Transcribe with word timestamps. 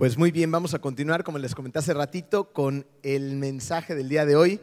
Pues 0.00 0.16
muy 0.16 0.30
bien, 0.30 0.50
vamos 0.50 0.72
a 0.72 0.78
continuar, 0.78 1.24
como 1.24 1.36
les 1.36 1.54
comenté 1.54 1.78
hace 1.78 1.92
ratito, 1.92 2.54
con 2.54 2.86
el 3.02 3.36
mensaje 3.36 3.94
del 3.94 4.08
día 4.08 4.24
de 4.24 4.34
hoy. 4.34 4.58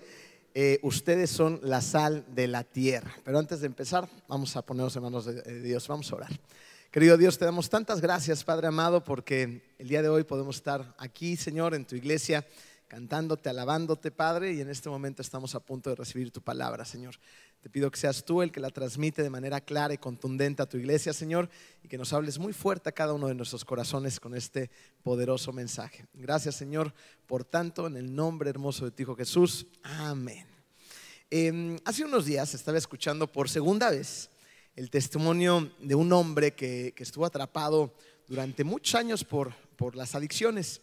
Eh, 0.55 0.79
ustedes 0.81 1.29
son 1.29 1.59
la 1.61 1.81
sal 1.81 2.25
de 2.33 2.47
la 2.47 2.63
tierra. 2.63 3.13
Pero 3.23 3.37
antes 3.37 3.59
de 3.59 3.67
empezar, 3.67 4.09
vamos 4.27 4.55
a 4.55 4.63
ponernos 4.63 4.95
en 4.95 5.03
manos 5.03 5.25
de 5.25 5.61
Dios, 5.61 5.87
vamos 5.87 6.11
a 6.11 6.15
orar. 6.15 6.31
Querido 6.89 7.17
Dios, 7.17 7.37
te 7.37 7.45
damos 7.45 7.69
tantas 7.69 8.01
gracias, 8.01 8.43
Padre 8.43 8.65
amado, 8.65 9.03
porque 9.03 9.61
el 9.77 9.87
día 9.87 10.01
de 10.01 10.09
hoy 10.09 10.23
podemos 10.23 10.55
estar 10.55 10.95
aquí, 10.97 11.35
Señor, 11.35 11.75
en 11.75 11.85
tu 11.85 11.95
iglesia, 11.95 12.43
cantándote, 12.87 13.49
alabándote, 13.49 14.11
Padre, 14.11 14.53
y 14.53 14.61
en 14.61 14.69
este 14.69 14.89
momento 14.89 15.21
estamos 15.21 15.55
a 15.55 15.59
punto 15.59 15.89
de 15.89 15.95
recibir 15.95 16.31
tu 16.31 16.41
palabra, 16.41 16.85
Señor. 16.85 17.15
Te 17.61 17.69
pido 17.69 17.91
que 17.91 17.99
seas 17.99 18.23
tú 18.23 18.41
el 18.41 18.51
que 18.51 18.59
la 18.59 18.69
transmite 18.69 19.23
de 19.23 19.29
manera 19.29 19.59
clara 19.59 19.93
y 19.93 19.97
contundente 19.97 20.61
a 20.61 20.69
tu 20.69 20.77
iglesia, 20.77 21.11
Señor, 21.11 21.49
y 21.83 21.87
que 21.87 21.97
nos 21.97 22.13
hables 22.13 22.39
muy 22.39 22.53
fuerte 22.53 22.89
a 22.89 22.93
cada 22.93 23.13
uno 23.13 23.27
de 23.27 23.35
nuestros 23.35 23.65
corazones 23.65 24.19
con 24.19 24.35
este 24.35 24.69
poderoso 25.03 25.51
mensaje. 25.51 26.05
Gracias, 26.13 26.55
Señor, 26.55 26.93
por 27.25 27.43
tanto, 27.43 27.87
en 27.87 27.97
el 27.97 28.15
nombre 28.15 28.49
hermoso 28.49 28.85
de 28.85 28.91
tu 28.91 29.03
Hijo 29.03 29.15
Jesús. 29.15 29.67
Amén. 29.83 30.47
Em, 31.29 31.77
hace 31.83 32.05
unos 32.05 32.25
días 32.25 32.53
estaba 32.53 32.77
escuchando 32.77 33.27
por 33.29 33.49
segunda 33.49 33.89
vez 33.89 34.29
el 34.77 34.89
testimonio 34.89 35.71
de 35.79 35.95
un 35.95 36.13
hombre 36.13 36.53
que, 36.53 36.93
estuvo 36.95 37.25
atrapado 37.25 37.93
durante 38.27 38.63
muchos 38.63 38.95
años 38.95 39.25
por, 39.25 39.53
por 39.75 39.95
las 39.95 40.15
adicciones. 40.15 40.81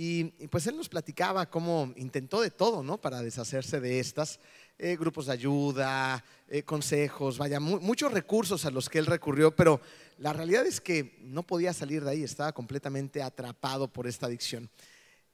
Y, 0.00 0.26
pues 0.46 0.64
él 0.68 0.76
nos 0.76 0.88
platicaba 0.88 1.50
cómo 1.50 1.92
intentó 1.96 2.40
de 2.40 2.52
todo, 2.52 2.84
¿no? 2.84 3.00
Para 3.00 3.20
deshacerse 3.20 3.80
de 3.80 3.98
estas, 3.98 4.38
eh, 4.78 4.96
grupos 4.96 5.26
de 5.26 5.32
ayuda, 5.32 6.24
eh, 6.46 6.62
consejos, 6.62 7.36
vaya, 7.36 7.58
muchos 7.58 8.12
recursos 8.12 8.64
a 8.64 8.70
los 8.70 8.88
que 8.88 9.00
él 9.00 9.06
recurrió, 9.06 9.56
pero 9.56 9.80
la 10.18 10.32
realidad 10.32 10.64
es 10.66 10.80
que 10.80 11.18
no 11.22 11.42
podía 11.42 11.72
salir 11.72 12.04
de 12.04 12.12
ahí, 12.12 12.22
estaba 12.22 12.52
completamente 12.52 13.24
atrapado 13.24 13.92
por 13.92 14.06
esta 14.06 14.26
adicción. 14.26 14.70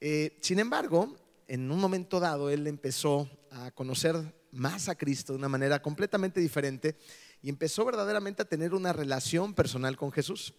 Eh, 0.01 0.35
sin 0.41 0.57
embargo, 0.57 1.15
en 1.47 1.69
un 1.69 1.79
momento 1.79 2.19
dado, 2.19 2.49
él 2.49 2.65
empezó 2.65 3.29
a 3.51 3.69
conocer 3.69 4.15
más 4.51 4.89
a 4.89 4.95
Cristo 4.95 5.33
de 5.33 5.37
una 5.37 5.47
manera 5.47 5.79
completamente 5.79 6.39
diferente 6.39 6.97
y 7.43 7.49
empezó 7.49 7.85
verdaderamente 7.85 8.41
a 8.41 8.49
tener 8.49 8.73
una 8.73 8.93
relación 8.93 9.53
personal 9.53 9.95
con 9.95 10.11
Jesús. 10.11 10.55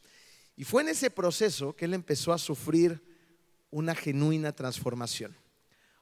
Y 0.56 0.62
fue 0.62 0.82
en 0.82 0.90
ese 0.90 1.10
proceso 1.10 1.74
que 1.74 1.86
él 1.86 1.94
empezó 1.94 2.32
a 2.32 2.38
sufrir 2.38 3.15
una 3.70 3.94
genuina 3.94 4.52
transformación. 4.52 5.36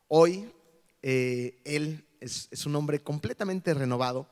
Hoy 0.09 0.53
él 1.03 2.05
es, 2.25 2.67
un 2.67 2.77
hombre 2.77 3.01
completamente 3.01 3.75
renovado. 3.75 4.29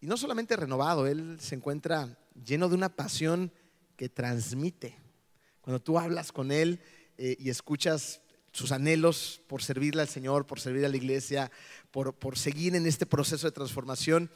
Y 0.00 0.06
no 0.06 0.16
solamente 0.16 0.56
renovado, 0.56 1.06
él 1.06 1.38
se 1.40 1.54
encuentra 1.54 2.18
lleno 2.44 2.68
de 2.68 2.74
una 2.74 2.94
pasión 2.94 3.52
que 3.96 4.08
transmite. 4.08 4.98
Cuando 5.60 5.80
tú 5.80 5.98
hablas 5.98 6.32
con 6.32 6.52
él 6.52 6.80
eh, 7.18 7.36
y 7.38 7.50
escuchas 7.50 8.20
sus 8.52 8.72
anhelos 8.72 9.42
por 9.46 9.62
servirle 9.62 10.02
al 10.02 10.08
Señor, 10.08 10.46
por 10.46 10.60
servir 10.60 10.84
a 10.84 10.88
la 10.88 10.96
iglesia, 10.96 11.50
por, 11.90 12.14
por 12.14 12.38
seguir 12.38 12.74
en 12.74 12.86
este 12.86 13.06
proceso 13.06 13.46
de 13.46 13.52
transformación, 13.52 14.30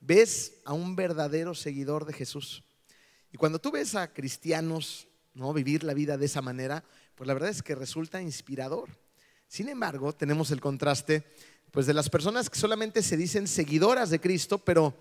ves 0.00 0.54
a 0.64 0.72
un 0.72 0.96
verdadero 0.96 1.54
seguidor 1.54 2.06
de 2.06 2.14
Jesús. 2.14 2.64
Y 3.32 3.36
cuando 3.36 3.58
tú 3.58 3.70
ves 3.70 3.94
a 3.94 4.12
cristianos 4.12 5.06
¿no? 5.34 5.52
vivir 5.52 5.84
la 5.84 5.94
vida 5.94 6.16
de 6.16 6.26
esa 6.26 6.42
manera, 6.42 6.84
pues 7.20 7.28
la 7.28 7.34
verdad 7.34 7.50
es 7.50 7.62
que 7.62 7.74
resulta 7.74 8.22
inspirador. 8.22 8.88
Sin 9.46 9.68
embargo, 9.68 10.14
tenemos 10.14 10.50
el 10.52 10.60
contraste 10.62 11.22
pues 11.70 11.84
de 11.84 11.92
las 11.92 12.08
personas 12.08 12.48
que 12.48 12.58
solamente 12.58 13.02
se 13.02 13.18
dicen 13.18 13.46
seguidoras 13.46 14.08
de 14.08 14.22
Cristo, 14.22 14.56
pero 14.56 14.98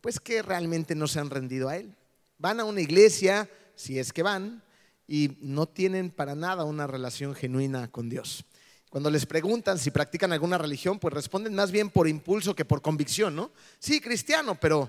pues 0.00 0.20
que 0.20 0.42
realmente 0.42 0.94
no 0.94 1.08
se 1.08 1.18
han 1.18 1.28
rendido 1.28 1.68
a 1.68 1.76
Él. 1.76 1.92
Van 2.38 2.60
a 2.60 2.64
una 2.64 2.80
iglesia, 2.80 3.50
si 3.74 3.98
es 3.98 4.12
que 4.12 4.22
van, 4.22 4.62
y 5.08 5.38
no 5.40 5.66
tienen 5.66 6.12
para 6.12 6.36
nada 6.36 6.62
una 6.62 6.86
relación 6.86 7.34
genuina 7.34 7.90
con 7.90 8.08
Dios. 8.08 8.44
Cuando 8.88 9.10
les 9.10 9.26
preguntan 9.26 9.80
si 9.80 9.90
practican 9.90 10.32
alguna 10.32 10.58
religión, 10.58 11.00
pues 11.00 11.12
responden 11.14 11.56
más 11.56 11.72
bien 11.72 11.90
por 11.90 12.06
impulso 12.06 12.54
que 12.54 12.64
por 12.64 12.80
convicción, 12.80 13.34
¿no? 13.34 13.50
Sí, 13.80 14.00
cristiano, 14.00 14.56
pero 14.60 14.88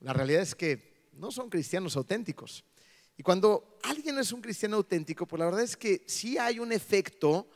la 0.00 0.12
realidad 0.12 0.42
es 0.42 0.56
que 0.56 1.10
no 1.12 1.30
son 1.30 1.48
cristianos 1.48 1.94
auténticos. 1.94 2.64
Y 3.22 3.24
cuando 3.24 3.78
alguien 3.84 4.18
es 4.18 4.32
un 4.32 4.40
cristiano 4.40 4.78
auténtico, 4.78 5.26
pues 5.26 5.38
la 5.38 5.44
verdad 5.44 5.62
es 5.62 5.76
que 5.76 6.02
sí 6.08 6.38
hay 6.38 6.58
un 6.58 6.72
efecto 6.72 7.46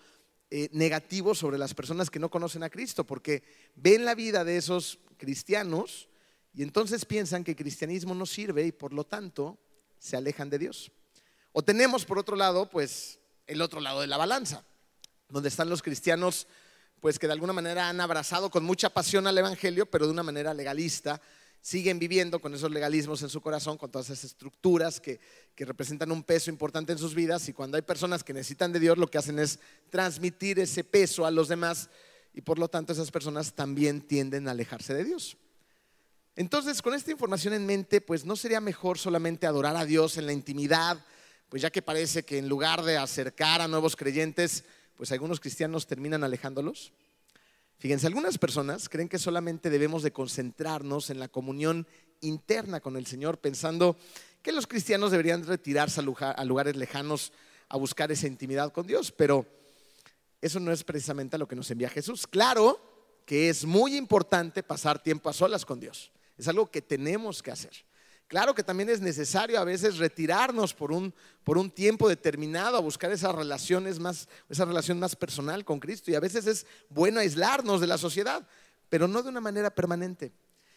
eh, 0.48 0.68
negativo 0.70 1.34
sobre 1.34 1.58
las 1.58 1.74
personas 1.74 2.08
que 2.08 2.20
no 2.20 2.30
conocen 2.30 2.62
a 2.62 2.70
Cristo, 2.70 3.02
porque 3.02 3.42
ven 3.74 4.04
la 4.04 4.14
vida 4.14 4.44
de 4.44 4.58
esos 4.58 5.00
cristianos 5.16 6.08
y 6.54 6.62
entonces 6.62 7.04
piensan 7.04 7.42
que 7.42 7.50
el 7.50 7.56
cristianismo 7.56 8.14
no 8.14 8.26
sirve 8.26 8.64
y 8.64 8.70
por 8.70 8.92
lo 8.92 9.02
tanto 9.02 9.58
se 9.98 10.16
alejan 10.16 10.50
de 10.50 10.60
Dios. 10.60 10.92
O 11.50 11.64
tenemos 11.64 12.04
por 12.04 12.20
otro 12.20 12.36
lado, 12.36 12.70
pues 12.70 13.18
el 13.48 13.60
otro 13.60 13.80
lado 13.80 14.02
de 14.02 14.06
la 14.06 14.18
balanza, 14.18 14.64
donde 15.28 15.48
están 15.48 15.68
los 15.68 15.82
cristianos, 15.82 16.46
pues 17.00 17.18
que 17.18 17.26
de 17.26 17.32
alguna 17.32 17.52
manera 17.52 17.88
han 17.88 18.00
abrazado 18.00 18.52
con 18.52 18.62
mucha 18.62 18.90
pasión 18.90 19.26
al 19.26 19.36
Evangelio, 19.36 19.90
pero 19.90 20.06
de 20.06 20.12
una 20.12 20.22
manera 20.22 20.54
legalista, 20.54 21.20
siguen 21.66 21.98
viviendo 21.98 22.38
con 22.38 22.54
esos 22.54 22.70
legalismos 22.70 23.22
en 23.22 23.28
su 23.28 23.40
corazón, 23.40 23.76
con 23.76 23.90
todas 23.90 24.08
esas 24.08 24.22
estructuras 24.22 25.00
que, 25.00 25.18
representan 25.56 26.12
un 26.12 26.22
peso 26.22 26.48
importante 26.48 26.92
en 26.92 26.98
sus 26.98 27.12
vidas 27.12 27.48
y 27.48 27.52
cuando 27.52 27.76
hay 27.76 27.82
personas 27.82 28.22
que 28.22 28.32
necesitan 28.32 28.72
de 28.72 28.78
Dios, 28.78 28.96
lo 28.98 29.10
que 29.10 29.18
hacen 29.18 29.40
es 29.40 29.58
transmitir 29.90 30.60
ese 30.60 30.84
peso 30.84 31.26
a 31.26 31.30
los 31.32 31.48
demás 31.48 31.90
y 32.32 32.40
por 32.40 32.60
lo 32.60 32.68
tanto 32.68 32.92
esas 32.92 33.10
personas 33.10 33.52
también 33.52 34.00
tienden 34.00 34.46
a 34.46 34.52
alejarse 34.52 34.94
de 34.94 35.02
Dios. 35.02 35.38
Entonces, 36.36 36.80
con 36.82 36.94
esta 36.94 37.10
información 37.10 37.52
en 37.52 37.66
mente, 37.66 38.00
pues 38.00 38.24
no 38.24 38.36
sería 38.36 38.60
mejor 38.60 38.96
solamente 38.96 39.48
adorar 39.48 39.76
a 39.76 39.84
Dios 39.84 40.18
en 40.18 40.26
la 40.26 40.32
intimidad, 40.32 41.04
pues 41.48 41.62
ya 41.62 41.70
que 41.70 41.82
parece 41.82 42.22
que 42.22 42.38
en 42.38 42.48
lugar 42.48 42.84
de 42.84 42.96
acercar 42.96 43.60
a 43.60 43.66
nuevos 43.66 43.96
creyentes, 43.96 44.62
pues 44.96 45.10
algunos 45.10 45.40
cristianos 45.40 45.88
terminan 45.88 46.22
alejándolos. 46.22 46.92
Fíjense, 47.78 48.06
algunas 48.06 48.38
personas 48.38 48.88
creen 48.88 49.08
que 49.08 49.18
solamente 49.18 49.68
debemos 49.70 50.02
de 50.02 50.12
concentrarnos 50.12 51.10
en 51.10 51.20
la 51.20 51.28
comunión 51.28 51.86
interna 52.20 52.80
con 52.80 52.96
el 52.96 53.06
Señor, 53.06 53.38
pensando 53.38 53.96
que 54.42 54.52
los 54.52 54.66
cristianos 54.66 55.10
deberían 55.10 55.44
retirarse 55.44 56.00
a 56.00 56.44
lugares 56.44 56.76
lejanos 56.76 57.32
a 57.68 57.76
buscar 57.76 58.10
esa 58.12 58.26
intimidad 58.26 58.72
con 58.72 58.86
Dios, 58.86 59.12
pero 59.12 59.44
eso 60.40 60.60
no 60.60 60.72
es 60.72 60.84
precisamente 60.84 61.36
a 61.36 61.38
lo 61.38 61.48
que 61.48 61.56
nos 61.56 61.70
envía 61.70 61.90
Jesús. 61.90 62.26
Claro 62.26 62.80
que 63.26 63.48
es 63.48 63.64
muy 63.64 63.96
importante 63.96 64.62
pasar 64.62 65.02
tiempo 65.02 65.28
a 65.28 65.32
solas 65.32 65.64
con 65.64 65.80
Dios, 65.80 66.12
es 66.38 66.48
algo 66.48 66.70
que 66.70 66.80
tenemos 66.80 67.42
que 67.42 67.50
hacer. 67.50 67.72
Claro 68.28 68.54
que 68.54 68.64
también 68.64 68.88
es 68.88 69.00
necesario 69.00 69.60
a 69.60 69.64
veces 69.64 69.98
retirarnos 69.98 70.74
por 70.74 70.90
un, 70.90 71.14
por 71.44 71.58
un 71.58 71.70
tiempo 71.70 72.08
determinado 72.08 72.76
a 72.76 72.80
buscar 72.80 73.12
esas 73.12 73.34
relaciones 73.34 74.00
más, 74.00 74.28
esa 74.48 74.64
relación 74.64 74.98
más 74.98 75.14
personal 75.14 75.64
con 75.64 75.78
Cristo. 75.78 76.10
Y 76.10 76.16
a 76.16 76.20
veces 76.20 76.46
es 76.46 76.66
bueno 76.88 77.20
aislarnos 77.20 77.80
de 77.80 77.86
la 77.86 77.98
sociedad, 77.98 78.46
pero 78.88 79.06
no 79.06 79.22
de 79.22 79.28
una 79.28 79.40
manera 79.40 79.70
permanente. 79.70 80.32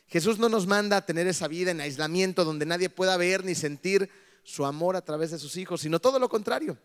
Jesús 0.08 0.38
no 0.38 0.48
nos 0.48 0.68
manda 0.68 0.98
a 0.98 1.06
tener 1.06 1.28
esa 1.28 1.48
vida 1.48 1.72
en 1.72 1.82
aislamiento 1.82 2.46
donde 2.46 2.66
nadie 2.66 2.90
pueda 2.90 3.18
ver 3.18 3.44
ni 3.44 3.56
sentir 3.56 4.10
su 4.44 4.66
amor 4.66 4.96
a 4.96 5.02
través 5.02 5.32
de 5.32 5.40
sus 5.40 5.58
hijos, 5.58 5.82
sino 5.82 6.00
todo 6.00 6.20
lo 6.20 6.30
contrario. 6.30 6.78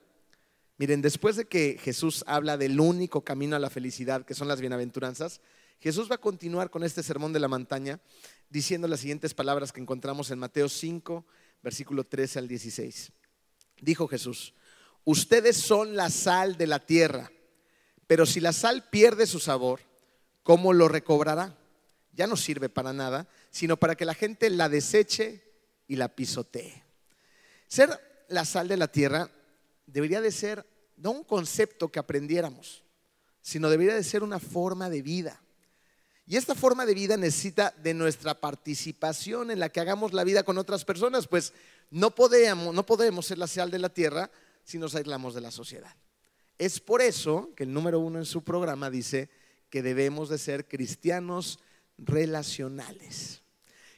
Miren, 0.77 1.03
después 1.03 1.37
de 1.37 1.45
que 1.45 1.79
Jesús 1.81 2.25
habla 2.27 2.57
del 2.57 2.81
único 2.81 3.23
camino 3.23 3.55
a 3.55 3.61
la 3.61 3.71
felicidad, 3.71 4.25
que 4.25 4.35
son 4.35 4.49
las 4.49 4.61
bienaventuranzas, 4.61 5.41
Jesús 5.81 6.11
va 6.11 6.17
a 6.17 6.21
continuar 6.21 6.71
con 6.71 6.83
este 6.83 7.03
sermón 7.03 7.33
de 7.33 7.41
la 7.41 7.49
montaña 7.49 8.01
diciendo 8.49 8.89
las 8.89 9.01
siguientes 9.01 9.35
palabras 9.35 9.73
que 9.73 9.81
encontramos 9.81 10.31
en 10.31 10.39
Mateo 10.39 10.69
5, 10.69 11.25
versículo 11.63 12.05
13 12.05 12.39
al 12.39 12.49
16. 12.49 13.13
Dijo 13.81 14.07
Jesús, 14.09 14.55
ustedes 15.05 15.57
son 15.57 15.97
la 15.97 16.11
sal 16.11 16.57
de 16.57 16.67
la 16.67 16.79
tierra, 16.79 17.31
pero 18.07 18.27
si 18.27 18.41
la 18.41 18.53
sal 18.53 18.89
pierde 18.91 19.27
su 19.27 19.41
sabor, 19.41 19.81
¿cómo 20.43 20.73
lo 20.73 20.89
recobrará? 20.89 21.57
Ya 22.13 22.27
no 22.27 22.37
sirve 22.37 22.69
para 22.69 22.93
nada, 22.93 23.29
sino 23.51 23.77
para 23.77 23.97
que 23.97 24.05
la 24.05 24.15
gente 24.15 24.49
la 24.51 24.69
deseche 24.69 25.43
y 25.89 25.97
la 25.97 26.15
pisotee. 26.15 26.83
Ser 27.67 28.25
la 28.29 28.45
sal 28.45 28.69
de 28.69 28.77
la 28.77 28.89
tierra 28.89 29.31
debería 29.87 30.21
de 30.21 30.31
ser 30.31 30.67
no 30.97 31.11
un 31.11 31.25
concepto 31.25 31.91
que 31.91 31.99
aprendiéramos, 31.99 32.85
sino 33.43 33.69
debería 33.69 33.95
de 33.95 34.05
ser 34.05 34.23
una 34.23 34.39
forma 34.39 34.89
de 34.89 35.03
vida. 35.03 35.41
Y 36.27 36.37
esta 36.37 36.55
forma 36.55 36.87
de 36.87 36.95
vida 36.95 37.17
necesita 37.17 37.75
de 37.83 37.93
nuestra 37.93 38.41
participación 38.41 39.51
en 39.51 39.61
la 39.61 39.69
que 39.69 39.81
hagamos 39.81 40.15
la 40.15 40.25
vida 40.25 40.43
con 40.43 40.57
otras 40.57 40.85
personas, 40.85 41.29
pues 41.29 41.53
no 41.91 42.15
podemos, 42.15 42.75
no 42.75 42.87
podemos 42.87 43.27
ser 43.27 43.39
la 43.39 43.47
sal 43.47 43.71
de 43.71 43.79
la 43.79 43.91
tierra 43.91 44.31
si 44.65 44.79
nos 44.79 44.95
aislamos 44.95 45.35
de 45.35 45.43
la 45.43 45.51
sociedad. 45.51 45.95
Es 46.57 46.81
por 46.81 47.03
eso 47.03 47.53
que 47.55 47.65
el 47.65 47.73
número 47.73 48.01
uno 48.01 48.19
en 48.19 48.25
su 48.25 48.43
programa 48.43 48.89
dice 48.89 49.29
que 49.69 49.83
debemos 49.83 50.29
de 50.31 50.39
ser 50.39 50.67
cristianos 50.67 51.59
relacionales. 51.99 53.43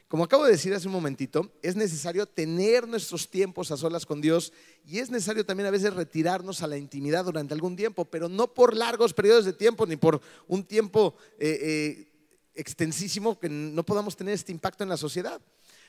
Como 0.07 0.23
acabo 0.23 0.45
de 0.45 0.51
decir 0.51 0.73
hace 0.73 0.87
un 0.87 0.93
momentito, 0.93 1.51
es 1.61 1.75
necesario 1.75 2.25
tener 2.25 2.87
nuestros 2.87 3.29
tiempos 3.29 3.71
a 3.71 3.77
solas 3.77 4.05
con 4.05 4.21
Dios 4.21 4.53
y 4.85 4.99
es 4.99 5.09
necesario 5.09 5.45
también 5.45 5.67
a 5.67 5.71
veces 5.71 5.93
retirarnos 5.93 6.61
a 6.61 6.67
la 6.67 6.77
intimidad 6.77 7.25
durante 7.25 7.53
algún 7.53 7.75
tiempo, 7.75 8.05
pero 8.05 8.29
no 8.29 8.53
por 8.53 8.75
largos 8.75 9.13
periodos 9.13 9.43
de 9.43 9.53
tiempo 9.53 9.85
ni 9.85 9.97
por 9.97 10.21
un 10.47 10.63
tiempo 10.63 11.15
eh, 11.37 11.59
eh, 11.61 12.16
extensísimo 12.57 13.39
que 13.39 13.49
no 13.49 13.83
podamos 13.83 14.17
tener 14.17 14.33
este 14.33 14.51
impacto 14.51 14.83
en 14.83 14.89
la 14.89 14.97
sociedad. 14.97 15.39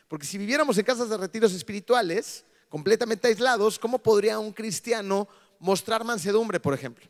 Porque 0.06 0.26
si 0.26 0.38
viviéramos 0.38 0.78
en 0.78 0.84
casas 0.84 1.08
de 1.08 1.16
retiros 1.16 1.52
espirituales, 1.52 2.44
completamente 2.68 3.28
aislados, 3.28 3.78
¿cómo 3.78 3.98
podría 3.98 4.38
un 4.38 4.52
cristiano 4.52 5.28
mostrar 5.58 6.04
mansedumbre, 6.04 6.60
por 6.60 6.74
ejemplo. 6.74 7.06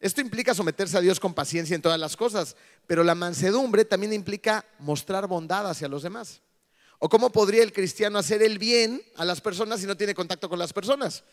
Esto 0.00 0.20
implica 0.20 0.54
someterse 0.54 0.96
a 0.96 1.00
Dios 1.00 1.20
con 1.20 1.32
paciencia 1.32 1.76
en 1.76 1.82
todas 1.82 1.98
las 1.98 2.16
cosas, 2.16 2.56
pero 2.86 3.04
la 3.04 3.14
mansedumbre 3.14 3.84
también 3.84 4.12
implica 4.12 4.64
mostrar 4.78 5.28
bondad 5.28 5.68
hacia 5.70 5.88
los 5.88 6.02
demás. 6.02 6.40
¿O 6.98 7.08
cómo 7.08 7.30
podría 7.30 7.62
el 7.62 7.72
cristiano 7.72 8.18
hacer 8.18 8.42
el 8.42 8.58
bien 8.58 9.02
a 9.16 9.24
las 9.24 9.40
personas 9.40 9.80
si 9.80 9.86
no 9.86 9.96
tiene 9.96 10.14
contacto 10.14 10.48
con 10.48 10.58
las 10.58 10.72
personas? 10.72 11.24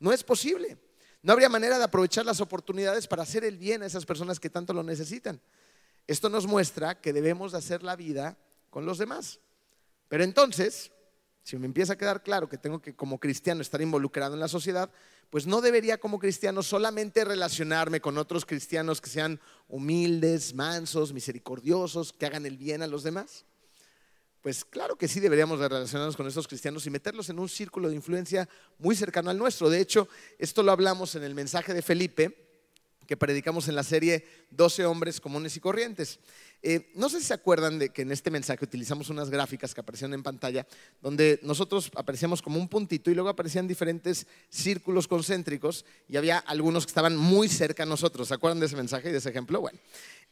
No 0.00 0.12
es 0.12 0.24
posible. 0.24 0.76
No 1.22 1.32
habría 1.32 1.48
manera 1.48 1.78
de 1.78 1.84
aprovechar 1.84 2.26
las 2.26 2.40
oportunidades 2.40 3.06
para 3.06 3.22
hacer 3.22 3.44
el 3.44 3.58
bien 3.58 3.82
a 3.82 3.86
esas 3.86 4.04
personas 4.04 4.38
que 4.38 4.50
tanto 4.50 4.72
lo 4.72 4.82
necesitan. 4.82 5.40
Esto 6.06 6.28
nos 6.28 6.46
muestra 6.46 7.00
que 7.00 7.12
debemos 7.12 7.54
hacer 7.54 7.82
la 7.82 7.96
vida 7.96 8.36
con 8.70 8.84
los 8.86 8.98
demás. 8.98 9.40
Pero 10.08 10.24
entonces, 10.24 10.92
si 11.42 11.56
me 11.56 11.66
empieza 11.66 11.94
a 11.94 11.98
quedar 11.98 12.22
claro 12.22 12.48
que 12.48 12.58
tengo 12.58 12.80
que 12.80 12.94
como 12.94 13.18
cristiano 13.18 13.62
estar 13.62 13.80
involucrado 13.80 14.34
en 14.34 14.40
la 14.40 14.48
sociedad, 14.48 14.90
pues 15.30 15.46
no 15.46 15.60
debería 15.60 15.98
como 15.98 16.18
cristiano 16.18 16.62
solamente 16.62 17.24
relacionarme 17.24 18.00
con 18.00 18.18
otros 18.18 18.44
cristianos 18.44 19.00
que 19.00 19.10
sean 19.10 19.40
humildes, 19.68 20.54
mansos, 20.54 21.12
misericordiosos, 21.12 22.12
que 22.12 22.26
hagan 22.26 22.46
el 22.46 22.56
bien 22.56 22.82
a 22.82 22.86
los 22.86 23.02
demás. 23.02 23.44
Pues 24.42 24.64
claro 24.64 24.96
que 24.96 25.08
sí 25.08 25.20
deberíamos 25.20 25.58
de 25.58 25.68
relacionarnos 25.68 26.16
con 26.16 26.26
estos 26.26 26.46
cristianos 26.46 26.86
y 26.86 26.90
meterlos 26.90 27.30
en 27.30 27.38
un 27.38 27.48
círculo 27.48 27.88
de 27.88 27.94
influencia 27.94 28.46
muy 28.78 28.94
cercano 28.94 29.30
al 29.30 29.38
nuestro. 29.38 29.70
De 29.70 29.80
hecho, 29.80 30.06
esto 30.38 30.62
lo 30.62 30.70
hablamos 30.70 31.14
en 31.14 31.24
el 31.24 31.34
mensaje 31.34 31.72
de 31.72 31.80
Felipe, 31.80 32.43
que 33.06 33.16
predicamos 33.16 33.68
en 33.68 33.76
la 33.76 33.82
serie 33.82 34.24
12 34.50 34.86
hombres 34.86 35.20
comunes 35.20 35.56
y 35.56 35.60
corrientes. 35.60 36.18
Eh, 36.62 36.90
no 36.94 37.10
sé 37.10 37.20
si 37.20 37.26
se 37.26 37.34
acuerdan 37.34 37.78
de 37.78 37.90
que 37.90 38.02
en 38.02 38.10
este 38.10 38.30
mensaje 38.30 38.64
utilizamos 38.64 39.10
unas 39.10 39.28
gráficas 39.28 39.74
que 39.74 39.82
aparecieron 39.82 40.14
en 40.14 40.22
pantalla, 40.22 40.66
donde 41.02 41.38
nosotros 41.42 41.90
aparecíamos 41.94 42.40
como 42.40 42.58
un 42.58 42.68
puntito 42.68 43.10
y 43.10 43.14
luego 43.14 43.28
aparecían 43.28 43.68
diferentes 43.68 44.26
círculos 44.48 45.06
concéntricos 45.06 45.84
y 46.08 46.16
había 46.16 46.38
algunos 46.38 46.86
que 46.86 46.90
estaban 46.90 47.16
muy 47.16 47.48
cerca 47.48 47.82
a 47.82 47.86
nosotros. 47.86 48.28
¿Se 48.28 48.34
acuerdan 48.34 48.60
de 48.60 48.66
ese 48.66 48.76
mensaje 48.76 49.10
y 49.10 49.12
de 49.12 49.18
ese 49.18 49.28
ejemplo? 49.28 49.60
Bueno, 49.60 49.78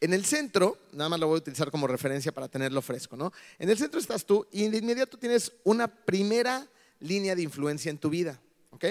en 0.00 0.14
el 0.14 0.24
centro, 0.24 0.78
nada 0.92 1.10
más 1.10 1.20
lo 1.20 1.26
voy 1.26 1.36
a 1.36 1.38
utilizar 1.38 1.70
como 1.70 1.86
referencia 1.86 2.32
para 2.32 2.48
tenerlo 2.48 2.80
fresco, 2.80 3.14
¿no? 3.14 3.30
En 3.58 3.68
el 3.68 3.76
centro 3.76 4.00
estás 4.00 4.24
tú 4.24 4.46
y 4.50 4.66
de 4.68 4.78
inmediato 4.78 5.18
tienes 5.18 5.52
una 5.64 5.86
primera 5.86 6.66
línea 7.00 7.36
de 7.36 7.42
influencia 7.42 7.90
en 7.90 7.98
tu 7.98 8.08
vida, 8.08 8.40
¿ok? 8.70 8.86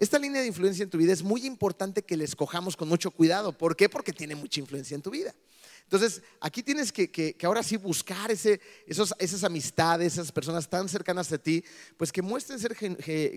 Esta 0.00 0.18
línea 0.18 0.40
de 0.40 0.46
influencia 0.46 0.82
en 0.82 0.88
tu 0.88 0.96
vida 0.96 1.12
es 1.12 1.22
muy 1.22 1.44
importante 1.44 2.02
que 2.02 2.16
la 2.16 2.24
escojamos 2.24 2.74
con 2.74 2.88
mucho 2.88 3.10
cuidado. 3.10 3.52
¿Por 3.52 3.76
qué? 3.76 3.90
Porque 3.90 4.14
tiene 4.14 4.34
mucha 4.34 4.58
influencia 4.58 4.94
en 4.94 5.02
tu 5.02 5.10
vida. 5.10 5.34
Entonces, 5.82 6.22
aquí 6.40 6.62
tienes 6.62 6.90
que, 6.90 7.36
ahora 7.42 7.62
sí 7.62 7.76
buscar 7.76 8.30
ese, 8.30 8.62
esos, 8.86 9.12
esas 9.18 9.44
amistades, 9.44 10.14
esas 10.14 10.32
personas 10.32 10.70
tan 10.70 10.88
cercanas 10.88 11.30
a 11.32 11.36
ti, 11.36 11.62
pues 11.98 12.10
que 12.12 12.22
muestren 12.22 12.58
ser 12.58 12.74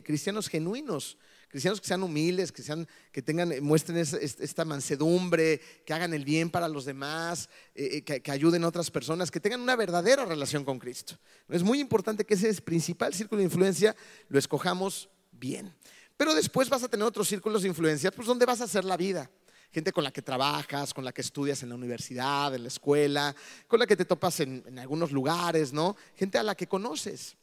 cristianos 0.04 0.48
genuinos, 0.48 1.18
cristianos 1.50 1.82
que 1.82 1.88
sean 1.88 2.02
humildes, 2.02 2.54
que, 2.54 2.62
sean, 2.62 2.88
que 3.12 3.22
tengan, 3.22 3.62
muestren 3.62 3.98
esta 3.98 4.64
mansedumbre, 4.64 5.60
que 5.86 5.94
hagan 5.94 6.14
el 6.14 6.24
bien 6.24 6.50
para 6.50 6.70
los 6.70 6.86
demás, 6.86 7.50
eh, 7.76 7.90
eh, 7.92 8.02
que, 8.04 8.22
que, 8.22 8.32
ayuden 8.32 8.64
a 8.64 8.70
otras 8.70 8.90
personas, 8.90 9.32
que 9.32 9.42
tengan 9.42 9.60
una 9.60 9.76
verdadera 9.76 10.24
relación 10.24 10.64
con 10.64 10.80
Cristo. 10.80 11.20
Es 11.50 11.62
muy 11.62 11.82
importante 11.82 12.24
que 12.24 12.36
ese 12.36 12.54
principal 12.62 13.14
círculo 13.14 13.40
de 13.40 13.46
influencia 13.46 13.94
lo 14.30 14.40
escojamos 14.40 15.10
bien. 15.32 15.76
Pero 16.18 16.34
después 16.34 16.70
vas 16.70 16.84
a 16.84 16.88
tener 16.88 17.06
otros 17.06 17.28
círculos 17.28 17.64
de 17.64 17.70
influencia, 17.70 18.12
pues 18.12 18.28
donde 18.28 18.46
vas 18.46 18.62
a 18.62 18.66
hacer 18.66 18.86
la 18.86 18.98
vida. 18.98 19.30
Gente 19.72 19.92
con 19.92 20.04
la 20.04 20.12
que 20.12 20.22
trabajas, 20.22 20.94
con 20.94 21.04
la 21.04 21.12
que 21.12 21.22
estudias 21.22 21.64
en 21.64 21.70
la 21.70 21.76
universidad, 21.76 22.54
en 22.54 22.62
la 22.62 22.68
escuela, 22.68 23.36
con 23.68 23.80
la 23.80 23.88
que 23.88 23.96
te 23.96 24.06
topas 24.06 24.40
en, 24.40 24.64
en 24.68 24.78
algunos 24.78 25.12
lugares, 25.12 25.74
¿no? 25.74 25.96
Gente 26.16 26.38
a 26.38 26.44
la 26.44 26.54
que 26.54 26.68
conoces, 26.68 27.36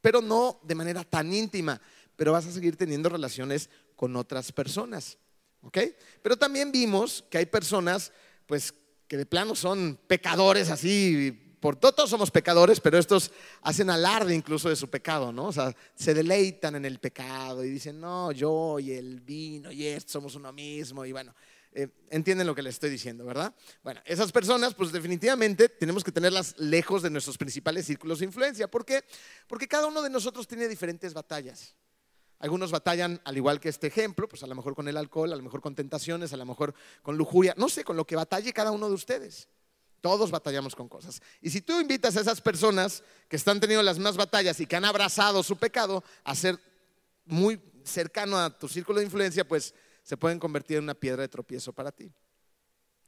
pero 0.00 0.20
no 0.20 0.60
de 0.62 0.76
manera 0.76 1.02
tan 1.02 1.32
íntima, 1.32 1.80
pero 2.14 2.32
vas 2.32 2.46
a 2.46 2.52
seguir 2.52 2.76
teniendo 2.76 3.08
relaciones 3.08 3.68
con 3.96 4.14
otras 4.14 4.52
personas, 4.52 5.18
¿ok? 5.62 5.78
Pero 6.22 6.36
también 6.36 6.70
vimos 6.70 7.24
que 7.28 7.38
hay 7.38 7.46
personas, 7.46 8.12
pues, 8.46 8.72
que 9.08 9.16
de 9.16 9.26
plano 9.26 9.54
son 9.54 9.98
pecadores 10.06 10.70
así 10.70 11.41
por 11.62 11.76
todos 11.76 12.10
somos 12.10 12.32
pecadores, 12.32 12.80
pero 12.80 12.98
estos 12.98 13.30
hacen 13.62 13.88
alarde 13.88 14.34
incluso 14.34 14.68
de 14.68 14.74
su 14.74 14.90
pecado, 14.90 15.32
¿no? 15.32 15.46
O 15.46 15.52
sea, 15.52 15.72
se 15.94 16.12
deleitan 16.12 16.74
en 16.74 16.84
el 16.84 16.98
pecado 16.98 17.64
y 17.64 17.70
dicen, 17.70 18.00
no, 18.00 18.32
yo 18.32 18.80
y 18.80 18.90
el 18.90 19.20
vino 19.20 19.70
y 19.70 19.86
esto 19.86 20.10
somos 20.10 20.34
uno 20.34 20.52
mismo 20.52 21.04
y 21.04 21.12
bueno, 21.12 21.32
eh, 21.70 21.86
entienden 22.10 22.48
lo 22.48 22.54
que 22.56 22.62
les 22.62 22.74
estoy 22.74 22.90
diciendo, 22.90 23.24
¿verdad? 23.24 23.54
Bueno, 23.84 24.00
esas 24.04 24.32
personas, 24.32 24.74
pues 24.74 24.90
definitivamente 24.90 25.68
tenemos 25.68 26.02
que 26.02 26.10
tenerlas 26.10 26.56
lejos 26.58 27.00
de 27.00 27.10
nuestros 27.10 27.38
principales 27.38 27.86
círculos 27.86 28.18
de 28.18 28.24
influencia. 28.24 28.68
¿Por 28.68 28.84
qué? 28.84 29.04
Porque 29.46 29.68
cada 29.68 29.86
uno 29.86 30.02
de 30.02 30.10
nosotros 30.10 30.48
tiene 30.48 30.66
diferentes 30.66 31.14
batallas. 31.14 31.76
Algunos 32.40 32.72
batallan, 32.72 33.20
al 33.24 33.36
igual 33.36 33.60
que 33.60 33.68
este 33.68 33.86
ejemplo, 33.86 34.28
pues 34.28 34.42
a 34.42 34.48
lo 34.48 34.56
mejor 34.56 34.74
con 34.74 34.88
el 34.88 34.96
alcohol, 34.96 35.32
a 35.32 35.36
lo 35.36 35.44
mejor 35.44 35.60
con 35.60 35.76
tentaciones, 35.76 36.32
a 36.32 36.36
lo 36.36 36.44
mejor 36.44 36.74
con 37.02 37.16
lujuria, 37.16 37.54
no 37.56 37.68
sé, 37.68 37.84
con 37.84 37.96
lo 37.96 38.04
que 38.04 38.16
batalle 38.16 38.52
cada 38.52 38.72
uno 38.72 38.88
de 38.88 38.94
ustedes. 38.94 39.48
Todos 40.02 40.32
batallamos 40.32 40.74
con 40.74 40.88
cosas. 40.88 41.22
Y 41.40 41.48
si 41.48 41.62
tú 41.62 41.80
invitas 41.80 42.16
a 42.16 42.20
esas 42.20 42.40
personas 42.40 43.04
que 43.28 43.36
están 43.36 43.60
teniendo 43.60 43.84
las 43.84 44.00
más 44.00 44.16
batallas 44.16 44.58
y 44.58 44.66
que 44.66 44.76
han 44.76 44.84
abrazado 44.84 45.44
su 45.44 45.56
pecado 45.56 46.02
a 46.24 46.34
ser 46.34 46.58
muy 47.24 47.58
cercano 47.84 48.36
a 48.36 48.50
tu 48.58 48.68
círculo 48.68 48.98
de 48.98 49.04
influencia, 49.04 49.46
pues 49.46 49.72
se 50.02 50.16
pueden 50.16 50.40
convertir 50.40 50.78
en 50.78 50.84
una 50.84 50.94
piedra 50.94 51.22
de 51.22 51.28
tropiezo 51.28 51.72
para 51.72 51.92
ti. 51.92 52.12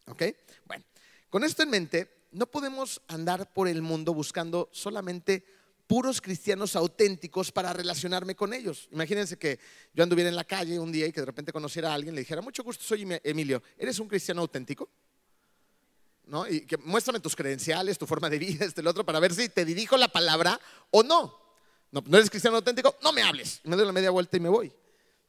¿Ok? 0.07 0.23
Bueno, 0.67 0.85
con 1.29 1.43
esto 1.43 1.65
en 1.65 1.71
mente, 1.71 2.29
no 2.31 2.47
podemos 2.47 3.03
andar 3.09 3.53
por 3.53 3.67
el 3.67 3.83
mundo 3.83 4.15
buscando 4.15 4.71
solamente 4.73 5.45
puros 5.89 6.21
cristianos 6.21 6.77
auténticos 6.77 7.51
para 7.51 7.73
relacionarme 7.73 8.37
con 8.37 8.55
ellos. 8.55 8.89
Imagínense 8.93 9.37
que 9.37 9.59
yo 9.93 10.05
anduviera 10.05 10.31
en 10.31 10.37
la 10.37 10.45
calle 10.45 10.79
un 10.79 10.93
día 10.93 11.09
y 11.09 11.13
que 11.13 11.21
de 11.21 11.27
repente 11.27 11.53
conociera 11.53 11.91
a 11.91 11.95
alguien 11.95 12.15
le 12.15 12.21
dijera, 12.21 12.41
mucho 12.41 12.63
gusto, 12.63 12.85
soy 12.85 13.05
Emilio, 13.25 13.63
¿eres 13.77 13.99
un 13.99 14.07
cristiano 14.07 14.43
auténtico? 14.43 14.89
¿No? 16.27 16.49
Y 16.49 16.67
que 16.67 16.77
muéstrame 16.79 17.21
tus 17.21 17.37
credenciales, 17.37 17.99
tu 17.99 18.07
forma 18.07 18.31
de 18.31 18.39
vida, 18.39 18.65
este, 18.65 18.81
el 18.81 18.87
otro, 18.87 19.05
para 19.05 19.21
ver 19.21 19.35
si 19.35 19.49
te 19.49 19.65
dirijo 19.65 19.97
la 19.97 20.09
palabra 20.09 20.61
o 20.91 21.03
no. 21.03 21.39
No, 21.91 22.03
no 22.07 22.17
eres 22.17 22.31
cristiano 22.31 22.57
auténtico, 22.57 22.97
no 23.03 23.13
me 23.13 23.23
hables. 23.23 23.61
me 23.65 23.77
doy 23.77 23.87
la 23.87 23.93
media 23.93 24.11
vuelta 24.11 24.37
y 24.37 24.41
me 24.41 24.49
voy. 24.49 24.73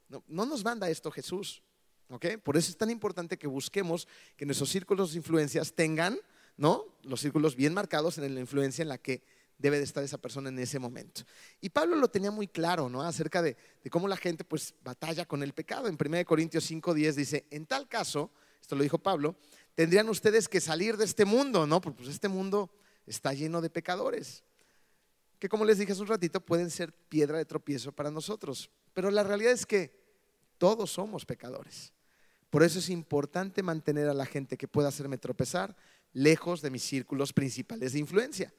No, 0.10 0.24
no 0.28 0.46
nos 0.46 0.64
manda 0.64 0.90
esto 0.90 1.12
Jesús. 1.12 1.62
¿ok? 2.10 2.38
Por 2.44 2.58
eso 2.58 2.70
es 2.70 2.78
tan 2.78 2.90
importante 2.90 3.38
que 3.38 3.48
busquemos 3.48 4.08
que 4.36 4.46
nuestros 4.46 4.70
círculos 4.70 5.12
de 5.12 5.18
influencias 5.18 5.74
tengan 5.74 6.18
¿no? 6.58 6.86
los 7.04 7.22
círculos 7.22 7.56
bien 7.56 7.74
marcados 7.74 8.18
en 8.18 8.34
la 8.34 8.40
influencia 8.40 8.82
en 8.82 8.90
la 8.90 8.98
que 8.98 9.24
debe 9.58 9.78
de 9.78 9.84
estar 9.84 10.04
esa 10.04 10.18
persona 10.18 10.50
en 10.50 10.60
ese 10.60 10.80
momento. 10.80 11.22
Y 11.62 11.70
Pablo 11.70 11.96
lo 11.96 12.10
tenía 12.10 12.32
muy 12.32 12.48
claro, 12.48 12.90
¿no? 12.90 13.02
Acerca 13.02 13.42
de, 13.42 13.56
de 13.84 13.90
cómo 13.90 14.08
la 14.08 14.18
gente 14.18 14.44
pues 14.44 14.74
batalla 14.84 15.26
con 15.26 15.44
el 15.44 15.54
pecado. 15.54 15.88
En 15.88 15.98
1 16.00 16.26
Corintios 16.26 16.70
5.10 16.70 17.14
dice, 17.14 17.46
en 17.52 17.66
tal 17.66 17.88
caso, 17.88 18.32
esto 18.62 18.76
lo 18.76 18.84
dijo 18.84 18.98
Pablo, 18.98 19.38
tendrían 19.76 20.10
ustedes 20.10 20.48
que 20.48 20.62
salir 20.62 20.98
de 20.98 21.06
este 21.06 21.26
mundo, 21.26 21.68
¿no? 21.68 21.82
Porque 21.82 21.98
pues 21.98 22.10
este 22.10 22.28
mundo 22.28 22.72
está 23.06 23.34
lleno 23.34 23.62
de 23.62 23.70
pecadores, 23.70 24.44
que 25.40 25.50
como 25.50 25.66
les 25.66 25.78
dije 25.78 25.92
hace 25.92 26.02
un 26.02 26.08
ratito, 26.08 26.40
pueden 26.40 26.72
ser 26.72 26.94
piedra 26.94 27.38
de 27.38 27.46
tropiezo 27.46 27.92
para 27.92 28.10
nosotros. 28.10 28.70
Pero 28.94 29.12
la 29.12 29.24
realidad 29.24 29.52
es 29.52 29.66
que 29.66 29.94
todos 30.58 30.92
somos 30.92 31.26
pecadores. 31.26 31.92
Por 32.50 32.64
eso 32.64 32.80
es 32.80 32.90
importante 32.90 33.62
mantener 33.62 34.08
a 34.08 34.14
la 34.14 34.26
gente 34.26 34.58
que 34.58 34.68
pueda 34.68 34.88
hacerme 34.88 35.18
tropezar 35.18 35.76
lejos 36.14 36.62
de 36.62 36.70
mis 36.70 36.84
círculos 36.84 37.34
principales 37.34 37.94
de 37.94 38.00
influencia. 38.00 38.54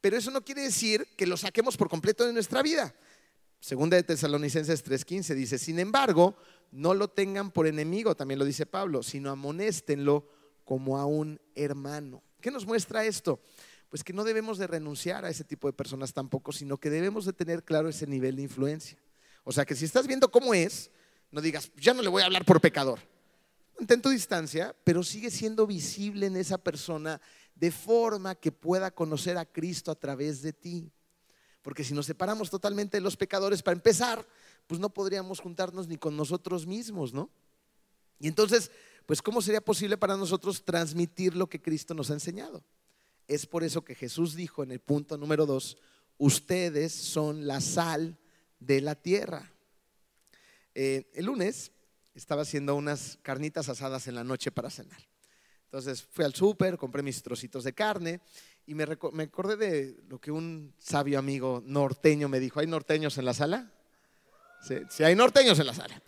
Pero 0.00 0.16
eso 0.16 0.30
no 0.30 0.42
quiere 0.42 0.62
decir 0.62 1.06
que 1.16 1.26
lo 1.26 1.36
saquemos 1.36 1.76
por 1.76 1.90
completo 1.90 2.26
de 2.26 2.32
nuestra 2.32 2.62
vida. 2.62 2.94
Segunda 3.60 3.96
de 3.96 4.02
Tesalonicenses 4.02 4.84
3:15 4.84 5.34
dice, 5.34 5.58
sin 5.58 5.78
embargo, 5.78 6.36
no 6.70 6.94
lo 6.94 7.08
tengan 7.08 7.50
por 7.50 7.66
enemigo, 7.66 8.14
también 8.14 8.38
lo 8.38 8.44
dice 8.44 8.66
Pablo, 8.66 9.02
sino 9.02 9.30
amonéstenlo 9.30 10.26
como 10.64 10.98
a 10.98 11.06
un 11.06 11.40
hermano. 11.54 12.22
¿Qué 12.40 12.50
nos 12.50 12.66
muestra 12.66 13.04
esto? 13.04 13.40
Pues 13.88 14.02
que 14.02 14.12
no 14.12 14.24
debemos 14.24 14.58
de 14.58 14.66
renunciar 14.66 15.24
a 15.24 15.30
ese 15.30 15.44
tipo 15.44 15.68
de 15.68 15.72
personas 15.72 16.12
tampoco, 16.12 16.52
sino 16.52 16.78
que 16.78 16.90
debemos 16.90 17.24
de 17.24 17.32
tener 17.32 17.64
claro 17.64 17.88
ese 17.88 18.06
nivel 18.06 18.36
de 18.36 18.42
influencia. 18.42 18.98
O 19.44 19.52
sea, 19.52 19.64
que 19.64 19.74
si 19.74 19.84
estás 19.84 20.06
viendo 20.06 20.30
cómo 20.30 20.54
es, 20.54 20.90
no 21.30 21.40
digas, 21.40 21.70
ya 21.76 21.94
no 21.94 22.02
le 22.02 22.08
voy 22.08 22.22
a 22.22 22.26
hablar 22.26 22.44
por 22.44 22.60
pecador. 22.60 22.98
Mantén 23.78 24.00
tu 24.00 24.08
distancia, 24.08 24.74
pero 24.84 25.02
sigue 25.02 25.30
siendo 25.30 25.66
visible 25.66 26.26
en 26.26 26.36
esa 26.36 26.58
persona 26.58 27.20
de 27.54 27.70
forma 27.70 28.34
que 28.34 28.52
pueda 28.52 28.90
conocer 28.90 29.36
a 29.36 29.44
Cristo 29.44 29.90
a 29.90 29.94
través 29.94 30.42
de 30.42 30.52
ti. 30.52 30.90
Porque 31.62 31.82
si 31.82 31.94
nos 31.94 32.06
separamos 32.06 32.50
totalmente 32.50 32.96
de 32.96 33.00
los 33.00 33.16
pecadores, 33.16 33.62
para 33.62 33.74
empezar, 33.74 34.24
pues 34.66 34.80
no 34.80 34.90
podríamos 34.90 35.40
juntarnos 35.40 35.88
ni 35.88 35.96
con 35.96 36.16
nosotros 36.16 36.66
mismos, 36.66 37.12
¿no? 37.12 37.30
Y 38.20 38.28
entonces 38.28 38.70
pues 39.06 39.20
¿cómo 39.20 39.42
sería 39.42 39.60
posible 39.60 39.96
para 39.96 40.16
nosotros 40.16 40.64
transmitir 40.64 41.36
lo 41.36 41.48
que 41.48 41.60
Cristo 41.60 41.94
nos 41.94 42.10
ha 42.10 42.14
enseñado? 42.14 42.64
Es 43.28 43.46
por 43.46 43.64
eso 43.64 43.84
que 43.84 43.94
Jesús 43.94 44.34
dijo 44.34 44.62
en 44.62 44.70
el 44.70 44.80
punto 44.80 45.16
número 45.16 45.46
dos, 45.46 45.78
ustedes 46.18 46.92
son 46.92 47.46
la 47.46 47.60
sal 47.60 48.18
de 48.60 48.80
la 48.80 48.94
tierra. 48.94 49.52
Eh, 50.74 51.10
el 51.14 51.26
lunes 51.26 51.72
estaba 52.14 52.42
haciendo 52.42 52.74
unas 52.74 53.18
carnitas 53.22 53.68
asadas 53.68 54.06
en 54.08 54.14
la 54.14 54.24
noche 54.24 54.50
para 54.50 54.70
cenar. 54.70 55.00
Entonces 55.64 56.02
fui 56.02 56.24
al 56.24 56.34
súper, 56.34 56.78
compré 56.78 57.02
mis 57.02 57.22
trocitos 57.22 57.64
de 57.64 57.72
carne 57.72 58.20
y 58.66 58.74
me, 58.74 58.86
me, 59.12 59.24
acordé 59.24 59.56
de 59.56 60.02
lo 60.08 60.20
que 60.20 60.30
un 60.30 60.72
sabio 60.78 61.18
amigo 61.18 61.62
norteño 61.66 62.28
me 62.28 62.40
dijo. 62.40 62.60
¿Hay 62.60 62.66
norteños 62.66 63.18
en 63.18 63.24
la 63.24 63.34
sala? 63.34 63.72
Si 64.88 65.04
hay 65.04 65.14
norteños 65.14 65.58
en 65.58 65.66
la 65.66 65.74
sala. 65.74 66.00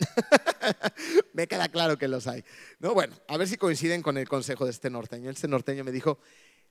me 1.33 1.47
queda 1.47 1.69
claro 1.69 1.97
que 1.97 2.07
los 2.07 2.25
hay. 2.27 2.43
No, 2.79 2.93
bueno, 2.93 3.15
a 3.27 3.37
ver 3.37 3.47
si 3.47 3.57
coinciden 3.57 4.01
con 4.01 4.17
el 4.17 4.27
consejo 4.27 4.65
de 4.65 4.71
este 4.71 4.89
norteño. 4.89 5.29
Este 5.29 5.47
norteño 5.47 5.83
me 5.83 5.91
dijo, 5.91 6.19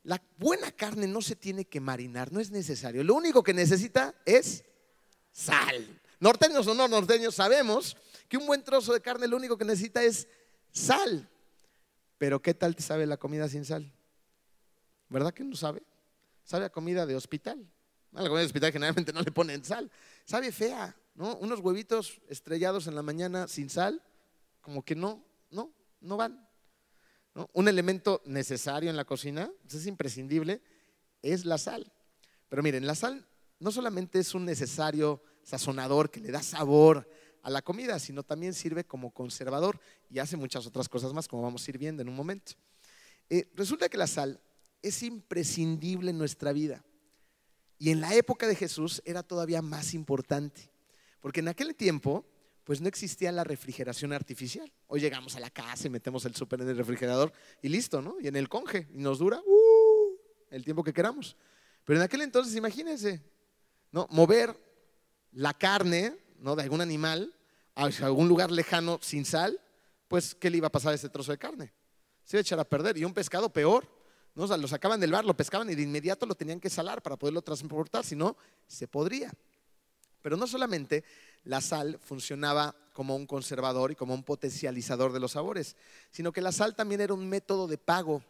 la 0.03 0.21
buena 0.39 0.73
carne 0.73 1.07
no 1.07 1.23
se 1.23 1.37
tiene 1.37 1.65
que 1.65 1.81
marinar, 1.81 2.33
no 2.33 2.41
es 2.41 2.51
necesario. 2.51 3.05
Lo 3.05 3.15
único 3.15 3.43
que 3.43 3.55
necesita 3.55 4.15
es 4.25 4.65
sal. 5.31 6.01
Norteños 6.19 6.67
o 6.67 6.75
no 6.75 6.89
norteños, 6.89 7.35
sabemos 7.35 7.97
que 8.29 8.37
un 8.37 8.47
buen 8.47 8.65
trozo 8.65 8.93
de 8.93 9.01
carne 9.01 9.29
lo 9.29 9.37
único 9.37 9.57
que 9.57 9.65
necesita 9.65 10.03
es 10.03 10.29
sal. 10.73 11.29
Pero 12.19 12.41
¿qué 12.41 12.55
tal 12.55 12.75
te 12.75 12.83
sabe 12.83 13.07
la 13.07 13.17
comida 13.17 13.49
sin 13.49 13.65
sal? 13.65 13.93
¿Verdad 15.09 15.33
que 15.33 15.45
no 15.45 15.55
sabe? 15.55 15.83
Sabe 16.45 16.65
a 16.65 16.71
comida 16.71 17.07
de 17.07 17.15
hospital. 17.15 17.69
A 18.15 18.23
la 18.23 18.29
comida 18.29 18.41
de 18.41 18.47
hospital 18.47 18.73
generalmente 18.73 19.13
no 19.13 19.23
le 19.23 19.31
ponen 19.31 19.65
sal. 19.65 19.91
Sabe 20.25 20.51
fea. 20.51 20.97
¿No? 21.17 21.37
Unos 21.37 21.61
huevitos 21.61 22.21
estrellados 22.29 22.87
en 22.87 22.95
la 22.95 23.03
mañana 23.03 23.49
sin 23.49 23.71
sal, 23.71 24.03
como 24.61 24.85
que 24.85 24.95
no, 24.95 25.25
no, 25.51 25.73
no 26.01 26.17
van. 26.17 26.47
Un 27.53 27.69
elemento 27.69 28.23
necesario 28.25 28.89
en 28.89 28.97
la 28.97 29.05
cocina, 29.05 29.51
pues 29.63 29.75
es 29.75 29.87
imprescindible, 29.87 30.63
es 31.23 31.45
la 31.45 31.59
sal. 31.59 31.93
Pero 32.49 32.63
miren, 32.63 32.87
la 32.87 32.95
sal 32.95 33.27
no 33.59 33.73
solamente 33.73 34.19
es 34.19 34.35
un 34.35 34.45
necesario 34.45 35.23
sazonador 35.43 36.11
que 36.11 36.21
le 36.21 36.31
da 36.31 36.43
sabor 36.43 37.09
a 37.43 37.51
la 37.51 37.63
comida, 37.63 37.99
sino 37.99 38.23
también 38.23 38.55
sirve 38.55 38.85
como 38.85 39.13
conservador 39.13 39.81
y 40.11 40.19
hace 40.19 40.37
muchas 40.37 40.67
otras 40.67 40.89
cosas 40.89 41.13
más, 41.13 41.29
como 41.29 41.43
vamos 41.43 41.67
a 41.67 41.71
ir 41.71 41.79
viendo 41.79 42.03
en 42.03 42.09
un 42.09 42.17
momento. 42.17 42.53
Eh, 43.31 43.51
resulta 43.55 43.89
que 43.89 43.99
la 43.99 44.07
sal 44.07 44.41
es 44.83 45.03
imprescindible 45.03 46.11
en 46.11 46.19
nuestra 46.19 46.53
vida. 46.53 46.85
Y 47.79 47.91
en 47.91 48.01
la 48.01 48.15
época 48.15 48.47
de 48.47 48.55
Jesús 48.55 49.03
era 49.05 49.23
todavía 49.23 49.63
más 49.63 49.95
importante. 49.95 50.71
Porque 51.27 51.41
en 51.41 51.49
aquel 51.49 51.75
tiempo, 51.75 52.25
pues 52.63 52.81
no 52.81 52.87
existía 52.87 53.33
la 53.33 53.43
refrigeración 53.43 54.13
artificial. 54.13 54.73
Hoy 54.87 55.01
llegamos 55.01 55.35
a 55.35 55.41
la 55.41 55.51
casa 55.51 55.89
y 55.89 55.91
metemos 55.91 56.25
el 56.25 56.37
súper 56.37 56.61
en 56.61 56.69
el 56.69 56.77
refrigerador 56.77 57.33
y 57.61 57.69
listo, 57.69 58.01
¿no? 58.01 58.15
Y 58.21 58.29
en 58.29 58.37
el 58.37 58.49
conge, 58.49 58.87
y 58.95 58.99
nos 58.99 59.19
dura 59.19 59.43
uh, 59.45 60.17
el 60.51 60.65
tiempo 60.65 60.85
que 60.85 60.93
queramos. 60.93 61.37
Pero 61.85 61.99
en 61.99 62.05
aquel 62.05 62.21
entonces, 62.21 62.55
imagínense, 62.55 63.25
¿no? 63.91 64.07
Mover 64.13 64.57
la 65.33 65.53
carne, 65.53 66.17
¿no? 66.39 66.55
De 66.55 66.63
algún 66.63 66.81
animal 66.81 67.35
a 67.75 67.87
algún 68.03 68.29
lugar 68.29 68.53
lejano 68.53 69.01
sin 69.03 69.25
sal, 69.25 69.61
pues, 70.07 70.33
¿qué 70.37 70.49
le 70.49 70.59
iba 70.59 70.69
a 70.69 70.71
pasar 70.71 70.93
a 70.93 70.95
ese 70.95 71.09
trozo 71.09 71.33
de 71.33 71.39
carne? 71.39 71.73
Se 72.23 72.37
iba 72.37 72.39
a 72.39 72.43
echar 72.43 72.61
a 72.61 72.65
perder. 72.65 72.99
Y 72.99 73.05
un 73.05 73.13
pescado 73.13 73.53
peor, 73.53 73.85
¿no? 74.37 74.45
O 74.45 74.47
sea, 74.47 74.57
lo 74.57 74.69
sacaban 74.69 75.01
del 75.01 75.11
bar, 75.11 75.25
lo 75.25 75.37
pescaban 75.37 75.69
y 75.71 75.75
de 75.75 75.83
inmediato 75.83 76.25
lo 76.25 76.37
tenían 76.37 76.61
que 76.61 76.71
salar 76.71 77.03
para 77.03 77.17
poderlo 77.17 77.43
transportar, 77.43 78.05
si 78.05 78.15
no, 78.15 78.37
se 78.69 78.87
podría. 78.87 79.33
Pero 80.27 80.37
no 80.37 80.49
solamente 80.49 81.05
la 81.45 81.61
sal 81.61 82.01
funcionaba 82.03 82.75
como 82.93 83.15
un 83.15 83.29
conservador 83.29 83.93
y 83.93 83.95
como 83.95 84.13
un 84.13 84.25
potencializador 84.25 85.13
de 85.13 85.21
los 85.21 85.31
sabores, 85.31 85.77
sino 86.11 86.33
que 86.33 86.41
la 86.41 86.51
sal 86.51 86.75
también 86.75 87.01
era 87.01 87.15
un 87.15 87.29
método 87.29 87.69
de 87.69 87.79
pago. 87.79 88.25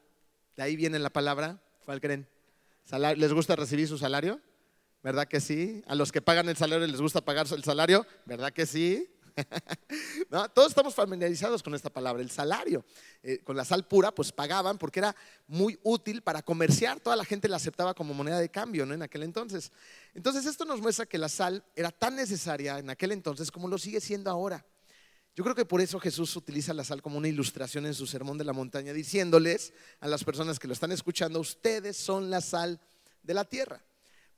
De 0.59 0.63
ahí 0.63 0.77
viene 0.77 0.99
la 0.99 1.09
palabra, 1.09 1.59
¿cuál 1.87 2.03
creen? 2.03 2.29
¿Les 3.17 3.33
gusta 3.33 3.57
recibir 3.57 3.89
su 3.89 3.97
salario? 3.97 4.43
¿Verdad 5.03 5.27
que 5.27 5.41
sí? 5.41 5.83
A 5.87 5.95
los 5.95 6.13
que 6.13 6.21
pagan 6.21 6.51
el 6.51 6.59
salario 6.59 6.87
les 6.87 7.01
gusta 7.01 7.23
pagar 7.23 7.47
el 7.51 7.65
salario, 7.65 8.07
¿verdad 8.27 8.53
que 8.53 8.67
sí? 8.67 9.09
Todos 10.55 10.69
estamos 10.69 10.95
familiarizados 10.95 11.63
con 11.63 11.75
esta 11.75 11.91
palabra, 11.91 12.23
el 12.23 12.31
salario. 12.31 12.85
Eh, 13.23 13.39
con 13.45 13.57
la 13.57 13.65
sal 13.65 13.87
pura, 13.87 14.13
pues 14.13 14.33
pagaban 14.33 14.79
porque 14.79 15.01
era 15.01 15.15
muy 15.47 15.79
útil 15.83 16.23
para 16.23 16.43
comerciar. 16.43 17.01
Toda 17.01 17.17
la 17.17 17.25
gente 17.25 17.49
la 17.49 17.57
aceptaba 17.57 17.95
como 17.95 18.15
moneda 18.15 18.39
de 18.39 18.49
cambio 18.49 18.87
¿no? 18.87 18.95
en 18.95 19.03
aquel 19.03 19.23
entonces. 19.23 19.73
Entonces 20.15 20.47
esto 20.47 20.65
nos 20.65 20.81
muestra 20.81 21.07
que 21.07 21.19
la 21.19 21.29
sal 21.29 21.65
era 21.75 21.91
tan 21.91 22.17
necesaria 22.17 22.79
en 22.79 22.91
aquel 22.91 23.13
entonces 23.13 23.51
como 23.51 23.69
lo 23.69 23.79
sigue 23.79 24.01
siendo 24.01 24.31
ahora. 24.31 24.65
Yo 25.35 25.45
creo 25.45 25.55
que 25.55 25.67
por 25.67 25.83
eso 25.83 26.01
Jesús 26.01 26.35
utiliza 26.35 26.73
la 26.73 26.83
sal 26.83 27.03
como 27.03 27.19
una 27.19 27.29
ilustración 27.29 27.85
en 27.85 27.93
su 27.93 28.07
sermón 28.07 28.39
de 28.39 28.45
la 28.45 28.55
montaña, 28.55 28.95
diciéndoles 28.95 29.75
a 30.01 30.09
las 30.09 30.25
personas 30.25 30.59
que 30.59 30.67
lo 30.67 30.73
están 30.73 30.93
escuchando, 30.93 31.41
ustedes 31.41 31.99
son 31.99 32.31
la 32.31 32.41
sal 32.41 32.81
de 33.23 33.35
la 33.35 33.45
tierra. 33.45 33.85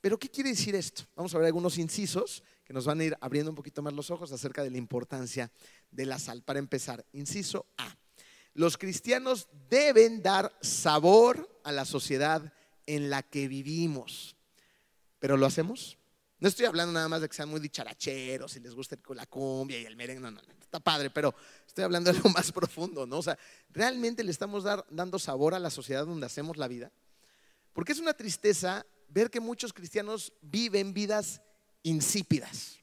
Pero 0.00 0.18
¿qué 0.18 0.28
quiere 0.28 0.50
decir 0.50 0.74
esto? 0.74 1.04
Vamos 1.14 1.32
a 1.34 1.38
ver 1.38 1.46
algunos 1.46 1.78
incisos 1.78 2.42
que 2.68 2.74
nos 2.74 2.84
van 2.84 3.00
a 3.00 3.04
ir 3.04 3.16
abriendo 3.22 3.50
un 3.50 3.54
poquito 3.54 3.80
más 3.80 3.94
los 3.94 4.10
ojos 4.10 4.30
acerca 4.30 4.62
de 4.62 4.70
la 4.70 4.76
importancia 4.76 5.50
de 5.90 6.04
la 6.04 6.18
sal. 6.18 6.42
Para 6.42 6.58
empezar, 6.58 7.02
inciso 7.14 7.64
A. 7.78 7.96
Los 8.52 8.76
cristianos 8.76 9.48
deben 9.70 10.22
dar 10.22 10.54
sabor 10.60 11.48
a 11.64 11.72
la 11.72 11.86
sociedad 11.86 12.52
en 12.84 13.08
la 13.08 13.22
que 13.22 13.48
vivimos. 13.48 14.36
¿Pero 15.18 15.38
lo 15.38 15.46
hacemos? 15.46 15.96
No 16.40 16.48
estoy 16.48 16.66
hablando 16.66 16.92
nada 16.92 17.08
más 17.08 17.22
de 17.22 17.30
que 17.30 17.36
sean 17.36 17.48
muy 17.48 17.58
dicharacheros 17.58 18.54
y 18.56 18.60
les 18.60 18.74
guste 18.74 18.98
la 19.14 19.24
cumbia 19.24 19.80
y 19.80 19.86
el 19.86 19.96
merengue, 19.96 20.20
no, 20.20 20.30
no, 20.30 20.42
no, 20.42 20.52
está 20.60 20.78
padre, 20.78 21.08
pero 21.08 21.34
estoy 21.66 21.84
hablando 21.84 22.12
de 22.12 22.18
algo 22.18 22.28
más 22.34 22.52
profundo, 22.52 23.06
¿no? 23.06 23.16
O 23.16 23.22
sea, 23.22 23.38
¿realmente 23.70 24.22
le 24.22 24.30
estamos 24.30 24.62
dando 24.90 25.18
sabor 25.18 25.54
a 25.54 25.58
la 25.58 25.70
sociedad 25.70 26.04
donde 26.04 26.26
hacemos 26.26 26.58
la 26.58 26.68
vida? 26.68 26.92
Porque 27.72 27.92
es 27.92 27.98
una 27.98 28.12
tristeza 28.12 28.84
ver 29.08 29.30
que 29.30 29.40
muchos 29.40 29.72
cristianos 29.72 30.34
viven 30.42 30.92
vidas 30.92 31.40
insípidas, 31.82 32.78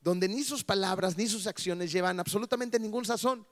donde 0.00 0.28
ni 0.28 0.44
sus 0.44 0.64
palabras 0.64 1.16
ni 1.16 1.26
sus 1.26 1.46
acciones 1.46 1.92
llevan 1.92 2.20
absolutamente 2.20 2.78
ningún 2.78 3.04
sazón. 3.04 3.46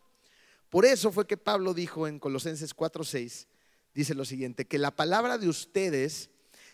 Por 0.68 0.84
eso 0.84 1.12
fue 1.12 1.26
que 1.26 1.36
Pablo 1.36 1.74
dijo 1.74 2.06
en 2.06 2.18
Colosenses 2.18 2.74
4:6, 2.74 3.46
dice 3.94 4.14
lo 4.14 4.24
siguiente, 4.24 4.66
que 4.66 4.78
la 4.78 4.90
palabra 4.90 5.38
de 5.38 5.48
ustedes 5.48 6.30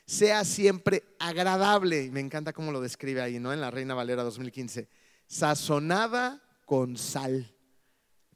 sea 0.07 0.45
siempre 0.45 1.05
agradable, 1.19 2.05
y 2.05 2.11
me 2.11 2.21
encanta 2.21 2.53
cómo 2.53 2.73
lo 2.73 2.81
describe 2.81 3.23
ahí, 3.23 3.39
¿no? 3.39 3.53
En 3.53 3.61
la 3.61 3.71
Reina 3.71 3.95
Valera 3.95 4.23
2015, 4.25 4.89
sazonada 5.27 6.43
con 6.67 6.97
sal, 6.97 7.55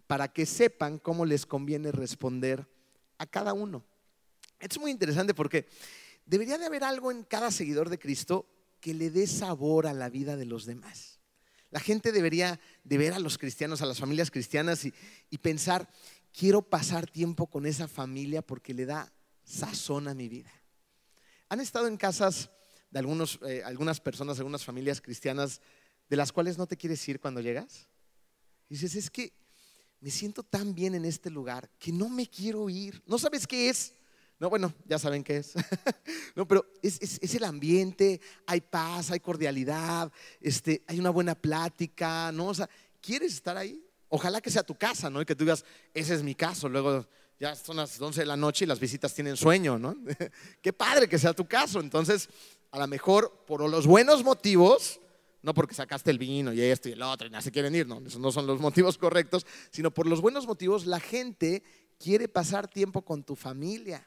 para 0.06 0.28
que 0.28 0.46
sepan 0.46 0.98
cómo 0.98 1.24
les 1.24 1.46
conviene 1.46 1.90
responder 1.90 2.66
a 3.18 3.26
cada 3.26 3.52
uno. 3.52 3.84
Es 4.60 4.78
muy 4.78 4.90
interesante 4.90 5.34
porque 5.34 5.66
debería 6.24 6.58
de 6.58 6.66
haber 6.66 6.84
algo 6.84 7.10
en 7.10 7.24
cada 7.24 7.50
seguidor 7.50 7.90
de 7.90 7.98
Cristo 7.98 8.46
que 8.80 8.94
le 8.94 9.10
dé 9.10 9.26
sabor 9.26 9.86
a 9.86 9.92
la 9.92 10.08
vida 10.08 10.36
de 10.36 10.46
los 10.46 10.66
demás. 10.66 11.20
La 11.70 11.80
gente 11.80 12.12
debería 12.12 12.60
de 12.84 12.98
ver 12.98 13.12
a 13.12 13.18
los 13.18 13.38
cristianos, 13.38 13.82
a 13.82 13.86
las 13.86 13.98
familias 13.98 14.30
cristianas 14.30 14.84
y, 14.84 15.38
pensar, 15.38 15.88
quiero 16.32 16.62
pasar 16.62 17.10
tiempo 17.10 17.48
con 17.48 17.66
esa 17.66 17.88
familia 17.88 18.42
porque 18.42 18.72
le 18.72 18.86
da 18.86 19.12
sazón 19.44 20.08
a 20.08 20.14
mi 20.14 20.28
vida. 20.28 20.50
¿Han 21.48 21.60
estado 21.60 21.86
en 21.86 21.96
casas 21.96 22.50
de 22.90 22.98
algunos, 22.98 23.38
eh, 23.46 23.62
algunas 23.64 24.00
personas, 24.00 24.38
algunas 24.38 24.64
familias 24.64 25.00
cristianas 25.00 25.60
de 26.08 26.16
las 26.16 26.32
cuales 26.32 26.56
no 26.56 26.66
te 26.66 26.76
quieres 26.76 27.06
ir 27.08 27.20
cuando 27.20 27.40
llegas? 27.40 27.88
Y 28.68 28.74
dices, 28.74 28.94
es 28.94 29.10
que 29.10 29.32
me 30.00 30.10
siento 30.10 30.42
tan 30.42 30.74
bien 30.74 30.94
en 30.94 31.04
este 31.04 31.30
lugar 31.30 31.68
que 31.78 31.92
no 31.92 32.08
me 32.08 32.28
quiero 32.28 32.68
ir. 32.70 33.02
¿No 33.06 33.18
sabes 33.18 33.46
qué 33.46 33.68
es? 33.68 33.92
No, 34.38 34.50
bueno, 34.50 34.72
ya 34.84 34.98
saben 34.98 35.24
qué 35.24 35.38
es. 35.38 35.54
no, 36.36 36.46
pero 36.46 36.66
es, 36.82 37.34
el 37.34 37.44
ambiente, 37.44 38.20
hay 38.46 38.60
paz, 38.60 39.10
hay 39.10 39.20
cordialidad, 39.20 40.12
este, 40.40 40.82
hay 40.86 40.98
una 40.98 41.10
buena 41.10 41.34
plática, 41.34 42.30
¿no? 42.32 42.48
O 42.48 42.54
sea, 42.54 42.68
¿quieres 43.00 43.32
estar 43.32 43.56
ahí? 43.56 43.82
Ojalá 44.08 44.42
que 44.42 44.50
sea 44.50 44.62
tu 44.62 44.74
casa, 44.74 45.08
¿no? 45.08 45.22
Y 45.22 45.24
que 45.24 45.34
tú 45.34 45.44
digas, 45.44 45.64
ese 45.94 46.14
es 46.14 46.22
mi 46.22 46.34
caso. 46.34 46.68
Luego 46.68 47.06
ya 47.40 47.56
son 47.56 47.76
las 47.76 47.98
11 47.98 48.20
de 48.20 48.26
la 48.26 48.36
noche 48.36 48.66
y 48.66 48.68
las 48.68 48.78
visitas 48.78 49.14
tienen 49.14 49.38
sueño, 49.38 49.78
¿no? 49.78 49.96
Qué 50.60 50.72
padre 50.72 51.08
que 51.08 51.18
sea 51.18 51.32
tu 51.32 51.46
caso. 51.48 51.80
Entonces, 51.80 52.28
a 52.72 52.78
lo 52.78 52.86
mejor 52.86 53.44
por 53.46 53.68
los 53.68 53.86
buenos 53.86 54.22
motivos, 54.22 55.00
no 55.40 55.54
porque 55.54 55.74
sacaste 55.74 56.10
el 56.10 56.18
vino 56.18 56.52
y 56.52 56.60
esto 56.60 56.90
y 56.90 56.92
el 56.92 57.00
otro 57.00 57.26
y 57.26 57.30
no 57.30 57.40
se 57.40 57.50
quieren 57.50 57.74
ir, 57.74 57.86
no, 57.86 58.02
esos 58.06 58.20
no 58.20 58.30
son 58.30 58.46
los 58.46 58.60
motivos 58.60 58.98
correctos, 58.98 59.46
sino 59.70 59.90
por 59.90 60.06
los 60.06 60.20
buenos 60.20 60.46
motivos 60.46 60.84
la 60.84 61.00
gente 61.00 61.62
quiere 61.98 62.28
pasar 62.28 62.68
tiempo 62.68 63.02
con 63.02 63.24
tu 63.24 63.34
familia 63.34 64.06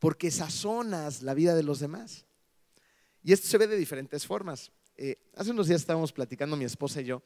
porque 0.00 0.32
sazonas 0.32 1.22
la 1.22 1.34
vida 1.34 1.54
de 1.54 1.62
los 1.62 1.78
demás. 1.78 2.24
Y 3.22 3.32
esto 3.32 3.46
se 3.46 3.58
ve 3.58 3.68
de 3.68 3.76
diferentes 3.76 4.26
formas. 4.26 4.72
Eh, 4.96 5.16
hace 5.36 5.52
unos 5.52 5.68
días 5.68 5.80
estábamos 5.80 6.12
platicando 6.12 6.56
mi 6.56 6.64
esposa 6.64 7.00
y 7.00 7.04
yo 7.04 7.22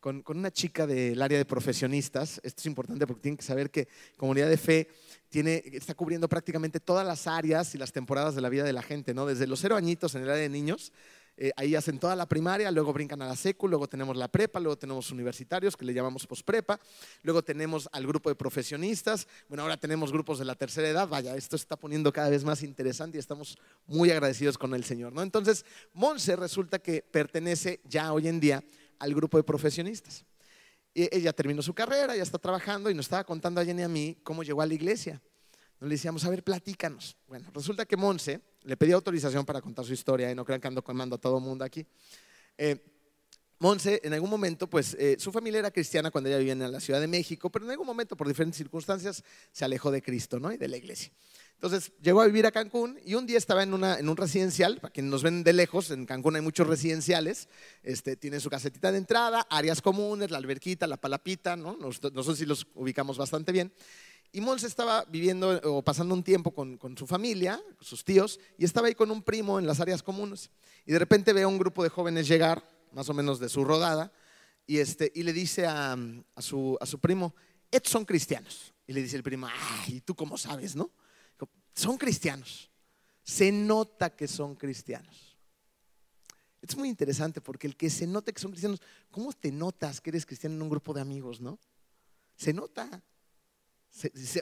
con, 0.00 0.22
una 0.26 0.50
chica 0.50 0.86
del 0.86 1.20
área 1.22 1.38
de 1.38 1.44
profesionistas. 1.44 2.40
Esto 2.42 2.60
es 2.60 2.66
importante 2.66 3.06
porque 3.06 3.22
tienen 3.22 3.36
que 3.36 3.44
saber 3.44 3.70
que 3.70 3.88
Comunidad 4.16 4.48
de 4.48 4.56
Fe 4.56 4.88
tiene, 5.28 5.62
está 5.72 5.94
cubriendo 5.94 6.28
prácticamente 6.28 6.80
todas 6.80 7.06
las 7.06 7.26
áreas 7.26 7.74
y 7.74 7.78
las 7.78 7.92
temporadas 7.92 8.34
de 8.34 8.40
la 8.40 8.48
vida 8.48 8.64
de 8.64 8.72
la 8.72 8.82
gente, 8.82 9.14
¿no? 9.14 9.26
Desde 9.26 9.46
los 9.46 9.60
cero 9.60 9.76
añitos 9.76 10.14
en 10.14 10.22
el 10.22 10.30
área 10.30 10.42
de 10.42 10.48
niños 10.48 10.92
eh, 11.38 11.52
ahí 11.56 11.74
hacen 11.74 11.98
toda 11.98 12.16
la 12.16 12.26
primaria, 12.26 12.70
luego 12.70 12.92
brincan 12.92 13.20
a 13.20 13.26
la 13.26 13.36
secu, 13.36 13.68
luego 13.68 13.86
tenemos 13.86 14.16
la 14.16 14.28
prepa, 14.28 14.58
luego 14.58 14.76
tenemos 14.76 15.10
universitarios 15.10 15.76
que 15.76 15.84
le 15.84 15.92
llamamos 15.92 16.26
posprepa, 16.26 16.80
luego 17.22 17.42
tenemos 17.42 17.88
al 17.92 18.06
grupo 18.06 18.30
de 18.30 18.36
profesionistas, 18.36 19.28
bueno, 19.48 19.62
ahora 19.62 19.76
tenemos 19.76 20.12
grupos 20.12 20.38
de 20.38 20.46
la 20.46 20.54
tercera 20.54 20.88
edad, 20.88 21.06
vaya, 21.06 21.36
esto 21.36 21.58
se 21.58 21.62
está 21.62 21.76
poniendo 21.76 22.10
cada 22.12 22.30
vez 22.30 22.42
más 22.42 22.62
interesante 22.62 23.18
y 23.18 23.20
estamos 23.20 23.58
muy 23.86 24.10
agradecidos 24.10 24.56
con 24.56 24.74
el 24.74 24.84
Señor, 24.84 25.12
¿no? 25.12 25.22
Entonces, 25.22 25.66
Monse 25.92 26.36
resulta 26.36 26.78
que 26.78 27.02
pertenece 27.02 27.80
ya 27.84 28.12
hoy 28.12 28.28
en 28.28 28.40
día 28.40 28.64
al 28.98 29.14
grupo 29.14 29.36
de 29.36 29.44
profesionistas. 29.44 30.24
Y 30.94 31.14
ella 31.14 31.34
terminó 31.34 31.60
su 31.60 31.74
carrera, 31.74 32.16
ya 32.16 32.22
está 32.22 32.38
trabajando 32.38 32.88
y 32.88 32.94
nos 32.94 33.04
estaba 33.04 33.24
contando 33.24 33.60
a 33.60 33.64
Jenny 33.64 33.82
a 33.82 33.88
mí 33.88 34.16
cómo 34.22 34.42
llegó 34.42 34.62
a 34.62 34.66
la 34.66 34.72
iglesia. 34.72 35.20
Nos 35.80 35.88
le 35.88 35.94
decíamos, 35.94 36.24
a 36.24 36.30
ver, 36.30 36.42
platícanos. 36.42 37.16
Bueno, 37.28 37.50
resulta 37.52 37.84
que 37.84 37.96
Monse 37.96 38.40
le 38.62 38.76
pedí 38.76 38.92
autorización 38.92 39.44
para 39.44 39.60
contar 39.60 39.84
su 39.84 39.92
historia 39.92 40.30
y 40.30 40.34
no 40.34 40.44
crean 40.44 40.60
que 40.60 40.68
ando 40.68 40.82
quemando 40.82 41.16
a 41.16 41.18
todo 41.18 41.36
el 41.36 41.44
mundo 41.44 41.64
aquí. 41.64 41.86
Eh, 42.56 42.82
Monse, 43.58 44.00
en 44.04 44.12
algún 44.12 44.28
momento, 44.28 44.68
pues 44.68 44.94
eh, 44.98 45.16
su 45.18 45.32
familia 45.32 45.60
era 45.60 45.70
cristiana 45.70 46.10
cuando 46.10 46.28
ella 46.28 46.38
vivía 46.38 46.52
en 46.52 46.70
la 46.70 46.80
Ciudad 46.80 47.00
de 47.00 47.06
México, 47.06 47.50
pero 47.50 47.64
en 47.64 47.70
algún 47.70 47.86
momento, 47.86 48.16
por 48.16 48.28
diferentes 48.28 48.58
circunstancias, 48.58 49.22
se 49.50 49.64
alejó 49.64 49.90
de 49.90 50.02
Cristo 50.02 50.38
¿no? 50.38 50.52
y 50.52 50.58
de 50.58 50.68
la 50.68 50.76
iglesia. 50.76 51.10
Entonces 51.54 51.90
llegó 52.02 52.20
a 52.20 52.26
vivir 52.26 52.44
a 52.44 52.52
Cancún 52.52 52.98
y 53.02 53.14
un 53.14 53.24
día 53.24 53.38
estaba 53.38 53.62
en, 53.62 53.72
una, 53.72 53.98
en 53.98 54.10
un 54.10 54.16
residencial, 54.16 54.78
para 54.78 54.92
quienes 54.92 55.10
nos 55.10 55.22
ven 55.22 55.42
de 55.42 55.54
lejos, 55.54 55.90
en 55.90 56.04
Cancún 56.04 56.36
hay 56.36 56.42
muchos 56.42 56.66
residenciales, 56.66 57.48
este, 57.82 58.16
tienen 58.16 58.40
su 58.40 58.50
casetita 58.50 58.92
de 58.92 58.98
entrada, 58.98 59.46
áreas 59.48 59.80
comunes, 59.80 60.30
la 60.30 60.36
alberquita, 60.36 60.86
la 60.86 60.98
palapita, 60.98 61.56
¿no? 61.56 61.78
no 61.78 62.22
sé 62.22 62.36
si 62.36 62.44
los 62.44 62.66
ubicamos 62.74 63.16
bastante 63.16 63.52
bien. 63.52 63.72
Y 64.32 64.40
Monse 64.40 64.66
estaba 64.66 65.04
viviendo 65.04 65.60
o 65.64 65.82
pasando 65.82 66.14
un 66.14 66.22
tiempo 66.22 66.50
con, 66.50 66.76
con, 66.76 66.96
su 66.96 67.06
familia, 67.06 67.62
sus 67.80 68.04
tíos, 68.04 68.38
y 68.58 68.64
estaba 68.64 68.88
ahí 68.88 68.94
con 68.94 69.10
un 69.10 69.22
primo 69.22 69.58
en 69.58 69.66
las 69.66 69.80
áreas 69.80 70.02
comunes. 70.02 70.50
Y 70.84 70.92
de 70.92 70.98
repente 70.98 71.32
ve 71.32 71.42
a 71.42 71.48
un 71.48 71.58
grupo 71.58 71.82
de 71.82 71.88
jóvenes 71.88 72.28
llegar, 72.28 72.62
más 72.92 73.08
o 73.08 73.14
menos 73.14 73.38
de 73.38 73.48
su 73.48 73.64
rodada, 73.64 74.12
y, 74.66 74.78
este, 74.78 75.10
y 75.14 75.22
le 75.22 75.32
dice 75.32 75.66
a, 75.66 75.96
a, 76.34 76.42
su, 76.42 76.76
a 76.80 76.86
su 76.86 76.98
primo, 76.98 77.34
estos 77.70 77.92
son 77.92 78.04
cristianos. 78.04 78.74
Y 78.86 78.92
le 78.92 79.02
dice 79.02 79.16
el 79.16 79.22
primo, 79.22 79.48
ay, 79.48 79.96
¿y 79.96 80.00
tú 80.00 80.14
cómo 80.14 80.36
sabes, 80.36 80.76
no? 80.76 80.90
son 81.76 81.98
cristianos. 81.98 82.70
Se 83.22 83.52
nota 83.52 84.10
que 84.10 84.26
son 84.26 84.56
cristianos. 84.56 85.36
Es 86.62 86.76
muy 86.76 86.88
interesante 86.88 87.40
porque 87.40 87.66
el 87.66 87.76
que 87.76 87.90
se 87.90 88.06
note 88.06 88.32
que 88.32 88.40
son 88.40 88.50
cristianos, 88.50 88.80
¿cómo 89.10 89.32
te 89.32 89.52
notas 89.52 90.00
que 90.00 90.10
eres 90.10 90.26
cristiano 90.26 90.56
en 90.56 90.62
un 90.62 90.70
grupo 90.70 90.94
de 90.94 91.00
amigos, 91.00 91.40
no? 91.40 91.58
Se 92.34 92.52
nota. 92.52 93.02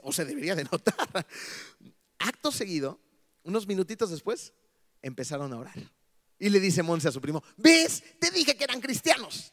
O 0.02 0.12
se 0.12 0.24
debería 0.24 0.54
de 0.54 0.64
notar. 0.64 1.26
Acto 2.18 2.50
seguido, 2.52 3.00
unos 3.42 3.66
minutitos 3.66 4.10
después, 4.10 4.52
empezaron 5.02 5.52
a 5.52 5.58
orar. 5.58 5.92
Y 6.38 6.48
le 6.48 6.60
dice 6.60 6.82
Monse 6.82 7.08
a 7.08 7.12
su 7.12 7.20
primo, 7.20 7.42
¿ves? 7.56 8.02
Te 8.18 8.30
dije 8.30 8.56
que 8.56 8.64
eran 8.64 8.80
cristianos. 8.80 9.52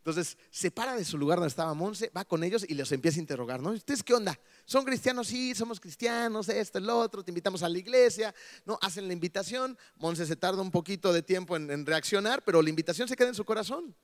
Entonces 0.00 0.38
se 0.50 0.70
para 0.70 0.96
de 0.96 1.04
su 1.04 1.18
lugar 1.18 1.38
donde 1.38 1.50
estaba 1.50 1.74
Monse, 1.74 2.10
va 2.16 2.24
con 2.24 2.42
ellos 2.42 2.64
y 2.66 2.74
los 2.74 2.90
empieza 2.90 3.18
a 3.18 3.20
interrogar, 3.20 3.60
¿no? 3.60 3.70
¿Ustedes 3.72 4.02
qué 4.02 4.14
onda? 4.14 4.38
¿Son 4.64 4.82
cristianos? 4.82 5.28
Sí, 5.28 5.54
somos 5.54 5.78
cristianos, 5.78 6.48
esto, 6.48 6.78
el 6.78 6.88
otro, 6.88 7.22
te 7.22 7.30
invitamos 7.30 7.62
a 7.62 7.68
la 7.68 7.78
iglesia, 7.78 8.34
¿no? 8.64 8.78
Hacen 8.80 9.06
la 9.06 9.12
invitación, 9.12 9.76
Monse 9.96 10.24
se 10.24 10.36
tarda 10.36 10.62
un 10.62 10.70
poquito 10.70 11.12
de 11.12 11.22
tiempo 11.22 11.54
en, 11.54 11.84
reaccionar, 11.84 12.42
pero 12.42 12.62
la 12.62 12.70
invitación 12.70 13.08
se 13.08 13.16
queda 13.16 13.28
en 13.28 13.34
su 13.34 13.44
corazón. 13.44 13.94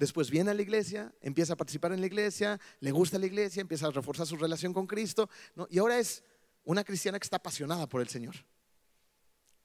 Después 0.00 0.30
viene 0.30 0.50
a 0.50 0.54
la 0.54 0.62
iglesia, 0.62 1.14
empieza 1.20 1.52
a 1.52 1.56
participar 1.56 1.92
en 1.92 2.00
la 2.00 2.06
iglesia, 2.06 2.58
le 2.80 2.90
gusta 2.90 3.20
la 3.20 3.26
iglesia, 3.26 3.60
empieza 3.60 3.86
a 3.86 3.90
reforzar 3.92 4.26
su 4.26 4.36
relación 4.36 4.72
con 4.72 4.88
Cristo. 4.88 5.30
Y 5.68 5.78
ahora 5.78 6.00
es 6.00 6.24
una 6.64 6.82
cristiana 6.82 7.20
que 7.20 7.24
está 7.24 7.36
apasionada 7.36 7.86
por 7.86 8.00
el 8.00 8.08
Señor. 8.08 8.34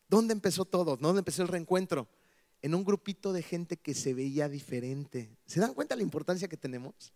¿Dónde 0.08 0.34
empezó 0.34 0.66
todo? 0.66 0.98
¿Dónde 0.98 1.20
empezó 1.20 1.42
el 1.42 1.48
reencuentro? 1.48 2.08
en 2.66 2.74
un 2.74 2.84
grupito 2.84 3.32
de 3.32 3.44
gente 3.44 3.78
que 3.78 3.94
se 3.94 4.16
veía 4.16 4.50
diferente. 4.50 5.30
¿Se 5.46 5.60
dan 5.60 5.76
cuenta 5.76 5.96
la 5.96 6.02
importancia 6.02 6.48
que 6.48 6.58
tenemos? 6.58 7.14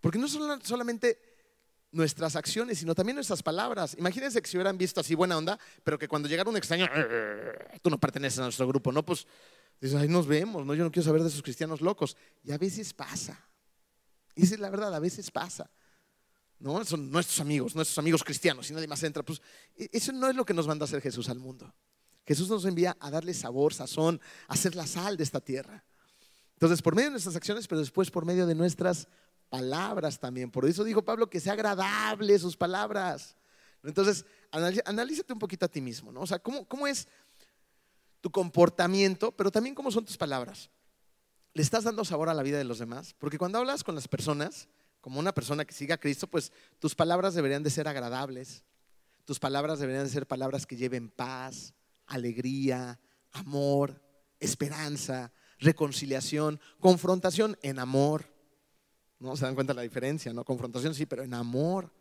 Porque 0.00 0.18
no 0.18 0.26
son 0.26 0.60
solamente 0.64 1.20
nuestras 1.92 2.34
acciones, 2.34 2.80
sino 2.80 2.92
también 2.92 3.14
nuestras 3.14 3.40
palabras. 3.40 3.94
Imagínense 3.96 4.42
que 4.42 4.48
si 4.48 4.56
hubieran 4.56 4.76
visto 4.76 5.00
así 5.00 5.14
buena 5.14 5.38
onda, 5.38 5.60
pero 5.84 5.96
que 5.96 6.08
cuando 6.08 6.28
llegara 6.28 6.50
un 6.50 6.56
extraño, 6.56 6.88
tú 7.82 7.88
no 7.88 8.00
perteneces 8.00 8.40
a 8.40 8.42
nuestro 8.42 8.66
grupo, 8.66 8.90
¿no? 8.90 9.04
Pues 9.04 9.28
dices, 9.80 9.98
ahí 9.98 10.08
nos 10.08 10.26
vemos, 10.26 10.66
¿no? 10.66 10.74
Yo 10.74 10.84
no 10.84 10.90
quiero 10.90 11.06
saber 11.06 11.22
de 11.22 11.28
esos 11.28 11.42
cristianos 11.42 11.80
locos. 11.80 12.16
Y 12.42 12.52
a 12.52 12.58
veces 12.58 12.92
pasa. 12.92 13.48
Y 14.34 14.44
esa 14.44 14.54
es 14.54 14.60
la 14.60 14.70
verdad, 14.70 14.94
a 14.94 14.98
veces 14.98 15.30
pasa. 15.30 15.70
¿No? 16.58 16.84
Son 16.84 17.10
nuestros 17.10 17.38
amigos, 17.40 17.74
nuestros 17.74 17.98
amigos 17.98 18.24
cristianos, 18.24 18.68
y 18.70 18.74
nadie 18.74 18.88
más 18.88 19.02
entra. 19.02 19.22
Pues 19.22 19.40
e-, 19.76 19.88
eso 19.92 20.12
no 20.12 20.28
es 20.28 20.34
lo 20.34 20.44
que 20.44 20.54
nos 20.54 20.66
manda 20.66 20.84
a 20.84 20.86
hacer 20.88 21.00
Jesús 21.00 21.28
al 21.28 21.38
mundo. 21.38 21.72
Jesús 22.26 22.48
nos 22.48 22.64
envía 22.64 22.96
a 23.00 23.10
darle 23.10 23.32
sabor, 23.32 23.72
sazón, 23.72 24.20
a 24.48 24.56
ser 24.56 24.74
la 24.74 24.86
sal 24.86 25.16
de 25.16 25.24
esta 25.24 25.40
tierra. 25.40 25.84
Entonces, 26.54 26.82
por 26.82 26.94
medio 26.94 27.08
de 27.08 27.12
nuestras 27.12 27.36
acciones, 27.36 27.68
pero 27.68 27.80
después 27.80 28.10
por 28.10 28.24
medio 28.24 28.46
de 28.46 28.54
nuestras 28.54 29.08
palabras 29.48 30.18
también. 30.18 30.50
Por 30.50 30.66
eso 30.66 30.84
dijo 30.84 31.02
Pablo 31.02 31.30
que 31.30 31.40
sea 31.40 31.52
agradable 31.54 32.38
sus 32.38 32.56
palabras. 32.56 33.36
Entonces, 33.82 34.24
analízate 34.50 35.32
un 35.32 35.38
poquito 35.38 35.64
a 35.64 35.68
ti 35.68 35.80
mismo, 35.80 36.12
¿no? 36.12 36.20
O 36.20 36.26
sea, 36.26 36.38
¿cómo, 36.38 36.66
cómo 36.66 36.86
es 36.86 37.06
tu 38.20 38.30
comportamiento, 38.30 39.32
pero 39.32 39.50
también 39.50 39.74
cómo 39.74 39.90
son 39.90 40.04
tus 40.04 40.16
palabras? 40.16 40.70
¿Le 41.54 41.62
estás 41.62 41.84
dando 41.84 42.04
sabor 42.04 42.28
a 42.28 42.34
la 42.34 42.42
vida 42.42 42.58
de 42.58 42.64
los 42.64 42.78
demás? 42.78 43.14
Porque 43.18 43.38
cuando 43.38 43.58
hablas 43.58 43.84
con 43.84 43.94
las 43.94 44.08
personas, 44.08 44.68
como 45.00 45.20
una 45.20 45.32
persona 45.32 45.64
que 45.64 45.74
siga 45.74 45.96
a 45.96 46.00
Cristo, 46.00 46.26
pues 46.26 46.52
tus 46.78 46.94
palabras 46.94 47.34
deberían 47.34 47.62
de 47.62 47.70
ser 47.70 47.88
agradables. 47.88 48.64
Tus 49.24 49.38
palabras 49.38 49.78
deberían 49.78 50.04
de 50.04 50.10
ser 50.10 50.26
palabras 50.26 50.66
que 50.66 50.76
lleven 50.76 51.08
paz, 51.08 51.74
alegría, 52.06 53.00
amor, 53.32 54.00
esperanza, 54.40 55.32
reconciliación, 55.58 56.60
confrontación 56.80 57.56
en 57.62 57.78
amor. 57.78 58.26
¿No? 59.18 59.36
¿Se 59.36 59.44
dan 59.44 59.54
cuenta 59.54 59.74
la 59.74 59.82
diferencia? 59.82 60.32
¿no? 60.32 60.44
Confrontación 60.44 60.94
sí, 60.94 61.06
pero 61.06 61.22
en 61.22 61.34
amor. 61.34 61.92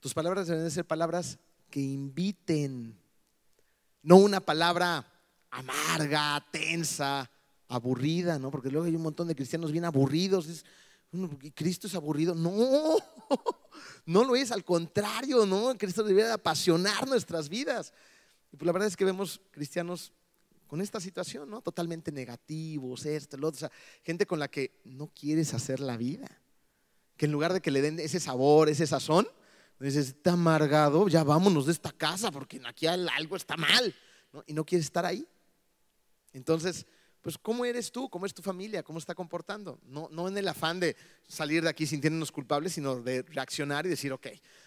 Tus 0.00 0.14
palabras 0.14 0.46
deben 0.46 0.70
ser 0.70 0.86
palabras 0.86 1.38
que 1.70 1.80
inviten, 1.80 3.00
no 4.02 4.16
una 4.16 4.40
palabra 4.40 5.13
amarga, 5.54 6.44
tensa, 6.50 7.30
aburrida, 7.68 8.38
¿no? 8.38 8.50
Porque 8.50 8.70
luego 8.70 8.86
hay 8.86 8.96
un 8.96 9.02
montón 9.02 9.28
de 9.28 9.34
cristianos 9.34 9.72
bien 9.72 9.84
aburridos. 9.84 10.64
Cristo 11.54 11.86
es 11.86 11.94
aburrido. 11.94 12.34
No, 12.34 12.96
no 14.06 14.24
lo 14.24 14.36
es, 14.36 14.50
al 14.50 14.64
contrario, 14.64 15.46
¿no? 15.46 15.76
Cristo 15.78 16.02
debería 16.02 16.34
apasionar 16.34 17.06
nuestras 17.06 17.48
vidas. 17.48 17.92
Y 18.52 18.56
pues 18.56 18.66
la 18.66 18.72
verdad 18.72 18.88
es 18.88 18.96
que 18.96 19.04
vemos 19.04 19.40
cristianos 19.50 20.12
con 20.66 20.80
esta 20.80 21.00
situación, 21.00 21.48
¿no? 21.48 21.60
Totalmente 21.60 22.10
negativos, 22.10 23.06
esto, 23.06 23.36
lo 23.36 23.48
otro. 23.48 23.56
O 23.56 23.60
sea, 23.60 23.72
gente 24.02 24.26
con 24.26 24.38
la 24.38 24.48
que 24.48 24.80
no 24.84 25.08
quieres 25.08 25.54
hacer 25.54 25.80
la 25.80 25.96
vida. 25.96 26.26
Que 27.16 27.26
en 27.26 27.32
lugar 27.32 27.52
de 27.52 27.60
que 27.60 27.70
le 27.70 27.80
den 27.80 28.00
ese 28.00 28.18
sabor, 28.18 28.68
ese 28.68 28.86
sazón, 28.86 29.28
dices, 29.78 30.08
está 30.08 30.32
amargado, 30.32 31.06
ya 31.08 31.22
vámonos 31.22 31.66
de 31.66 31.72
esta 31.72 31.92
casa 31.92 32.30
porque 32.30 32.60
aquí 32.64 32.86
algo 32.86 33.36
está 33.36 33.56
mal. 33.56 33.94
Y 34.46 34.52
no 34.52 34.64
quieres 34.64 34.86
estar 34.86 35.06
ahí. 35.06 35.26
Entonces, 36.34 36.86
pues 37.22 37.38
¿cómo 37.38 37.64
eres 37.64 37.90
tú? 37.90 38.10
¿Cómo 38.10 38.26
es 38.26 38.34
tu 38.34 38.42
familia? 38.42 38.82
¿Cómo 38.82 38.98
está 38.98 39.14
comportando? 39.14 39.80
No, 39.84 40.10
no 40.12 40.28
en 40.28 40.36
el 40.36 40.46
afán 40.46 40.78
de 40.78 40.94
salir 41.26 41.62
de 41.62 41.70
aquí 41.70 41.86
sintiéndonos 41.86 42.30
culpables, 42.30 42.74
sino 42.74 43.00
de 43.00 43.22
reaccionar 43.22 43.86
y 43.86 43.88
decir, 43.88 44.12
ok, 44.12 44.26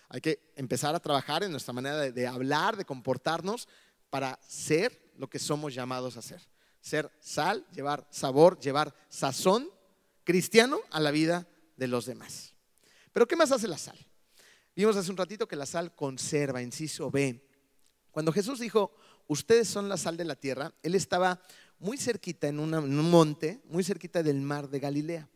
hay 0.10 0.22
que 0.22 0.52
empezar 0.56 0.96
a 0.96 1.00
trabajar 1.00 1.44
en 1.44 1.52
nuestra 1.52 1.74
manera 1.74 1.98
de, 1.98 2.28
hablar, 2.28 2.76
de 2.76 2.86
comportarnos 2.86 3.68
para 4.10 4.40
ser 4.48 5.12
lo 5.18 5.30
que 5.30 5.38
somos 5.38 5.76
llamados 5.76 6.18
a 6.18 6.24
ser. 6.24 6.42
Ser 6.82 7.12
sal, 7.20 7.64
llevar 7.74 8.08
sabor, 8.10 8.60
llevar 8.60 8.96
sazón 9.10 9.70
cristiano 10.24 10.80
a 10.90 11.00
la 11.00 11.12
vida 11.12 11.48
de 11.76 11.88
los 11.88 12.08
demás. 12.08 12.56
Pero 13.12 13.28
¿qué 13.28 13.36
más 13.36 13.52
hace 13.52 13.68
la 13.68 13.78
sal? 13.78 14.00
Vimos 14.76 14.96
hace 14.96 15.12
un 15.12 15.18
ratito 15.18 15.48
que 15.48 15.56
la 15.56 15.66
sal 15.66 15.94
conserva, 15.94 16.62
inciso 16.62 17.12
B. 17.12 17.44
Cuando 18.10 18.32
Jesús 18.32 18.60
dijo, 18.60 18.96
ustedes 19.28 19.68
son 19.68 19.90
la 19.90 19.98
sal 19.98 20.18
de 20.18 20.26
la 20.26 20.36
tierra, 20.36 20.74
Él 20.84 20.96
estaba 20.96 21.42
muy 21.80 21.98
cerquita 21.98 22.48
en, 22.48 22.60
en, 22.60 22.74
un 22.74 23.12
monte, 23.12 23.62
muy 23.66 23.84
cerquita 23.84 24.24
del 24.24 24.42
mar 24.42 24.70
de 24.70 24.80
Galilea. 24.80 25.30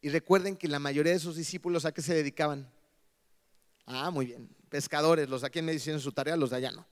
Y 0.00 0.08
recuerden 0.08 0.56
que 0.56 0.68
la 0.68 0.78
mayoría 0.78 1.12
de 1.12 1.18
sus 1.18 1.36
discípulos 1.36 1.84
a 1.84 1.92
qué 1.92 2.02
se 2.02 2.14
dedicaban? 2.14 2.68
Ah, 3.86 4.10
muy 4.10 4.26
bien. 4.26 4.48
Pescadores, 4.68 5.28
los 5.28 5.42
de 5.42 5.46
aquí 5.46 5.62
me 5.62 5.72
dicen 5.72 6.00
su 6.00 6.12
tarea, 6.12 6.36
los 6.36 6.50
de 6.50 6.56
allá 6.56 6.72
no. 6.72 6.86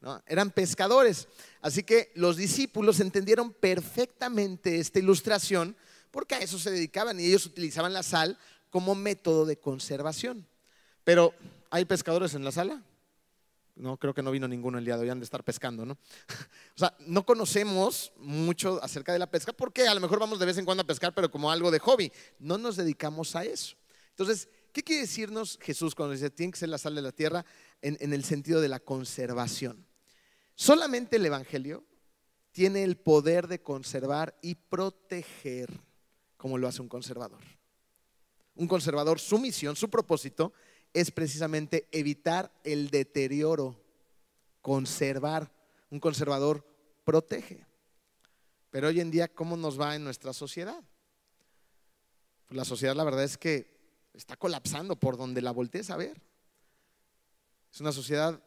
no. 0.00 0.22
Eran 0.26 0.50
pescadores. 0.50 1.28
Así 1.60 1.82
que 1.82 2.10
los 2.14 2.36
discípulos 2.36 3.00
entendieron 3.00 3.52
perfectamente 3.52 4.78
esta 4.78 4.98
ilustración 4.98 5.76
porque 6.10 6.34
a 6.34 6.38
eso 6.38 6.58
se 6.58 6.70
dedicaban 6.70 7.20
y 7.20 7.26
ellos 7.26 7.46
utilizaban 7.46 7.92
la 7.92 8.02
sal 8.02 8.38
como 8.70 8.94
método 8.94 9.46
de 9.46 9.58
conservación. 9.58 10.46
Pero, 11.04 11.34
¿hay 11.70 11.84
pescadores 11.84 12.34
en 12.34 12.44
la 12.44 12.52
sala? 12.52 12.82
No, 13.78 13.96
creo 13.96 14.12
que 14.12 14.22
no 14.22 14.30
vino 14.30 14.46
ninguno 14.48 14.78
el 14.78 14.84
día 14.84 14.96
de 14.96 15.02
hoy, 15.02 15.10
han 15.10 15.20
de 15.20 15.24
estar 15.24 15.44
pescando, 15.44 15.86
¿no? 15.86 15.96
O 16.76 16.78
sea, 16.78 16.96
no 17.00 17.24
conocemos 17.24 18.12
mucho 18.16 18.82
acerca 18.82 19.12
de 19.12 19.18
la 19.18 19.30
pesca 19.30 19.52
porque 19.52 19.88
a 19.88 19.94
lo 19.94 20.00
mejor 20.00 20.18
vamos 20.18 20.38
de 20.38 20.46
vez 20.46 20.58
en 20.58 20.64
cuando 20.64 20.82
a 20.82 20.86
pescar, 20.86 21.14
pero 21.14 21.30
como 21.30 21.50
algo 21.50 21.70
de 21.70 21.78
hobby. 21.78 22.12
No 22.38 22.58
nos 22.58 22.76
dedicamos 22.76 23.34
a 23.34 23.44
eso. 23.44 23.76
Entonces, 24.10 24.48
¿Qué 24.72 24.84
quiere 24.84 25.02
decirnos 25.02 25.58
Jesús 25.60 25.94
cuando 25.94 26.12
dice 26.12 26.30
tiene 26.30 26.52
que 26.52 26.58
ser 26.58 26.68
la 26.68 26.78
sal 26.78 26.94
de 26.94 27.02
la 27.02 27.12
tierra 27.12 27.44
en, 27.82 28.12
el 28.12 28.24
sentido 28.24 28.60
de 28.60 28.68
la 28.68 28.80
conservación? 28.80 29.86
Solamente 30.54 31.16
el 31.16 31.26
Evangelio 31.26 31.84
tiene 32.52 32.84
el 32.84 32.96
poder 32.96 33.48
de 33.48 33.60
conservar 33.60 34.38
y 34.42 34.54
proteger 34.54 35.68
como 36.36 36.58
lo 36.58 36.68
hace 36.68 36.82
un 36.82 36.88
conservador. 36.88 37.40
Un 38.54 38.68
conservador, 38.68 39.18
su 39.18 39.38
misión, 39.38 39.74
su 39.74 39.88
propósito 39.88 40.52
es 40.92 41.10
precisamente 41.10 41.88
evitar 41.92 42.52
el 42.64 42.90
deterioro, 42.90 43.80
conservar. 44.62 45.52
Un 45.90 46.00
conservador 46.00 46.66
protege. 47.04 47.66
Pero 48.70 48.88
hoy 48.88 49.00
en 49.00 49.10
día, 49.10 49.28
¿cómo 49.28 49.56
nos 49.56 49.80
va 49.80 49.96
en 49.96 50.04
nuestra 50.04 50.34
sociedad? 50.34 50.84
La 52.50 52.66
sociedad, 52.66 52.94
la 52.94 53.04
verdad 53.04 53.24
es 53.24 53.38
que 53.38 53.78
está 54.12 54.36
colapsando 54.36 54.96
por 54.96 55.16
donde 55.16 55.40
la 55.40 55.52
voltees 55.52 55.88
a 55.88 55.96
ver. 55.96 56.20
Es 57.72 57.80
una 57.80 57.92
sociedad, 57.92 58.42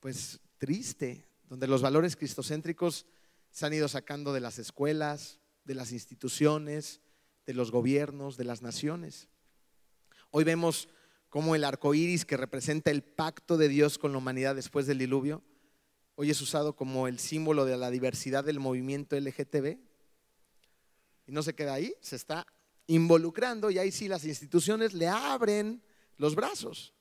pues, 0.00 0.40
triste, 0.58 1.26
donde 1.48 1.66
los 1.66 1.80
valores 1.80 2.16
cristocéntricos 2.16 3.06
se 3.50 3.64
han 3.64 3.72
ido 3.72 3.88
sacando 3.88 4.32
de 4.32 4.40
las 4.40 4.58
escuelas, 4.58 5.38
de 5.64 5.74
las 5.74 5.92
instituciones, 5.92 7.00
de 7.46 7.54
los 7.54 7.70
gobiernos, 7.70 8.36
de 8.36 8.44
las 8.44 8.60
naciones. 8.60 9.28
Hoy 10.30 10.44
vemos 10.44 10.88
cómo 11.28 11.54
el 11.54 11.64
arco 11.64 11.94
iris, 11.94 12.24
que 12.24 12.36
representa 12.36 12.90
el 12.90 13.02
pacto 13.02 13.56
de 13.56 13.68
Dios 13.68 13.98
con 13.98 14.12
la 14.12 14.18
humanidad 14.18 14.54
después 14.54 14.86
del 14.86 14.98
diluvio, 14.98 15.42
hoy 16.14 16.30
es 16.30 16.40
usado 16.40 16.74
como 16.74 17.06
el 17.06 17.18
símbolo 17.18 17.64
de 17.64 17.76
la 17.76 17.90
diversidad 17.90 18.44
del 18.44 18.60
movimiento 18.60 19.16
LGTB. 19.18 19.78
Y 21.26 21.32
no 21.32 21.42
se 21.42 21.54
queda 21.54 21.74
ahí, 21.74 21.94
se 22.00 22.16
está 22.16 22.46
involucrando 22.86 23.70
y 23.70 23.78
ahí 23.78 23.92
sí 23.92 24.08
las 24.08 24.24
instituciones 24.24 24.94
le 24.94 25.06
abren 25.06 25.82
los 26.16 26.34
brazos. 26.34 26.94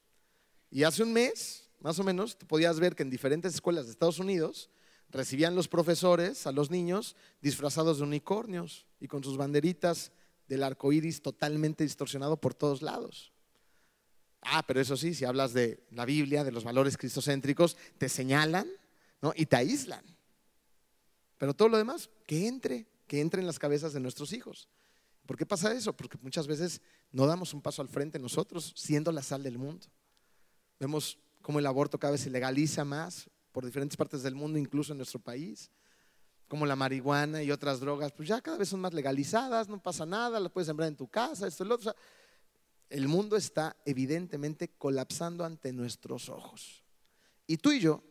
Y 0.70 0.84
hace 0.84 1.04
un 1.04 1.14
mes, 1.14 1.70
más 1.80 1.98
o 2.00 2.04
menos, 2.04 2.38
tú 2.38 2.46
podías 2.46 2.80
ver 2.80 2.96
que 2.96 3.04
en 3.04 3.10
diferentes 3.10 3.54
escuelas 3.54 3.86
de 3.86 3.92
Estados 3.92 4.20
Unidos 4.20 4.70
recibían 5.10 5.56
los 5.56 5.70
profesores 5.70 6.46
a 6.46 6.52
los 6.52 6.70
niños 6.70 7.16
disfrazados 7.42 7.98
de 7.98 8.04
unicornios 8.04 8.86
y 9.00 9.08
con 9.08 9.24
sus 9.24 9.38
banderitas 9.38 10.12
del 10.48 10.64
arco 10.64 10.92
iris 10.92 11.22
totalmente 11.22 11.84
distorsionado 11.84 12.38
por 12.38 12.54
todos 12.54 12.82
lados. 12.82 13.32
Ah, 14.50 14.64
pero 14.66 14.80
eso 14.80 14.96
sí, 14.96 15.14
si 15.14 15.26
hablas 15.26 15.54
de 15.54 15.84
la 15.92 16.06
Biblia, 16.06 16.46
de 16.46 16.54
los 16.54 16.64
valores 16.64 16.98
cristocéntricos, 16.98 17.76
te 17.98 18.08
señalan 18.08 18.68
y 19.36 19.46
te 19.46 19.58
aíslan. 19.58 20.04
Pero 21.38 21.54
todo 21.54 21.68
lo 21.68 21.78
demás, 21.78 22.10
que 22.26 22.48
entre, 22.48 22.88
que 23.08 23.20
entre 23.20 23.42
en 23.42 23.48
las 23.48 23.60
cabezas 23.60 23.92
de 23.92 24.00
nuestros 24.00 24.32
hijos. 24.32 24.70
¿Por 25.26 25.38
qué 25.38 25.46
pasa 25.46 25.74
eso? 25.74 25.92
Porque 25.92 26.18
muchas 26.22 26.48
veces 26.48 26.82
no 27.12 27.28
damos 27.28 27.54
un 27.54 27.62
paso 27.62 27.82
al 27.82 27.90
frente 27.90 28.20
nosotros, 28.20 28.72
siendo 28.78 29.12
la 29.12 29.22
sal 29.22 29.44
del 29.44 29.58
mundo. 29.58 29.86
Vemos 30.80 31.18
cómo 31.42 31.60
el 31.60 31.66
aborto 31.66 32.00
cada 32.00 32.12
vez 32.12 32.22
se 32.22 32.30
legaliza 32.30 32.86
más 32.86 33.30
por 33.52 33.66
diferentes 33.66 33.98
partes 33.98 34.24
del 34.24 34.34
mundo, 34.34 34.58
incluso 34.58 34.94
en 34.94 34.98
nuestro 35.00 35.20
país. 35.20 35.70
Como 36.48 36.66
la 36.66 36.78
marihuana 36.78 37.44
y 37.44 37.52
otras 37.52 37.82
drogas, 37.82 38.14
pues 38.14 38.30
ya 38.30 38.40
cada 38.40 38.58
vez 38.58 38.70
son 38.70 38.80
más 38.80 38.94
legalizadas, 38.94 39.68
no 39.68 39.84
pasa 39.84 40.06
nada, 40.06 40.40
las 40.40 40.54
puedes 40.54 40.68
sembrar 40.68 40.88
en 40.88 40.96
tu 40.96 41.10
casa, 41.10 41.46
esto 41.46 41.66
y 41.66 41.68
lo 41.68 41.76
otro. 41.76 41.94
El 42.90 43.08
mundo 43.08 43.36
está 43.36 43.76
evidentemente 43.86 44.70
colapsando 44.70 45.44
ante 45.44 45.74
nuestros 45.74 46.30
ojos. 46.30 46.84
Y 47.46 47.58
tú 47.58 47.72
y 47.72 47.80
yo, 47.80 48.04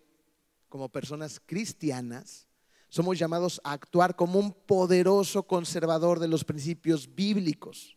como 0.68 0.88
personas 0.88 1.40
cristianas, 1.44 2.46
somos 2.88 3.18
llamados 3.18 3.60
a 3.64 3.72
actuar 3.72 4.16
como 4.16 4.38
un 4.38 4.52
poderoso 4.52 5.42
conservador 5.42 6.20
de 6.20 6.28
los 6.28 6.44
principios 6.44 7.14
bíblicos. 7.14 7.96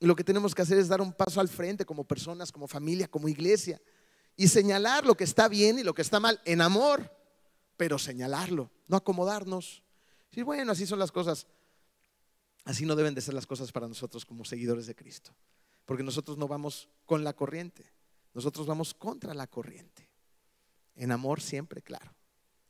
Y 0.00 0.06
lo 0.06 0.16
que 0.16 0.24
tenemos 0.24 0.54
que 0.54 0.62
hacer 0.62 0.78
es 0.78 0.88
dar 0.88 1.00
un 1.00 1.12
paso 1.12 1.40
al 1.40 1.48
frente 1.48 1.86
como 1.86 2.04
personas, 2.04 2.50
como 2.50 2.66
familia, 2.66 3.08
como 3.08 3.28
iglesia. 3.28 3.80
Y 4.36 4.48
señalar 4.48 5.06
lo 5.06 5.14
que 5.14 5.24
está 5.24 5.48
bien 5.48 5.78
y 5.78 5.84
lo 5.84 5.94
que 5.94 6.02
está 6.02 6.18
mal 6.18 6.40
en 6.44 6.60
amor, 6.60 7.14
pero 7.76 7.98
señalarlo, 7.98 8.70
no 8.88 8.96
acomodarnos. 8.96 9.82
Y 10.32 10.42
bueno, 10.42 10.72
así 10.72 10.86
son 10.86 10.98
las 10.98 11.12
cosas. 11.12 11.46
Así 12.64 12.86
no 12.86 12.96
deben 12.96 13.14
de 13.14 13.20
ser 13.20 13.34
las 13.34 13.46
cosas 13.46 13.70
para 13.72 13.88
nosotros 13.88 14.24
como 14.24 14.44
seguidores 14.44 14.86
de 14.86 14.94
Cristo. 14.94 15.32
Porque 15.84 16.02
nosotros 16.02 16.38
no 16.38 16.48
vamos 16.48 16.88
con 17.04 17.24
la 17.24 17.32
corriente, 17.32 17.84
nosotros 18.34 18.66
vamos 18.66 18.94
contra 18.94 19.34
la 19.34 19.46
corriente. 19.46 20.08
En 20.94 21.10
amor 21.12 21.40
siempre, 21.40 21.82
claro. 21.82 22.14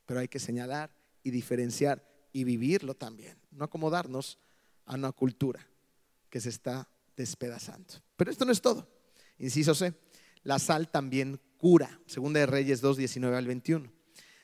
Pero 0.07 0.21
hay 0.21 0.29
que 0.29 0.39
señalar 0.39 0.95
y 1.23 1.31
diferenciar 1.31 2.07
y 2.33 2.45
vivirlo 2.45 2.95
también. 2.95 3.39
No 3.51 3.65
acomodarnos 3.65 4.39
a 4.87 4.95
una 4.95 5.13
cultura 5.13 5.67
que 6.31 6.41
se 6.41 6.49
está 6.49 6.89
despedazando. 7.17 7.95
Pero 8.17 8.31
esto 8.31 8.45
no 8.45 8.53
es 8.53 8.61
todo. 8.61 8.89
Inciso 9.39 9.75
C, 9.75 9.95
la 10.43 10.59
sal 10.59 10.91
también 10.91 11.41
cura. 11.59 12.01
Segunda 12.07 12.41
de 12.41 12.47
Reyes 12.47 12.81
2, 12.81 12.97
19 12.97 13.37
al 13.37 13.47
21. 13.47 13.93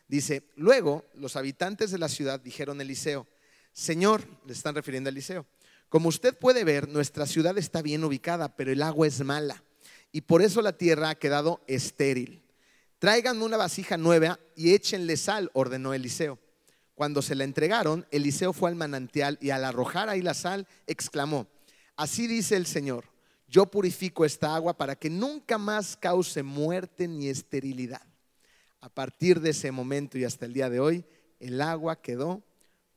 Dice, 0.06 0.50
luego 0.56 1.04
los 1.14 1.36
habitantes 1.36 1.90
de 1.90 1.98
la 1.98 2.08
ciudad 2.08 2.40
dijeron 2.40 2.78
a 2.78 2.82
Eliseo, 2.82 3.26
Señor, 3.72 4.26
le 4.46 4.52
están 4.52 4.74
refiriendo 4.74 5.08
a 5.08 5.12
Eliseo, 5.12 5.46
como 5.88 6.08
usted 6.08 6.36
puede 6.36 6.64
ver, 6.64 6.88
nuestra 6.88 7.26
ciudad 7.26 7.56
está 7.56 7.82
bien 7.82 8.04
ubicada, 8.04 8.54
pero 8.56 8.70
el 8.70 8.82
agua 8.82 9.06
es 9.06 9.20
mala 9.24 9.62
y 10.12 10.22
por 10.22 10.42
eso 10.42 10.62
la 10.62 10.72
tierra 10.72 11.10
ha 11.10 11.14
quedado 11.14 11.62
estéril. 11.66 12.42
Tráiganme 12.98 13.44
una 13.44 13.56
vasija 13.56 13.96
nueva 13.96 14.38
y 14.56 14.74
échenle 14.74 15.16
sal, 15.16 15.50
ordenó 15.54 15.94
Eliseo. 15.94 16.38
Cuando 16.94 17.22
se 17.22 17.36
la 17.36 17.44
entregaron, 17.44 18.06
Eliseo 18.10 18.52
fue 18.52 18.70
al 18.70 18.76
manantial 18.76 19.38
y 19.40 19.50
al 19.50 19.64
arrojar 19.64 20.08
ahí 20.08 20.20
la 20.20 20.34
sal, 20.34 20.66
exclamó, 20.86 21.46
así 21.96 22.26
dice 22.26 22.56
el 22.56 22.66
Señor, 22.66 23.04
yo 23.46 23.66
purifico 23.66 24.24
esta 24.24 24.54
agua 24.54 24.76
para 24.76 24.96
que 24.96 25.08
nunca 25.08 25.58
más 25.58 25.96
cause 25.96 26.42
muerte 26.42 27.08
ni 27.08 27.28
esterilidad. 27.28 28.02
A 28.80 28.88
partir 28.88 29.40
de 29.40 29.50
ese 29.50 29.70
momento 29.72 30.18
y 30.18 30.24
hasta 30.24 30.44
el 30.44 30.52
día 30.52 30.68
de 30.68 30.80
hoy, 30.80 31.04
el 31.40 31.60
agua 31.60 32.00
quedó 32.00 32.42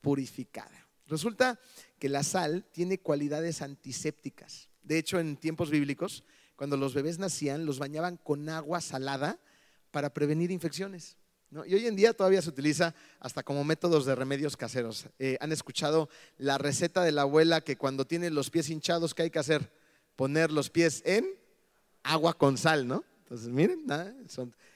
purificada. 0.01 0.88
Resulta 1.08 1.60
que 2.01 2.09
la 2.09 2.23
sal 2.23 2.65
tiene 2.71 2.97
cualidades 2.97 3.61
antisépticas. 3.61 4.69
De 4.81 4.97
hecho, 4.97 5.19
en 5.19 5.37
tiempos 5.37 5.69
bíblicos, 5.69 6.23
cuando 6.55 6.75
los 6.75 6.95
bebés 6.95 7.19
nacían, 7.19 7.67
los 7.67 7.77
bañaban 7.77 8.17
con 8.17 8.49
agua 8.49 8.81
salada 8.81 9.37
para 9.91 10.11
prevenir 10.11 10.49
infecciones. 10.49 11.15
Y 11.67 11.75
hoy 11.75 11.85
en 11.85 11.95
día 11.95 12.13
todavía 12.13 12.41
se 12.41 12.49
utiliza 12.49 12.95
hasta 13.19 13.43
como 13.43 13.63
métodos 13.63 14.07
de 14.07 14.15
remedios 14.15 14.57
caseros. 14.57 15.05
Eh, 15.19 15.37
¿Han 15.41 15.51
escuchado 15.51 16.09
la 16.39 16.57
receta 16.57 17.03
de 17.03 17.11
la 17.11 17.21
abuela 17.21 17.61
que 17.61 17.77
cuando 17.77 18.07
tiene 18.07 18.31
los 18.31 18.49
pies 18.49 18.71
hinchados, 18.71 19.13
¿qué 19.13 19.21
hay 19.21 19.29
que 19.29 19.37
hacer? 19.37 19.71
Poner 20.15 20.51
los 20.51 20.71
pies 20.71 21.03
en 21.05 21.29
agua 22.01 22.33
con 22.33 22.57
sal, 22.57 22.87
¿no? 22.87 23.03
Entonces, 23.19 23.47
miren, 23.49 23.85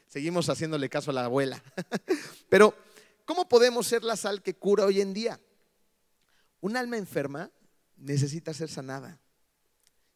seguimos 0.07 0.47
haciéndole 0.47 0.89
caso 0.89 1.09
a 1.09 1.15
la 1.15 1.25
abuela. 1.25 1.63
Pero, 2.49 2.75
¿cómo 3.25 3.49
podemos 3.49 3.87
ser 3.87 4.03
la 4.03 4.15
sal 4.15 4.43
que 4.43 4.53
cura 4.53 4.85
hoy 4.85 5.01
en 5.01 5.11
día? 5.11 5.39
Un 6.65 6.75
alma 6.77 6.97
enferma 6.97 7.51
necesita 7.95 8.51
ser 8.51 8.69
sanada. 8.69 9.19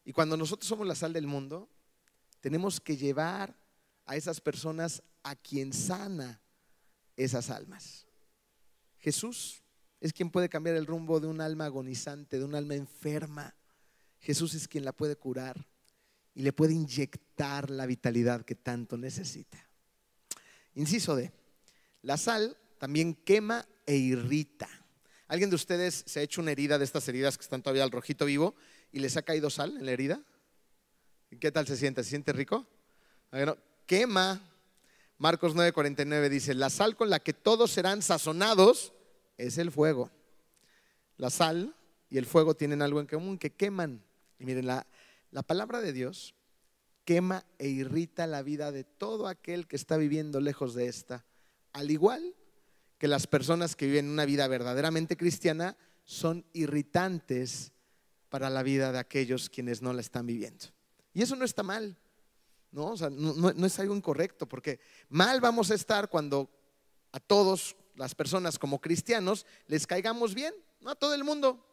Y 0.04 0.12
cuando 0.12 0.36
nosotros 0.36 0.68
somos 0.68 0.84
la 0.84 0.96
sal 0.96 1.12
del 1.12 1.28
mundo, 1.28 1.70
tenemos 2.40 2.80
que 2.80 2.96
llevar 2.96 3.56
a 4.04 4.16
esas 4.16 4.40
personas 4.40 5.00
a 5.22 5.36
quien 5.36 5.72
sana 5.72 6.40
esas 7.16 7.50
almas. 7.50 8.04
Jesús 8.98 9.62
es 10.00 10.12
quien 10.12 10.32
puede 10.32 10.48
cambiar 10.48 10.74
el 10.74 10.86
rumbo 10.86 11.20
de 11.20 11.28
un 11.28 11.40
alma 11.40 11.66
agonizante, 11.66 12.40
de 12.40 12.44
un 12.44 12.56
alma 12.56 12.74
enferma. 12.74 13.54
Jesús 14.18 14.54
es 14.54 14.66
quien 14.66 14.84
la 14.84 14.92
puede 14.92 15.14
curar 15.14 15.68
y 16.34 16.42
le 16.42 16.52
puede 16.52 16.72
inyectar 16.72 17.70
la 17.70 17.86
vitalidad 17.86 18.44
que 18.44 18.56
tanto 18.56 18.96
necesita. 18.96 19.70
Inciso 20.74 21.14
D. 21.14 21.30
La 22.02 22.16
sal 22.16 22.56
también 22.80 23.14
quema 23.14 23.64
e 23.86 23.94
irrita. 23.94 24.79
¿Alguien 25.30 25.48
de 25.48 25.54
ustedes 25.54 26.02
se 26.08 26.18
ha 26.18 26.22
hecho 26.24 26.40
una 26.40 26.50
herida 26.50 26.76
de 26.76 26.84
estas 26.84 27.06
heridas 27.06 27.38
que 27.38 27.42
están 27.42 27.62
todavía 27.62 27.84
al 27.84 27.92
rojito 27.92 28.24
vivo 28.24 28.56
y 28.90 28.98
les 28.98 29.16
ha 29.16 29.22
caído 29.22 29.48
sal 29.48 29.76
en 29.76 29.86
la 29.86 29.92
herida? 29.92 30.20
¿Qué 31.38 31.52
tal 31.52 31.68
se 31.68 31.76
siente? 31.76 32.02
¿Se 32.02 32.10
siente 32.10 32.32
rico? 32.32 32.66
quema, 33.86 34.40
Marcos 35.18 35.54
9:49 35.54 36.28
dice, 36.28 36.52
la 36.52 36.68
sal 36.68 36.96
con 36.96 37.10
la 37.10 37.20
que 37.20 37.32
todos 37.32 37.70
serán 37.70 38.02
sazonados 38.02 38.92
es 39.36 39.56
el 39.58 39.70
fuego. 39.70 40.10
La 41.16 41.30
sal 41.30 41.76
y 42.08 42.18
el 42.18 42.26
fuego 42.26 42.56
tienen 42.56 42.82
algo 42.82 42.98
en 42.98 43.06
común, 43.06 43.38
que 43.38 43.52
queman. 43.52 44.02
Y 44.40 44.44
miren, 44.44 44.66
la, 44.66 44.84
la 45.30 45.44
palabra 45.44 45.80
de 45.80 45.92
Dios 45.92 46.34
quema 47.04 47.44
e 47.60 47.68
irrita 47.68 48.26
la 48.26 48.42
vida 48.42 48.72
de 48.72 48.82
todo 48.82 49.28
aquel 49.28 49.68
que 49.68 49.76
está 49.76 49.96
viviendo 49.96 50.40
lejos 50.40 50.74
de 50.74 50.88
esta. 50.88 51.24
Al 51.72 51.92
igual 51.92 52.34
que 53.00 53.08
las 53.08 53.26
personas 53.26 53.76
que 53.76 53.86
viven 53.86 54.10
una 54.10 54.26
vida 54.26 54.46
verdaderamente 54.46 55.16
cristiana 55.16 55.74
son 56.04 56.44
irritantes 56.52 57.72
para 58.28 58.50
la 58.50 58.62
vida 58.62 58.92
de 58.92 58.98
aquellos 58.98 59.48
quienes 59.48 59.80
no 59.80 59.94
la 59.94 60.02
están 60.02 60.26
viviendo. 60.26 60.66
Y 61.14 61.22
eso 61.22 61.34
no 61.34 61.46
está 61.46 61.62
mal. 61.62 61.98
¿no? 62.72 62.94
no, 63.10 63.66
es 63.66 63.78
algo 63.78 63.96
incorrecto, 63.96 64.46
porque 64.46 64.80
mal 65.08 65.40
vamos 65.40 65.70
a 65.70 65.74
estar 65.76 66.10
cuando 66.10 66.50
a 67.10 67.18
todos 67.18 67.74
las 67.96 68.14
personas 68.14 68.58
como 68.58 68.82
cristianos 68.82 69.46
les 69.66 69.86
caigamos 69.86 70.34
bien, 70.34 70.54
no 70.82 70.90
a 70.90 70.94
todo 70.94 71.14
el 71.14 71.24
mundo. 71.24 71.66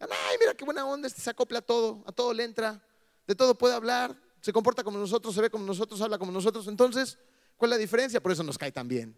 Ay, 0.00 0.36
mira 0.40 0.54
qué 0.54 0.64
buena 0.64 0.84
onda, 0.84 1.06
este 1.06 1.20
se 1.20 1.30
acopla 1.30 1.60
a 1.60 1.62
todo, 1.62 2.02
a 2.04 2.10
todo 2.10 2.34
le 2.34 2.42
entra, 2.42 2.84
de 3.28 3.36
todo 3.36 3.56
puede 3.56 3.74
hablar, 3.74 4.20
se 4.40 4.52
comporta 4.52 4.82
como 4.82 4.98
nosotros, 4.98 5.36
se 5.36 5.40
ve 5.40 5.50
como 5.50 5.64
nosotros, 5.64 6.00
habla 6.00 6.18
como 6.18 6.32
nosotros. 6.32 6.66
Entonces, 6.66 7.16
¿cuál 7.56 7.70
es 7.70 7.76
la 7.76 7.80
diferencia? 7.80 8.20
Por 8.20 8.32
eso 8.32 8.42
nos 8.42 8.58
cae 8.58 8.72
tan 8.72 8.88
bien. 8.88 9.16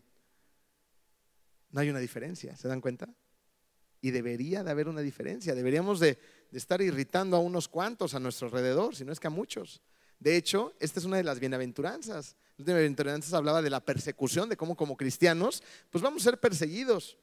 No 1.77 1.83
hay 1.83 1.91
una 1.91 1.99
diferencia, 1.99 2.57
¿se 2.57 2.69
dan 2.69 2.81
cuenta? 2.81 3.07
Y 4.01 4.11
debería 4.11 4.65
de 4.65 4.71
haber 4.71 4.89
una 4.89 5.03
diferencia. 5.03 5.55
Deberíamos 5.55 6.01
de, 6.01 6.19
estar 6.51 6.81
irritando 6.81 7.37
a 7.37 7.41
unos 7.41 7.69
cuantos 7.69 8.15
a 8.15 8.19
nuestro 8.19 8.47
alrededor, 8.47 8.97
si 8.97 9.05
no 9.05 9.13
es 9.13 9.21
que 9.21 9.27
a 9.27 9.31
muchos. 9.31 9.83
De 10.19 10.39
hecho, 10.39 10.73
esta 10.81 11.01
es 11.01 11.05
una 11.05 11.19
de 11.19 11.25
las 11.25 11.39
bienaventuranzas. 11.39 12.35
Las 12.57 12.65
bienaventuranzas 12.65 13.35
hablaba 13.35 13.61
de 13.61 13.69
la 13.69 13.85
persecución, 13.85 14.49
de 14.49 14.57
cómo 14.57 14.75
como 14.75 14.97
cristianos, 14.97 15.63
pues 15.91 16.01
vamos 16.01 16.23
a 16.23 16.31
ser 16.31 16.41
perseguidos. 16.41 17.19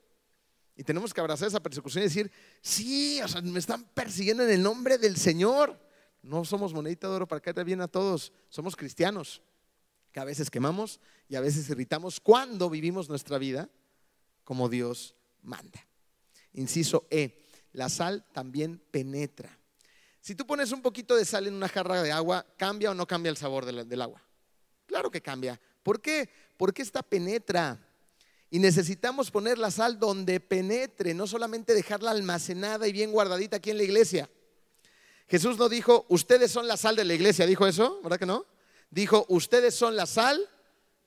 Y 0.76 0.84
tenemos 0.84 1.16
que 1.16 1.22
abrazar 1.22 1.48
esa 1.48 1.64
persecución 1.64 2.04
y 2.04 2.06
decir, 2.10 2.32
sí, 2.62 3.20
o 3.24 3.28
sea, 3.28 3.42
me 3.42 3.58
están 3.58 3.84
persiguiendo 3.96 4.44
en 4.44 4.52
el 4.52 4.62
nombre 4.62 5.00
del 5.00 5.18
Señor. 5.18 5.80
No 6.22 6.46
somos 6.46 6.76
monedita 6.76 7.08
de 7.08 7.16
oro 7.16 7.28
para 7.28 7.42
caer 7.42 7.66
bien 7.66 7.82
a 7.82 7.88
todos, 7.88 8.32
somos 8.50 8.76
cristianos, 8.76 9.42
que 10.12 10.20
a 10.20 10.26
veces 10.26 10.52
quemamos 10.52 11.00
y 11.28 11.38
a 11.38 11.42
veces 11.42 11.68
irritamos 11.72 12.20
cuando 12.20 12.70
vivimos 12.70 13.10
nuestra 13.10 13.40
vida 13.40 13.68
como 14.44 14.70
Dios 14.70 15.16
manda. 15.42 15.86
Inciso 16.54 17.08
E, 17.10 17.46
la 17.74 17.90
sal 17.90 18.26
también 18.34 18.82
penetra. 18.92 19.58
Si 20.22 20.36
tú 20.36 20.48
pones 20.48 20.72
un 20.72 20.82
poquito 20.82 21.16
de 21.16 21.26
sal 21.26 21.48
en 21.48 21.54
una 21.54 21.68
jarra 21.68 22.02
de 22.02 22.12
agua, 22.12 22.46
¿cambia 22.58 22.92
o 22.92 22.94
no 22.94 23.06
cambia 23.06 23.30
el 23.30 23.38
sabor 23.38 23.66
del, 23.66 24.02
agua? 24.02 24.22
Claro 24.86 25.12
que 25.12 25.22
cambia. 25.22 25.60
¿Por 25.84 26.02
qué? 26.02 26.30
Porque 26.56 26.82
esta 26.82 27.04
penetra. 27.04 27.78
Y 28.50 28.60
necesitamos 28.60 29.32
poner 29.32 29.58
la 29.58 29.72
sal 29.72 30.00
donde 30.00 30.40
penetre, 30.40 31.14
no 31.14 31.28
solamente 31.28 31.74
dejarla 31.74 32.12
almacenada 32.12 32.88
y 32.88 32.94
bien 32.94 33.12
guardadita 33.12 33.58
aquí 33.58 33.72
en 33.72 33.78
la 33.78 33.84
iglesia. 33.84 34.30
Jesús 35.28 35.58
no 35.58 35.68
dijo, 35.68 36.06
ustedes 36.10 36.52
son 36.52 36.68
la 36.68 36.78
sal 36.78 36.96
de 36.96 37.04
la 37.04 37.16
iglesia, 37.16 37.46
dijo 37.46 37.66
eso, 37.66 38.00
¿verdad 38.04 38.20
que 38.20 38.26
no? 38.26 38.46
Dijo, 38.92 39.26
ustedes 39.28 39.74
son 39.74 39.96
la 39.96 40.06
sal 40.06 40.48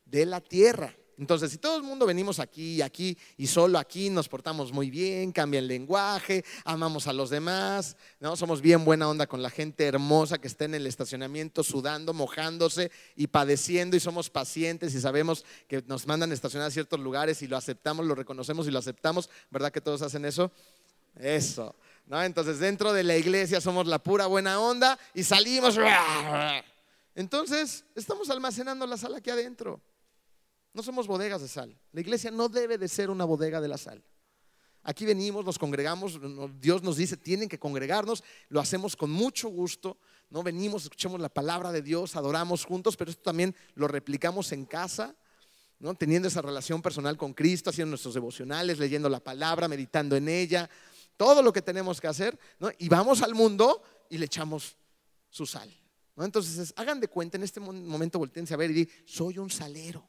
de 0.04 0.26
la 0.26 0.40
tierra. 0.40 0.94
Entonces, 1.18 1.50
si 1.50 1.58
todo 1.58 1.78
el 1.78 1.82
mundo 1.82 2.04
venimos 2.04 2.38
aquí 2.38 2.74
y 2.74 2.82
aquí 2.82 3.16
y 3.38 3.46
solo 3.46 3.78
aquí 3.78 4.10
nos 4.10 4.28
portamos 4.28 4.70
muy 4.70 4.90
bien, 4.90 5.32
cambia 5.32 5.60
el 5.60 5.66
lenguaje, 5.66 6.44
amamos 6.64 7.06
a 7.06 7.14
los 7.14 7.30
demás, 7.30 7.96
¿no? 8.20 8.36
Somos 8.36 8.60
bien 8.60 8.84
buena 8.84 9.08
onda 9.08 9.26
con 9.26 9.42
la 9.42 9.48
gente 9.48 9.86
hermosa 9.86 10.38
que 10.38 10.46
está 10.46 10.66
en 10.66 10.74
el 10.74 10.86
estacionamiento 10.86 11.64
sudando, 11.64 12.12
mojándose 12.12 12.90
y 13.14 13.28
padeciendo 13.28 13.96
y 13.96 14.00
somos 14.00 14.28
pacientes 14.28 14.94
y 14.94 15.00
sabemos 15.00 15.46
que 15.68 15.82
nos 15.86 16.06
mandan 16.06 16.30
a 16.32 16.34
estacionar 16.34 16.68
a 16.68 16.70
ciertos 16.70 17.00
lugares 17.00 17.40
y 17.40 17.46
lo 17.46 17.56
aceptamos, 17.56 18.04
lo 18.04 18.14
reconocemos 18.14 18.68
y 18.68 18.70
lo 18.70 18.78
aceptamos, 18.78 19.30
¿verdad 19.50 19.72
que 19.72 19.80
todos 19.80 20.02
hacen 20.02 20.26
eso? 20.26 20.52
Eso. 21.18 21.74
¿No? 22.06 22.22
Entonces, 22.22 22.58
dentro 22.58 22.92
de 22.92 23.04
la 23.04 23.16
iglesia 23.16 23.60
somos 23.60 23.86
la 23.86 23.98
pura 23.98 24.26
buena 24.26 24.60
onda 24.60 24.98
y 25.14 25.24
salimos. 25.24 25.78
Entonces, 27.14 27.84
estamos 27.94 28.28
almacenando 28.28 28.86
la 28.86 28.98
sal 28.98 29.14
aquí 29.14 29.30
adentro. 29.30 29.80
No 30.76 30.82
somos 30.82 31.06
bodegas 31.06 31.40
de 31.40 31.48
sal. 31.48 31.74
La 31.92 32.02
iglesia 32.02 32.30
no 32.30 32.50
debe 32.50 32.76
de 32.76 32.86
ser 32.86 33.08
una 33.08 33.24
bodega 33.24 33.62
de 33.62 33.68
la 33.68 33.78
sal. 33.78 34.04
Aquí 34.82 35.06
venimos, 35.06 35.42
nos 35.42 35.58
congregamos, 35.58 36.20
Dios 36.60 36.82
nos 36.82 36.98
dice, 36.98 37.16
tienen 37.16 37.48
que 37.48 37.58
congregarnos, 37.58 38.22
lo 38.50 38.60
hacemos 38.60 38.94
con 38.94 39.10
mucho 39.10 39.48
gusto, 39.48 39.96
no 40.28 40.42
venimos, 40.42 40.82
escuchamos 40.82 41.18
la 41.18 41.30
palabra 41.30 41.72
de 41.72 41.80
Dios, 41.80 42.14
adoramos 42.14 42.66
juntos, 42.66 42.94
pero 42.94 43.10
esto 43.10 43.22
también 43.22 43.56
lo 43.74 43.88
replicamos 43.88 44.52
en 44.52 44.66
casa, 44.66 45.16
¿no? 45.78 45.94
teniendo 45.94 46.28
esa 46.28 46.42
relación 46.42 46.82
personal 46.82 47.16
con 47.16 47.32
Cristo, 47.32 47.70
haciendo 47.70 47.92
nuestros 47.92 48.12
devocionales, 48.12 48.78
leyendo 48.78 49.08
la 49.08 49.20
palabra, 49.20 49.68
meditando 49.68 50.14
en 50.14 50.28
ella, 50.28 50.68
todo 51.16 51.40
lo 51.40 51.54
que 51.54 51.62
tenemos 51.62 52.02
que 52.02 52.08
hacer, 52.08 52.38
y 52.78 52.90
vamos 52.90 53.22
al 53.22 53.34
mundo 53.34 53.82
y 54.10 54.18
le 54.18 54.26
echamos 54.26 54.76
su 55.30 55.46
sal. 55.46 55.74
Entonces, 56.18 56.74
hagan 56.76 57.00
de 57.00 57.08
cuenta, 57.08 57.38
en 57.38 57.44
este 57.44 57.60
momento 57.60 58.18
volteense 58.18 58.52
a 58.52 58.58
ver 58.58 58.72
y 58.72 58.74
di, 58.74 58.88
soy 59.06 59.38
un 59.38 59.48
salero. 59.48 60.06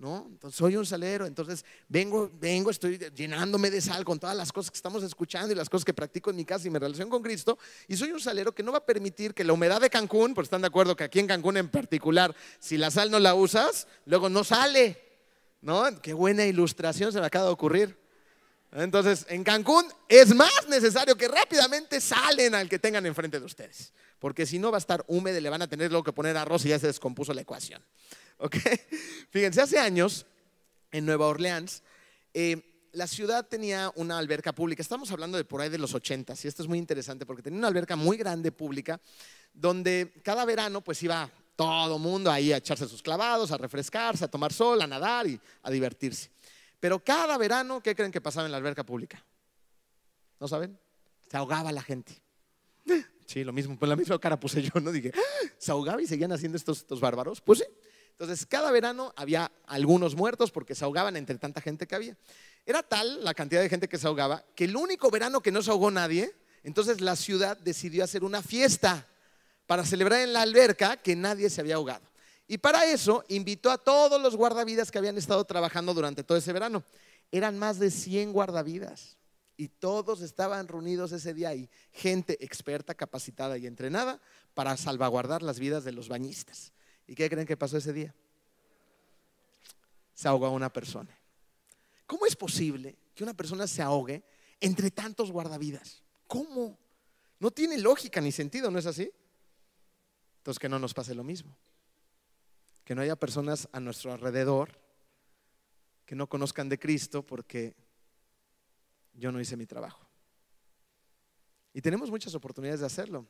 ¿No? 0.00 0.26
Entonces 0.30 0.56
soy 0.56 0.76
un 0.76 0.86
salero, 0.86 1.26
entonces 1.26 1.62
vengo, 1.86 2.30
vengo, 2.40 2.70
estoy 2.70 2.98
llenándome 3.14 3.70
de 3.70 3.82
sal 3.82 4.02
con 4.02 4.18
todas 4.18 4.34
las 4.34 4.50
cosas 4.50 4.70
que 4.70 4.76
estamos 4.76 5.02
escuchando 5.02 5.52
y 5.52 5.54
las 5.54 5.68
cosas 5.68 5.84
que 5.84 5.92
practico 5.92 6.30
en 6.30 6.36
mi 6.36 6.46
casa 6.46 6.66
y 6.66 6.70
mi 6.70 6.78
relación 6.78 7.10
con 7.10 7.22
Cristo, 7.22 7.58
y 7.86 7.98
soy 7.98 8.10
un 8.10 8.18
salero 8.18 8.54
que 8.54 8.62
no 8.62 8.72
va 8.72 8.78
a 8.78 8.86
permitir 8.86 9.34
que 9.34 9.44
la 9.44 9.52
humedad 9.52 9.78
de 9.78 9.90
Cancún, 9.90 10.32
pues 10.32 10.46
están 10.46 10.62
de 10.62 10.68
acuerdo 10.68 10.96
que 10.96 11.04
aquí 11.04 11.18
en 11.18 11.26
Cancún 11.26 11.58
en 11.58 11.68
particular, 11.68 12.34
si 12.58 12.78
la 12.78 12.90
sal 12.90 13.10
no 13.10 13.18
la 13.18 13.34
usas, 13.34 13.86
luego 14.06 14.30
no 14.30 14.42
sale, 14.42 14.98
¿no? 15.60 15.84
Qué 16.00 16.14
buena 16.14 16.46
ilustración 16.46 17.12
se 17.12 17.20
me 17.20 17.26
acaba 17.26 17.44
de 17.44 17.52
ocurrir. 17.52 17.98
Entonces, 18.72 19.26
en 19.28 19.44
Cancún 19.44 19.84
es 20.08 20.34
más 20.34 20.66
necesario 20.68 21.14
que 21.14 21.28
rápidamente 21.28 22.00
salen 22.00 22.54
al 22.54 22.70
que 22.70 22.78
tengan 22.78 23.04
enfrente 23.04 23.38
de 23.38 23.44
ustedes, 23.44 23.92
porque 24.18 24.46
si 24.46 24.58
no 24.58 24.70
va 24.70 24.78
a 24.78 24.80
estar 24.80 25.04
húmedo 25.08 25.38
le 25.38 25.50
van 25.50 25.60
a 25.60 25.68
tener 25.68 25.90
luego 25.90 26.04
que 26.04 26.12
poner 26.12 26.38
arroz 26.38 26.64
y 26.64 26.70
ya 26.70 26.78
se 26.78 26.86
descompuso 26.86 27.34
la 27.34 27.42
ecuación. 27.42 27.82
¿Ok? 28.40 28.56
Fíjense, 29.30 29.60
hace 29.60 29.78
años 29.78 30.26
en 30.90 31.04
Nueva 31.04 31.26
Orleans, 31.26 31.82
eh, 32.32 32.88
la 32.92 33.06
ciudad 33.06 33.46
tenía 33.46 33.92
una 33.94 34.18
alberca 34.18 34.52
pública. 34.52 34.82
Estamos 34.82 35.12
hablando 35.12 35.36
de 35.36 35.44
por 35.44 35.60
ahí 35.60 35.68
de 35.68 35.78
los 35.78 35.94
80 35.94 36.34
y 36.42 36.48
esto 36.48 36.62
es 36.62 36.68
muy 36.68 36.78
interesante 36.78 37.26
porque 37.26 37.42
tenía 37.42 37.58
una 37.58 37.68
alberca 37.68 37.96
muy 37.96 38.16
grande 38.16 38.50
pública 38.50 39.00
donde 39.52 40.12
cada 40.24 40.44
verano 40.44 40.80
pues 40.82 41.02
iba 41.02 41.30
todo 41.54 41.98
mundo 41.98 42.30
ahí 42.30 42.52
a 42.52 42.56
echarse 42.56 42.88
sus 42.88 43.02
clavados, 43.02 43.52
a 43.52 43.58
refrescarse, 43.58 44.24
a 44.24 44.28
tomar 44.28 44.52
sol, 44.52 44.80
a 44.80 44.86
nadar 44.86 45.26
y 45.26 45.38
a 45.62 45.70
divertirse. 45.70 46.30
Pero 46.80 47.04
cada 47.04 47.36
verano, 47.36 47.82
¿qué 47.82 47.94
creen 47.94 48.10
que 48.10 48.22
pasaba 48.22 48.46
en 48.46 48.52
la 48.52 48.58
alberca 48.58 48.84
pública? 48.84 49.22
¿No 50.40 50.48
saben? 50.48 50.78
Se 51.30 51.36
ahogaba 51.36 51.70
la 51.72 51.82
gente. 51.82 52.12
Sí, 53.30 53.44
lo 53.44 53.52
mismo, 53.52 53.78
pues 53.78 53.88
la 53.88 53.94
misma 53.94 54.18
cara 54.18 54.40
puse 54.40 54.60
yo, 54.60 54.80
¿no? 54.80 54.90
Dije, 54.90 55.12
¿se 55.56 55.70
ahogaba 55.70 56.02
y 56.02 56.06
seguían 56.08 56.32
haciendo 56.32 56.58
estos, 56.58 56.78
estos 56.78 57.00
bárbaros? 57.00 57.40
Pues 57.40 57.60
sí. 57.60 57.64
Entonces, 58.20 58.44
cada 58.44 58.70
verano 58.70 59.14
había 59.16 59.50
algunos 59.66 60.14
muertos 60.14 60.50
porque 60.50 60.74
se 60.74 60.84
ahogaban 60.84 61.16
entre 61.16 61.38
tanta 61.38 61.62
gente 61.62 61.86
que 61.86 61.94
había. 61.94 62.18
Era 62.66 62.82
tal 62.82 63.24
la 63.24 63.32
cantidad 63.32 63.62
de 63.62 63.70
gente 63.70 63.88
que 63.88 63.96
se 63.96 64.06
ahogaba 64.06 64.44
que 64.54 64.64
el 64.64 64.76
único 64.76 65.10
verano 65.10 65.40
que 65.40 65.50
no 65.50 65.62
se 65.62 65.70
ahogó 65.70 65.90
nadie, 65.90 66.30
entonces 66.62 67.00
la 67.00 67.16
ciudad 67.16 67.56
decidió 67.56 68.04
hacer 68.04 68.22
una 68.22 68.42
fiesta 68.42 69.06
para 69.66 69.86
celebrar 69.86 70.20
en 70.20 70.34
la 70.34 70.42
alberca 70.42 70.98
que 70.98 71.16
nadie 71.16 71.48
se 71.48 71.62
había 71.62 71.76
ahogado. 71.76 72.06
Y 72.46 72.58
para 72.58 72.84
eso 72.84 73.24
invitó 73.28 73.70
a 73.70 73.78
todos 73.78 74.20
los 74.20 74.36
guardavidas 74.36 74.90
que 74.90 74.98
habían 74.98 75.16
estado 75.16 75.42
trabajando 75.46 75.94
durante 75.94 76.22
todo 76.22 76.36
ese 76.36 76.52
verano. 76.52 76.84
Eran 77.32 77.58
más 77.58 77.78
de 77.78 77.90
100 77.90 78.34
guardavidas 78.34 79.16
y 79.56 79.68
todos 79.68 80.20
estaban 80.20 80.68
reunidos 80.68 81.12
ese 81.12 81.32
día 81.32 81.48
ahí, 81.48 81.70
gente 81.90 82.36
experta, 82.44 82.94
capacitada 82.94 83.56
y 83.56 83.66
entrenada 83.66 84.20
para 84.52 84.76
salvaguardar 84.76 85.42
las 85.42 85.58
vidas 85.58 85.84
de 85.84 85.92
los 85.92 86.10
bañistas. 86.10 86.74
¿Y 87.10 87.16
qué 87.16 87.28
creen 87.28 87.44
que 87.44 87.56
pasó 87.56 87.76
ese 87.76 87.92
día? 87.92 88.14
Se 90.14 90.28
ahogó 90.28 90.48
una 90.52 90.72
persona. 90.72 91.10
¿Cómo 92.06 92.24
es 92.24 92.36
posible 92.36 92.96
que 93.16 93.24
una 93.24 93.34
persona 93.34 93.66
se 93.66 93.82
ahogue 93.82 94.22
entre 94.60 94.92
tantos 94.92 95.32
guardavidas? 95.32 96.04
¿Cómo? 96.28 96.78
No 97.40 97.50
tiene 97.50 97.78
lógica 97.78 98.20
ni 98.20 98.30
sentido, 98.30 98.70
¿no 98.70 98.78
es 98.78 98.86
así? 98.86 99.10
Entonces 100.36 100.60
que 100.60 100.68
no 100.68 100.78
nos 100.78 100.94
pase 100.94 101.12
lo 101.16 101.24
mismo. 101.24 101.56
Que 102.84 102.94
no 102.94 103.02
haya 103.02 103.16
personas 103.16 103.68
a 103.72 103.80
nuestro 103.80 104.12
alrededor 104.12 104.80
que 106.06 106.14
no 106.14 106.28
conozcan 106.28 106.68
de 106.68 106.78
Cristo 106.78 107.26
porque 107.26 107.74
yo 109.14 109.32
no 109.32 109.40
hice 109.40 109.56
mi 109.56 109.66
trabajo. 109.66 110.06
Y 111.74 111.80
tenemos 111.80 112.08
muchas 112.08 112.36
oportunidades 112.36 112.78
de 112.78 112.86
hacerlo. 112.86 113.26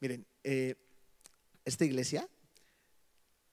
Miren, 0.00 0.26
eh, 0.44 0.74
esta 1.64 1.86
iglesia 1.86 2.28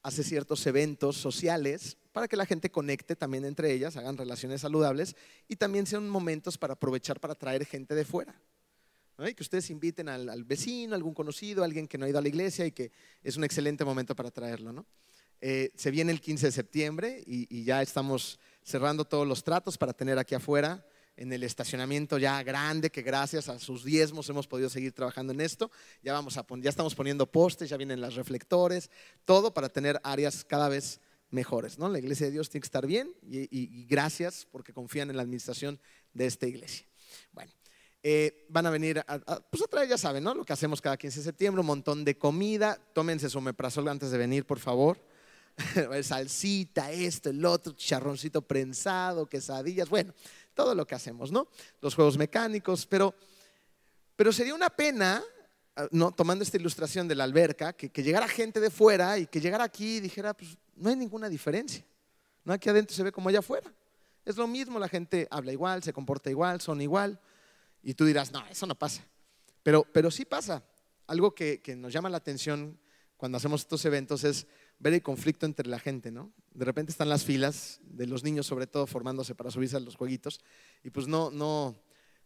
hace 0.07 0.23
ciertos 0.23 0.65
eventos 0.65 1.17
sociales 1.17 1.97
para 2.13 2.29
que 2.29 2.37
la 2.37 2.45
gente 2.45 2.71
conecte 2.71 3.13
también 3.17 3.43
entre 3.43 3.73
ellas, 3.73 3.97
hagan 3.97 4.15
relaciones 4.15 4.61
saludables 4.61 5.17
y 5.49 5.57
también 5.57 5.85
sean 5.85 6.07
momentos 6.07 6.57
para 6.57 6.75
aprovechar 6.75 7.19
para 7.19 7.35
traer 7.35 7.65
gente 7.65 7.93
de 7.93 8.05
fuera. 8.05 8.33
Y 9.19 9.33
que 9.33 9.43
ustedes 9.43 9.69
inviten 9.69 10.07
al, 10.07 10.45
vecino, 10.45 10.95
algún 10.95 11.13
conocido, 11.13 11.61
alguien 11.61 11.89
que 11.89 11.97
no 11.97 12.05
ha 12.05 12.09
ido 12.09 12.19
a 12.19 12.21
la 12.21 12.27
iglesia 12.29 12.65
y 12.65 12.71
que 12.71 12.89
es 13.21 13.35
un 13.35 13.43
excelente 13.43 13.83
momento 13.83 14.15
para 14.15 14.31
traerlo. 14.31 14.71
¿no? 14.71 14.85
Eh, 15.41 15.71
se 15.75 15.91
viene 15.91 16.13
el 16.13 16.21
15 16.21 16.45
de 16.45 16.51
septiembre 16.53 17.21
y 17.25 17.63
ya 17.65 17.81
estamos 17.81 18.39
cerrando 18.63 19.03
todos 19.03 19.27
los 19.27 19.43
tratos 19.43 19.77
para 19.77 19.91
tener 19.91 20.17
aquí 20.17 20.35
afuera 20.35 20.85
en 21.17 21.33
el 21.33 21.43
estacionamiento 21.43 22.17
ya 22.17 22.41
grande, 22.43 22.91
que 22.91 23.01
gracias 23.01 23.49
a 23.49 23.59
sus 23.59 23.83
diezmos 23.83 24.29
hemos 24.29 24.47
podido 24.47 24.69
seguir 24.69 24.93
trabajando 24.93 25.33
en 25.33 25.41
esto. 25.41 25.71
Ya, 26.03 26.13
vamos 26.13 26.37
a 26.37 26.45
ya 26.59 26.69
estamos 26.69 26.95
poniendo 26.95 27.29
postes, 27.29 27.69
ya 27.69 27.77
vienen 27.77 27.99
los 27.99 28.15
reflectores, 28.15 28.89
todo 29.25 29.53
para 29.53 29.69
tener 29.69 29.99
áreas 30.03 30.45
cada 30.45 30.69
vez 30.69 31.01
mejores. 31.31 31.77
¿no? 31.77 31.89
La 31.89 31.99
iglesia 31.99 32.27
de 32.27 32.31
Dios 32.31 32.49
tiene 32.49 32.61
que 32.61 32.67
estar 32.67 32.85
bien 32.85 33.13
y, 33.23 33.85
gracias 33.85 34.47
porque 34.51 34.73
confían 34.73 35.09
en 35.09 35.17
la 35.17 35.23
administración 35.23 35.79
de 36.13 36.27
esta 36.27 36.47
iglesia. 36.47 36.85
Bueno, 37.31 37.51
eh, 38.03 38.45
van 38.49 38.67
a 38.67 38.69
venir, 38.69 39.03
a, 39.07 39.19
pues 39.49 39.63
otra 39.63 39.81
vez 39.81 39.89
ya 39.89 39.97
saben, 39.97 40.23
¿no? 40.23 40.35
Lo 40.35 40.45
que 40.45 40.53
hacemos 40.53 40.79
cada 40.81 40.97
15 40.97 41.19
de 41.19 41.23
septiembre, 41.23 41.59
un 41.61 41.67
montón 41.67 42.05
de 42.05 42.17
comida. 42.17 42.79
Tómense 42.93 43.29
su 43.29 43.41
meprazol 43.41 43.87
antes 43.87 44.11
de 44.11 44.17
venir, 44.17 44.45
por 44.45 44.59
favor. 44.59 44.99
Salsita, 46.03 46.91
esto, 46.91 47.29
el 47.29 47.43
otro, 47.43 47.73
chicharroncito 47.73 48.41
prensado, 48.41 49.25
quesadillas. 49.25 49.89
Bueno, 49.89 50.13
todo 50.57 50.73
lo 50.73 50.87
que 50.87 50.95
hacemos, 50.95 51.31
¿no? 51.31 51.47
Los 51.81 51.93
juegos 51.93 52.17
mecánicos, 52.17 52.87
pero, 52.87 53.13
pero 54.15 54.33
sería 54.33 54.55
una 54.55 54.71
pena, 54.71 55.23
ah, 55.75 55.87
¿no? 55.91 56.11
tomando 56.11 56.43
esta 56.43 56.57
ilustración 56.57 57.07
de 57.07 57.13
la 57.13 57.23
alberca, 57.23 57.73
que, 57.73 58.03
llegara 58.03 58.27
gente 58.27 58.59
de 58.59 58.71
fuera 58.71 59.19
y 59.19 59.27
que 59.27 59.39
llegara 59.39 59.63
aquí 59.63 59.97
y 59.97 59.99
dijera, 59.99 60.33
pues 60.33 60.57
no 60.75 60.89
hay 60.89 60.95
ninguna 60.95 61.29
diferencia, 61.29 61.85
¿no? 62.43 62.53
Aquí 62.53 62.67
adentro 62.69 62.95
se 62.95 63.03
ve 63.03 63.11
como 63.11 63.29
allá 63.29 63.39
afuera. 63.39 63.71
Es 64.25 64.35
lo 64.35 64.47
mismo, 64.47 64.79
la 64.79 64.89
gente 64.89 65.27
habla 65.29 65.53
igual, 65.53 65.83
se 65.83 65.93
comporta 65.93 66.31
igual, 66.31 66.59
son 66.59 66.81
igual, 66.81 67.21
y 67.83 67.93
tú 67.93 68.03
dirás, 68.03 68.31
no, 68.31 68.45
eso 68.47 68.65
no 68.65 68.73
pasa. 68.73 69.03
Pero, 69.61 69.85
pero 69.93 70.09
sí 70.09 70.25
pasa. 70.25 70.63
Algo 71.05 71.35
que, 71.35 71.61
que 71.61 71.75
nos 71.75 71.93
llama 71.93 72.09
la 72.09 72.17
atención 72.17 72.79
cuando 73.15 73.37
hacemos 73.37 73.61
estos 73.61 73.85
eventos 73.85 74.23
es 74.23 74.47
ver 74.79 74.93
el 74.93 75.01
conflicto 75.01 75.45
entre 75.45 75.67
la 75.67 75.79
gente, 75.79 76.11
¿no? 76.11 76.31
De 76.53 76.65
repente 76.65 76.91
están 76.91 77.09
las 77.09 77.23
filas 77.23 77.79
de 77.83 78.07
los 78.07 78.23
niños, 78.23 78.45
sobre 78.45 78.67
todo, 78.67 78.87
formándose 78.87 79.35
para 79.35 79.51
subirse 79.51 79.77
a 79.77 79.79
los 79.79 79.95
jueguitos, 79.95 80.39
y 80.83 80.89
pues 80.89 81.07
no, 81.07 81.31
no, 81.31 81.75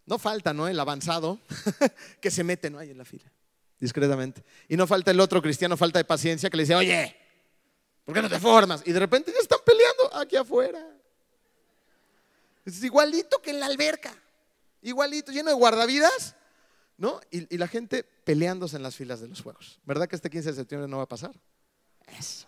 no 0.06 0.20
falta, 0.20 0.54
¿no? 0.54 0.68
El 0.68 0.80
avanzado 0.80 1.40
que 2.22 2.32
se 2.32 2.44
mete, 2.44 2.70
¿no? 2.70 2.80
Ahí 2.80 2.92
en 2.92 2.98
la 2.98 3.06
fila, 3.06 3.32
discretamente. 3.80 4.44
Y 4.68 4.76
no 4.78 4.88
falta 4.88 5.12
el 5.12 5.20
otro 5.20 5.42
cristiano, 5.42 5.78
falta 5.78 6.00
de 6.00 6.06
paciencia, 6.06 6.50
que 6.50 6.58
le 6.58 6.64
dice, 6.64 6.76
oye, 6.76 7.16
¿por 8.06 8.16
qué 8.16 8.22
no 8.22 8.30
te 8.30 8.40
formas? 8.40 8.84
Y 8.86 8.92
de 8.92 9.00
repente 9.00 9.32
ya 9.32 9.40
están 9.40 9.60
peleando 9.66 10.16
aquí 10.16 10.36
afuera. 10.36 10.86
Es 12.66 12.84
igualito 12.84 13.42
que 13.42 13.52
en 13.52 13.60
la 13.60 13.66
alberca. 13.66 14.14
igualito, 14.82 15.32
lleno 15.32 15.50
de 15.50 15.56
guardavidas, 15.56 16.36
¿no? 16.98 17.20
Y, 17.32 17.54
y 17.54 17.58
la 17.58 17.68
gente 17.68 18.04
peleándose 18.04 18.76
en 18.76 18.84
las 18.84 18.96
filas 18.96 19.20
de 19.20 19.28
los 19.28 19.42
juegos. 19.42 19.80
¿Verdad 19.86 20.08
que 20.08 20.16
este 20.16 20.30
15 20.30 20.50
de 20.50 20.56
septiembre 20.56 20.88
no 20.88 20.98
va 20.98 21.04
a 21.04 21.08
pasar? 21.08 21.32
Eso. 22.17 22.47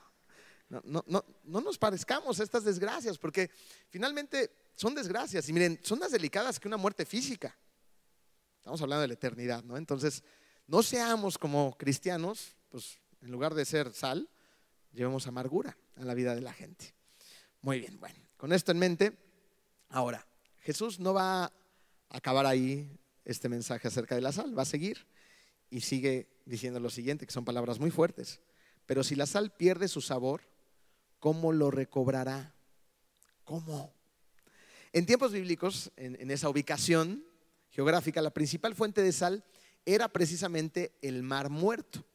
No, 0.70 0.82
no, 0.86 1.04
no, 1.08 1.26
no 1.44 1.62
nos 1.62 1.78
parezcamos 1.78 2.40
a 2.40 2.44
estas 2.44 2.64
desgracias, 2.64 3.18
porque 3.18 3.52
finalmente 3.90 4.52
son 4.76 4.96
desgracias. 4.96 5.48
Y 5.50 5.54
miren, 5.54 5.80
son 5.84 6.00
más 6.00 6.12
delicadas 6.12 6.60
que 6.60 6.68
una 6.68 6.78
muerte 6.78 7.06
física. 7.06 7.56
Estamos 8.58 8.82
hablando 8.82 9.02
de 9.02 9.10
la 9.10 9.14
eternidad, 9.14 9.64
¿no? 9.64 9.78
Entonces, 9.78 10.24
no 10.68 10.82
seamos 10.82 11.38
como 11.38 11.78
cristianos, 11.78 12.56
pues 12.70 13.00
en 13.22 13.32
lugar 13.32 13.54
de 13.54 13.66
ser 13.66 13.94
sal, 13.94 14.30
llevemos 14.92 15.28
amargura 15.28 15.78
a 15.98 16.04
la 16.04 16.14
vida 16.14 16.34
de 16.34 16.42
la 16.42 16.54
gente. 16.54 16.94
Muy 17.62 17.80
bien, 17.80 18.00
bueno, 18.00 18.20
con 18.38 18.54
esto 18.54 18.72
en 18.72 18.80
mente, 18.80 19.18
ahora, 19.90 20.26
Jesús 20.60 21.00
no 21.00 21.14
va 21.14 21.46
a 21.46 21.52
acabar 22.10 22.46
ahí 22.46 23.00
este 23.26 23.50
mensaje 23.50 23.88
acerca 23.88 24.16
de 24.16 24.22
la 24.22 24.32
sal, 24.32 24.58
va 24.58 24.64
a 24.64 24.66
seguir 24.66 25.08
y 25.70 25.82
sigue 25.82 26.30
diciendo 26.46 26.80
lo 26.80 26.90
siguiente, 26.90 27.26
que 27.26 27.34
son 27.34 27.46
palabras 27.46 27.80
muy 27.80 27.92
fuertes. 27.92 28.42
Pero 28.86 29.04
si 29.04 29.16
la 29.16 29.26
sal 29.26 29.52
pierde 29.52 29.88
su 29.88 30.02
sabor, 30.02 30.42
¿cómo 31.20 31.54
lo 31.54 31.72
recobrará? 31.72 32.54
¿Cómo? 33.44 33.94
En 34.92 35.06
tiempos 35.06 35.32
bíblicos, 35.32 35.92
en, 35.96 36.30
esa 36.30 36.50
ubicación 36.50 37.26
geográfica, 37.72 38.22
la 38.22 38.34
principal 38.34 38.76
fuente 38.76 39.02
de 39.02 39.12
sal 39.12 39.44
era 39.86 40.08
precisamente 40.08 40.94
el 41.02 41.24
mar 41.24 41.50
muerto. 41.50 42.06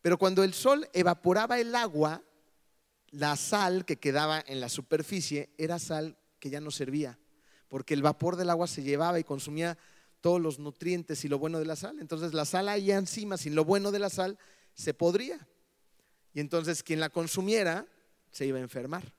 Pero 0.00 0.18
cuando 0.18 0.42
el 0.42 0.52
sol 0.52 0.88
evaporaba 0.92 1.60
el 1.60 1.74
agua, 1.76 2.22
la 3.10 3.36
sal 3.36 3.84
que 3.84 4.00
quedaba 4.00 4.42
en 4.46 4.60
la 4.60 4.68
superficie 4.68 5.50
era 5.58 5.78
sal 5.78 6.18
que 6.40 6.50
ya 6.50 6.60
no 6.60 6.72
servía, 6.72 7.18
porque 7.68 7.94
el 7.94 8.02
vapor 8.02 8.34
del 8.36 8.50
agua 8.50 8.66
se 8.66 8.82
llevaba 8.82 9.20
y 9.20 9.24
consumía 9.24 9.78
todos 10.20 10.40
los 10.40 10.58
nutrientes 10.58 11.24
y 11.24 11.28
lo 11.28 11.38
bueno 11.38 11.60
de 11.60 11.66
la 11.66 11.76
sal. 11.76 11.98
Entonces 12.00 12.34
la 12.34 12.44
sal 12.44 12.68
ahí 12.68 12.90
encima, 12.90 13.36
sin 13.36 13.54
lo 13.54 13.64
bueno 13.64 13.92
de 13.92 14.00
la 14.00 14.10
sal, 14.10 14.38
se 14.74 14.92
podría. 14.92 15.46
Y 16.34 16.40
entonces 16.40 16.82
quien 16.82 17.00
la 17.00 17.10
consumiera 17.10 17.86
se 18.30 18.46
iba 18.46 18.58
a 18.58 18.62
enfermar. 18.62 19.12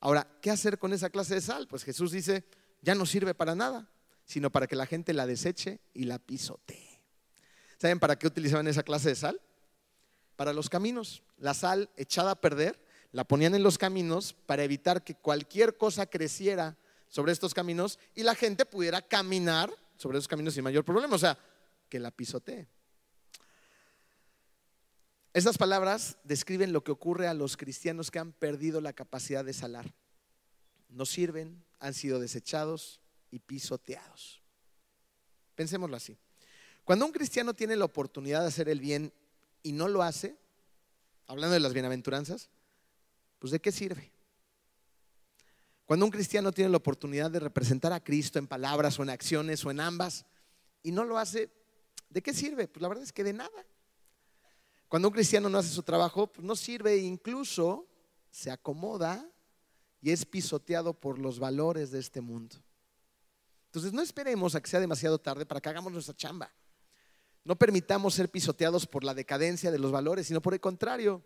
Ahora, 0.00 0.26
¿qué 0.40 0.50
hacer 0.50 0.78
con 0.78 0.92
esa 0.92 1.10
clase 1.10 1.34
de 1.34 1.40
sal? 1.40 1.66
Pues 1.68 1.84
Jesús 1.84 2.12
dice, 2.12 2.44
ya 2.82 2.94
no 2.94 3.06
sirve 3.06 3.34
para 3.34 3.54
nada, 3.54 3.90
sino 4.24 4.50
para 4.50 4.66
que 4.66 4.76
la 4.76 4.86
gente 4.86 5.12
la 5.12 5.26
deseche 5.26 5.80
y 5.94 6.04
la 6.04 6.18
pisotee. 6.18 7.00
¿Saben 7.78 7.98
para 8.00 8.18
qué 8.18 8.26
utilizaban 8.26 8.66
esa 8.68 8.82
clase 8.82 9.10
de 9.10 9.14
sal? 9.16 9.40
Para 10.36 10.52
los 10.52 10.70
caminos. 10.70 11.22
La 11.38 11.54
sal 11.54 11.90
echada 11.96 12.32
a 12.32 12.40
perder 12.40 12.80
la 13.12 13.24
ponían 13.24 13.54
en 13.54 13.62
los 13.62 13.78
caminos 13.78 14.34
para 14.46 14.64
evitar 14.64 15.02
que 15.02 15.14
cualquier 15.14 15.76
cosa 15.76 16.06
creciera 16.06 16.76
sobre 17.08 17.32
estos 17.32 17.54
caminos 17.54 17.98
y 18.14 18.22
la 18.22 18.34
gente 18.34 18.66
pudiera 18.66 19.00
caminar 19.00 19.70
sobre 19.96 20.18
esos 20.18 20.28
caminos 20.28 20.54
sin 20.54 20.64
mayor 20.64 20.84
problema. 20.84 21.14
O 21.14 21.18
sea, 21.18 21.38
que 21.88 21.98
la 21.98 22.10
pisotee. 22.10 22.66
Esas 25.36 25.58
palabras 25.58 26.16
describen 26.24 26.72
lo 26.72 26.82
que 26.82 26.92
ocurre 26.92 27.28
a 27.28 27.34
los 27.34 27.58
cristianos 27.58 28.10
que 28.10 28.18
han 28.18 28.32
perdido 28.32 28.80
la 28.80 28.94
capacidad 28.94 29.44
de 29.44 29.52
salar. 29.52 29.92
No 30.88 31.04
sirven, 31.04 31.62
han 31.78 31.92
sido 31.92 32.18
desechados 32.18 33.02
y 33.30 33.40
pisoteados. 33.40 34.40
Pensémoslo 35.54 35.94
así. 35.94 36.16
Cuando 36.84 37.04
un 37.04 37.12
cristiano 37.12 37.52
tiene 37.52 37.76
la 37.76 37.84
oportunidad 37.84 38.40
de 38.40 38.46
hacer 38.46 38.70
el 38.70 38.80
bien 38.80 39.12
y 39.62 39.72
no 39.72 39.88
lo 39.88 40.02
hace, 40.02 40.38
hablando 41.26 41.52
de 41.52 41.60
las 41.60 41.74
bienaventuranzas, 41.74 42.48
pues 43.38 43.50
¿de 43.50 43.60
qué 43.60 43.72
sirve? 43.72 44.10
Cuando 45.84 46.06
un 46.06 46.12
cristiano 46.12 46.50
tiene 46.50 46.70
la 46.70 46.78
oportunidad 46.78 47.30
de 47.30 47.40
representar 47.40 47.92
a 47.92 48.02
Cristo 48.02 48.38
en 48.38 48.46
palabras 48.46 48.98
o 48.98 49.02
en 49.02 49.10
acciones 49.10 49.62
o 49.66 49.70
en 49.70 49.80
ambas 49.80 50.24
y 50.82 50.92
no 50.92 51.04
lo 51.04 51.18
hace, 51.18 51.50
¿de 52.08 52.22
qué 52.22 52.32
sirve? 52.32 52.68
Pues 52.68 52.80
la 52.80 52.88
verdad 52.88 53.04
es 53.04 53.12
que 53.12 53.22
de 53.22 53.34
nada. 53.34 53.66
Cuando 54.88 55.08
un 55.08 55.14
cristiano 55.14 55.48
no 55.48 55.58
hace 55.58 55.70
su 55.70 55.82
trabajo, 55.82 56.28
pues 56.28 56.44
no 56.46 56.54
sirve, 56.54 56.96
incluso 56.98 57.86
se 58.30 58.50
acomoda 58.50 59.28
y 60.00 60.10
es 60.10 60.24
pisoteado 60.24 60.94
por 60.94 61.18
los 61.18 61.38
valores 61.38 61.90
de 61.90 61.98
este 61.98 62.20
mundo. 62.20 62.56
Entonces 63.66 63.92
no 63.92 64.02
esperemos 64.02 64.54
a 64.54 64.60
que 64.60 64.70
sea 64.70 64.80
demasiado 64.80 65.18
tarde 65.18 65.44
para 65.44 65.60
que 65.60 65.68
hagamos 65.68 65.92
nuestra 65.92 66.14
chamba. 66.14 66.52
No 67.44 67.56
permitamos 67.56 68.14
ser 68.14 68.30
pisoteados 68.30 68.86
por 68.86 69.04
la 69.04 69.14
decadencia 69.14 69.70
de 69.70 69.78
los 69.78 69.92
valores, 69.92 70.26
sino 70.26 70.40
por 70.40 70.54
el 70.54 70.60
contrario. 70.60 71.22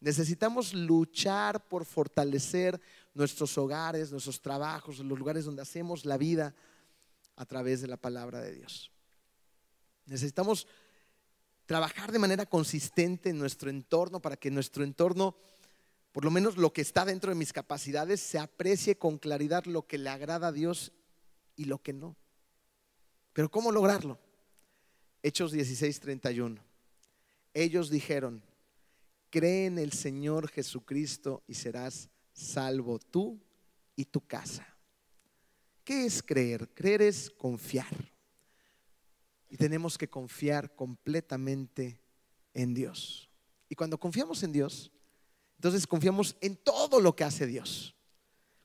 Necesitamos 0.00 0.74
luchar 0.74 1.66
por 1.68 1.84
fortalecer 1.84 2.80
nuestros 3.14 3.56
hogares, 3.56 4.10
nuestros 4.10 4.40
trabajos, 4.40 4.98
los 4.98 5.18
lugares 5.18 5.44
donde 5.44 5.62
hacemos 5.62 6.04
la 6.04 6.18
vida 6.18 6.54
a 7.36 7.44
través 7.46 7.80
de 7.80 7.88
la 7.88 7.96
palabra 7.96 8.40
de 8.40 8.52
Dios. 8.52 8.90
Necesitamos 10.06 10.66
trabajar 11.66 12.12
de 12.12 12.20
manera 12.20 12.46
consistente 12.46 13.30
en 13.30 13.38
nuestro 13.38 13.68
entorno 13.70 14.22
para 14.22 14.36
que 14.36 14.50
nuestro 14.50 14.84
entorno, 14.84 15.36
por 16.12 16.24
lo 16.24 16.30
menos 16.30 16.56
lo 16.56 16.72
que 16.72 16.80
está 16.80 17.04
dentro 17.04 17.30
de 17.30 17.36
mis 17.36 17.52
capacidades, 17.52 18.20
se 18.20 18.38
aprecie 18.38 18.96
con 18.96 19.18
claridad 19.18 19.64
lo 19.66 19.86
que 19.86 19.98
le 19.98 20.08
agrada 20.08 20.48
a 20.48 20.52
Dios 20.52 20.92
y 21.56 21.64
lo 21.64 21.82
que 21.82 21.92
no. 21.92 22.16
Pero 23.32 23.50
¿cómo 23.50 23.72
lograrlo? 23.72 24.18
Hechos 25.22 25.50
16, 25.52 26.00
31. 26.00 26.60
Ellos 27.52 27.90
dijeron, 27.90 28.42
cree 29.28 29.66
en 29.66 29.78
el 29.78 29.92
Señor 29.92 30.48
Jesucristo 30.48 31.42
y 31.48 31.54
serás 31.54 32.08
salvo 32.32 32.98
tú 32.98 33.40
y 33.96 34.04
tu 34.04 34.20
casa. 34.20 34.66
¿Qué 35.82 36.06
es 36.06 36.22
creer? 36.22 36.68
Creer 36.74 37.02
es 37.02 37.30
confiar. 37.30 38.15
Y 39.48 39.56
tenemos 39.56 39.96
que 39.96 40.08
confiar 40.08 40.74
completamente 40.74 42.00
en 42.54 42.74
Dios. 42.74 43.28
Y 43.68 43.74
cuando 43.74 43.98
confiamos 43.98 44.42
en 44.42 44.52
Dios, 44.52 44.90
entonces 45.56 45.86
confiamos 45.86 46.36
en 46.40 46.56
todo 46.56 47.00
lo 47.00 47.14
que 47.14 47.24
hace 47.24 47.46
Dios. 47.46 47.94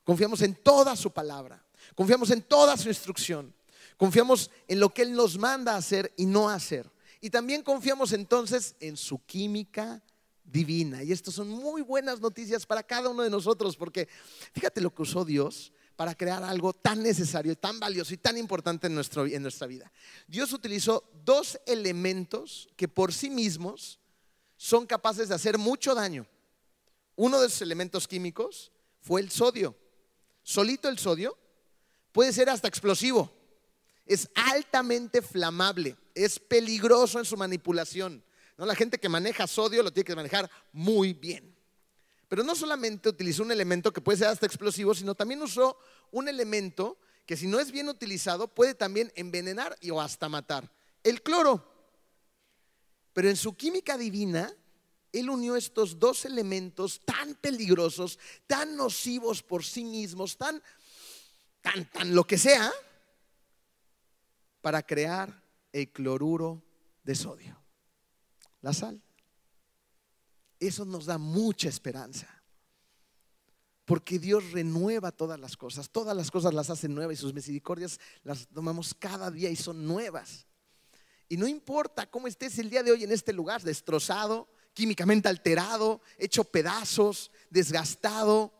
Confiamos 0.04 0.42
en 0.42 0.56
toda 0.56 0.96
su 0.96 1.12
palabra. 1.12 1.64
Confiamos 1.96 2.32
en 2.32 2.42
toda 2.42 2.78
su 2.78 2.90
instrucción. 2.90 3.54
Confiamos 3.98 4.50
en 4.68 4.80
lo 4.80 4.94
que 4.94 5.04
Él 5.04 5.14
nos 5.14 5.38
manda 5.38 5.74
a 5.74 5.78
hacer 5.78 6.14
y 6.18 6.26
no 6.26 6.50
hacer. 6.50 6.90
Y 7.20 7.30
también 7.30 7.62
confiamos 7.62 8.14
entonces 8.14 8.76
en 8.80 8.98
su 8.98 9.24
química 9.26 10.04
divina. 10.44 11.04
Y 11.04 11.12
estas 11.12 11.36
son 11.36 11.50
muy 11.50 11.82
buenas 11.82 12.20
noticias 12.20 12.66
para 12.66 12.84
cada 12.84 13.10
uno 13.10 13.24
de 13.24 13.30
nosotros, 13.30 13.78
porque 13.78 14.10
fíjate 14.54 14.82
lo 14.82 14.94
que 14.94 15.04
usó 15.04 15.24
Dios 15.24 15.72
para 16.02 16.16
crear 16.16 16.44
algo 16.44 16.74
tan 16.74 17.04
necesario, 17.04 17.56
tan 17.56 17.80
valioso 17.80 18.12
y 18.12 18.18
tan 18.18 18.36
importante 18.36 18.88
en, 18.88 18.96
nuestro, 18.96 19.28
en 19.28 19.44
nuestra 19.44 19.68
vida. 19.68 19.92
Dios 20.28 20.52
utilizó 20.52 21.08
dos 21.24 21.60
elementos 21.68 22.68
que 22.76 22.88
por 22.88 23.14
sí 23.14 23.30
mismos 23.30 24.00
son 24.58 24.88
capaces 24.88 25.30
de 25.30 25.36
hacer 25.36 25.60
mucho 25.60 25.94
daño. 25.94 26.26
Uno 27.16 27.40
de 27.40 27.46
esos 27.46 27.62
elementos 27.62 28.08
químicos 28.08 28.72
fue 29.00 29.22
el 29.22 29.30
sodio. 29.30 29.78
Solito 30.42 30.90
el 30.90 30.98
sodio 30.98 31.38
puede 32.12 32.34
ser 32.34 32.50
hasta 32.50 32.68
explosivo. 32.68 33.32
Es 34.08 34.28
altamente 34.34 35.22
flamable, 35.22 35.96
es 36.16 36.40
peligroso 36.40 37.20
en 37.20 37.26
su 37.26 37.38
manipulación. 37.38 38.24
¿no? 38.58 38.66
La 38.66 38.74
gente 38.74 38.98
que 38.98 39.08
maneja 39.08 39.46
sodio 39.46 39.84
lo 39.84 39.94
tiene 39.94 40.08
que 40.08 40.16
manejar 40.16 40.50
muy 40.72 41.14
bien. 41.14 41.51
Pero 42.32 42.46
no 42.46 42.56
solamente 42.56 43.10
utilizó 43.10 43.44
un 43.44 43.52
elemento 43.52 43.92
que 43.92 44.00
puede 44.00 44.20
ser 44.20 44.30
hasta 44.30 44.46
explosivo, 44.46 44.96
sino 44.96 45.16
también 45.16 45.42
usó 45.42 45.78
un 46.12 46.30
elemento 46.30 46.98
que 47.26 47.36
si 47.36 47.46
no 47.46 47.60
es 47.60 47.74
bien 47.74 47.90
utilizado 47.90 48.48
puede 48.48 48.74
también 48.74 49.12
envenenar 49.16 49.78
y 49.82 49.90
o 49.90 50.00
hasta 50.00 50.30
matar. 50.30 50.72
El 51.04 51.22
cloro. 51.24 51.62
Pero 53.12 53.28
en 53.28 53.36
su 53.36 53.58
química 53.58 53.98
divina, 53.98 54.50
él 55.12 55.30
unió 55.30 55.58
estos 55.58 56.00
dos 56.00 56.24
elementos 56.24 57.02
tan 57.04 57.36
peligrosos, 57.36 58.18
tan 58.48 58.78
nocivos 58.78 59.44
por 59.44 59.66
sí 59.66 59.84
mismos, 59.84 60.38
tan, 60.38 60.64
tan, 61.60 61.84
tan 61.92 62.16
lo 62.16 62.26
que 62.26 62.38
sea, 62.38 62.72
para 64.62 64.84
crear 64.84 65.44
el 65.74 65.92
cloruro 65.92 66.64
de 67.04 67.14
sodio, 67.14 67.62
la 68.62 68.72
sal. 68.72 69.04
Eso 70.62 70.86
nos 70.86 71.08
da 71.08 71.18
mucha 71.18 71.68
esperanza. 71.68 72.28
Porque 73.84 74.20
Dios 74.20 74.52
renueva 74.52 75.12
todas 75.12 75.40
las 75.40 75.58
cosas, 75.58 75.90
todas 75.90 76.16
las 76.16 76.30
cosas 76.30 76.54
las 76.54 76.70
hace 76.70 76.88
nuevas 76.88 77.18
y 77.18 77.22
sus 77.22 77.34
misericordias 77.34 78.00
las 78.24 78.48
tomamos 78.48 78.94
cada 78.94 79.32
día 79.32 79.50
y 79.50 79.56
son 79.56 79.88
nuevas. 79.88 80.46
Y 81.28 81.36
no 81.36 81.48
importa 81.48 82.06
cómo 82.06 82.28
estés 82.28 82.60
el 82.60 82.70
día 82.70 82.84
de 82.84 82.92
hoy 82.92 83.04
en 83.04 83.12
este 83.12 83.34
lugar, 83.34 83.64
destrozado, 83.64 84.48
químicamente 84.76 85.28
alterado, 85.28 86.00
hecho 86.20 86.44
pedazos, 86.44 87.32
desgastado. 87.50 88.54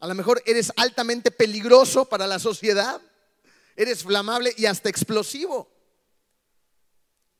A 0.00 0.08
lo 0.08 0.16
mejor 0.16 0.42
eres 0.44 0.72
altamente 0.76 1.30
peligroso 1.30 2.04
para 2.04 2.26
la 2.26 2.40
sociedad, 2.40 3.00
eres 3.76 4.02
flamable 4.02 4.52
y 4.56 4.66
hasta 4.66 4.88
explosivo. 4.88 5.70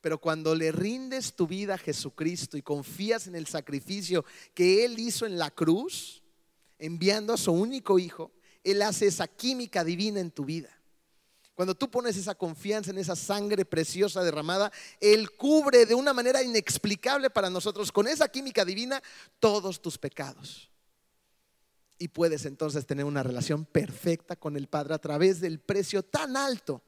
Pero 0.01 0.19
cuando 0.19 0.55
le 0.55 0.71
rindes 0.71 1.35
tu 1.35 1.47
vida 1.47 1.75
a 1.75 1.79
Jesucristo 1.79 2.57
y 2.57 2.63
confías 2.63 3.27
en 3.27 3.35
el 3.35 3.47
sacrificio 3.47 4.25
que 4.55 4.85
Él 4.85 4.99
hizo 4.99 5.27
en 5.27 5.39
la 5.39 5.51
cruz, 5.51 6.23
enviando 6.79 7.33
a 7.33 7.37
su 7.37 7.53
único 7.53 7.99
hijo, 7.99 8.33
Él 8.63 8.83
hace 8.83 9.07
esa 9.07 9.27
química 9.27 9.83
divina 9.83 10.21
en 10.21 10.31
tu 10.31 10.45
vida. 10.45 10.71
Cuando 11.55 11.75
tú 11.75 11.91
pones 11.91 12.17
esa 12.17 12.37
confianza 12.37 12.93
en 12.93 12.99
esa 12.99 13.17
sangre 13.17 13.65
preciosa 13.65 14.23
derramada, 14.23 14.71
Él 15.01 15.33
cubre 15.33 15.87
de 15.87 15.95
una 15.95 16.13
manera 16.13 16.41
inexplicable 16.41 17.31
para 17.31 17.51
nosotros, 17.51 17.91
con 17.91 18.07
esa 18.07 18.29
química 18.29 18.65
divina, 18.65 19.03
todos 19.41 19.83
tus 19.83 19.99
pecados. 19.99 20.71
Y 21.99 22.07
puedes 22.07 22.45
entonces 22.45 22.87
tener 22.87 23.05
una 23.05 23.25
relación 23.25 23.65
perfecta 23.65 24.37
con 24.37 24.57
el 24.57 24.69
Padre 24.69 24.95
a 24.95 24.99
través 24.99 25.41
del 25.41 25.59
precio 25.59 26.05
tan 26.05 26.37
alto 26.37 26.81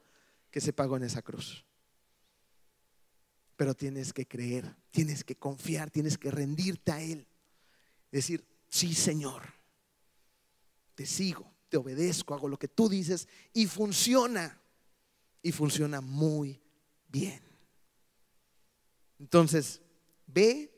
que 0.53 0.61
se 0.61 0.73
pagó 0.73 0.97
en 0.97 1.03
esa 1.03 1.21
cruz. 1.21 1.65
Pero 3.61 3.75
tienes 3.75 4.15
que 4.15 4.27
creer, 4.27 4.75
tienes 4.91 5.23
que 5.23 5.37
confiar, 5.37 5.91
tienes 5.91 6.17
que 6.17 6.31
rendirte 6.31 6.93
a 6.93 7.03
Él. 7.03 7.29
Decir, 8.11 8.43
sí 8.71 8.95
Señor, 8.95 9.43
te 10.95 11.05
sigo, 11.05 11.53
te 11.69 11.77
obedezco, 11.77 12.33
hago 12.33 12.49
lo 12.49 12.59
que 12.59 12.69
tú 12.69 12.89
dices 12.89 13.29
y 13.53 13.67
funciona 13.67 14.59
y 15.43 15.53
funciona 15.53 16.01
muy 16.01 16.59
bien. 17.09 17.43
Entonces, 19.19 19.83
ve 20.27 20.73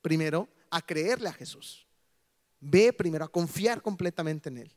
primero 0.00 0.48
a 0.70 0.80
creerle 0.80 1.30
a 1.30 1.32
Jesús. 1.32 1.88
Ve 2.60 2.92
primero 2.92 3.24
a 3.24 3.32
confiar 3.32 3.82
completamente 3.82 4.48
en 4.48 4.58
Él. 4.58 4.76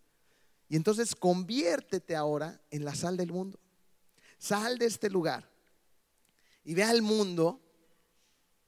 Y 0.67 0.77
entonces 0.77 1.13
conviértete 1.13 2.15
ahora 2.15 2.59
en 2.71 2.83
la 2.83 2.95
sal 2.95 3.17
del 3.17 3.31
mundo. 3.31 3.59
Sal 4.39 4.79
de 4.79 4.87
este 4.87 5.11
lugar 5.11 5.50
y 6.63 6.73
ve 6.73 6.83
al 6.83 7.01
mundo 7.01 7.61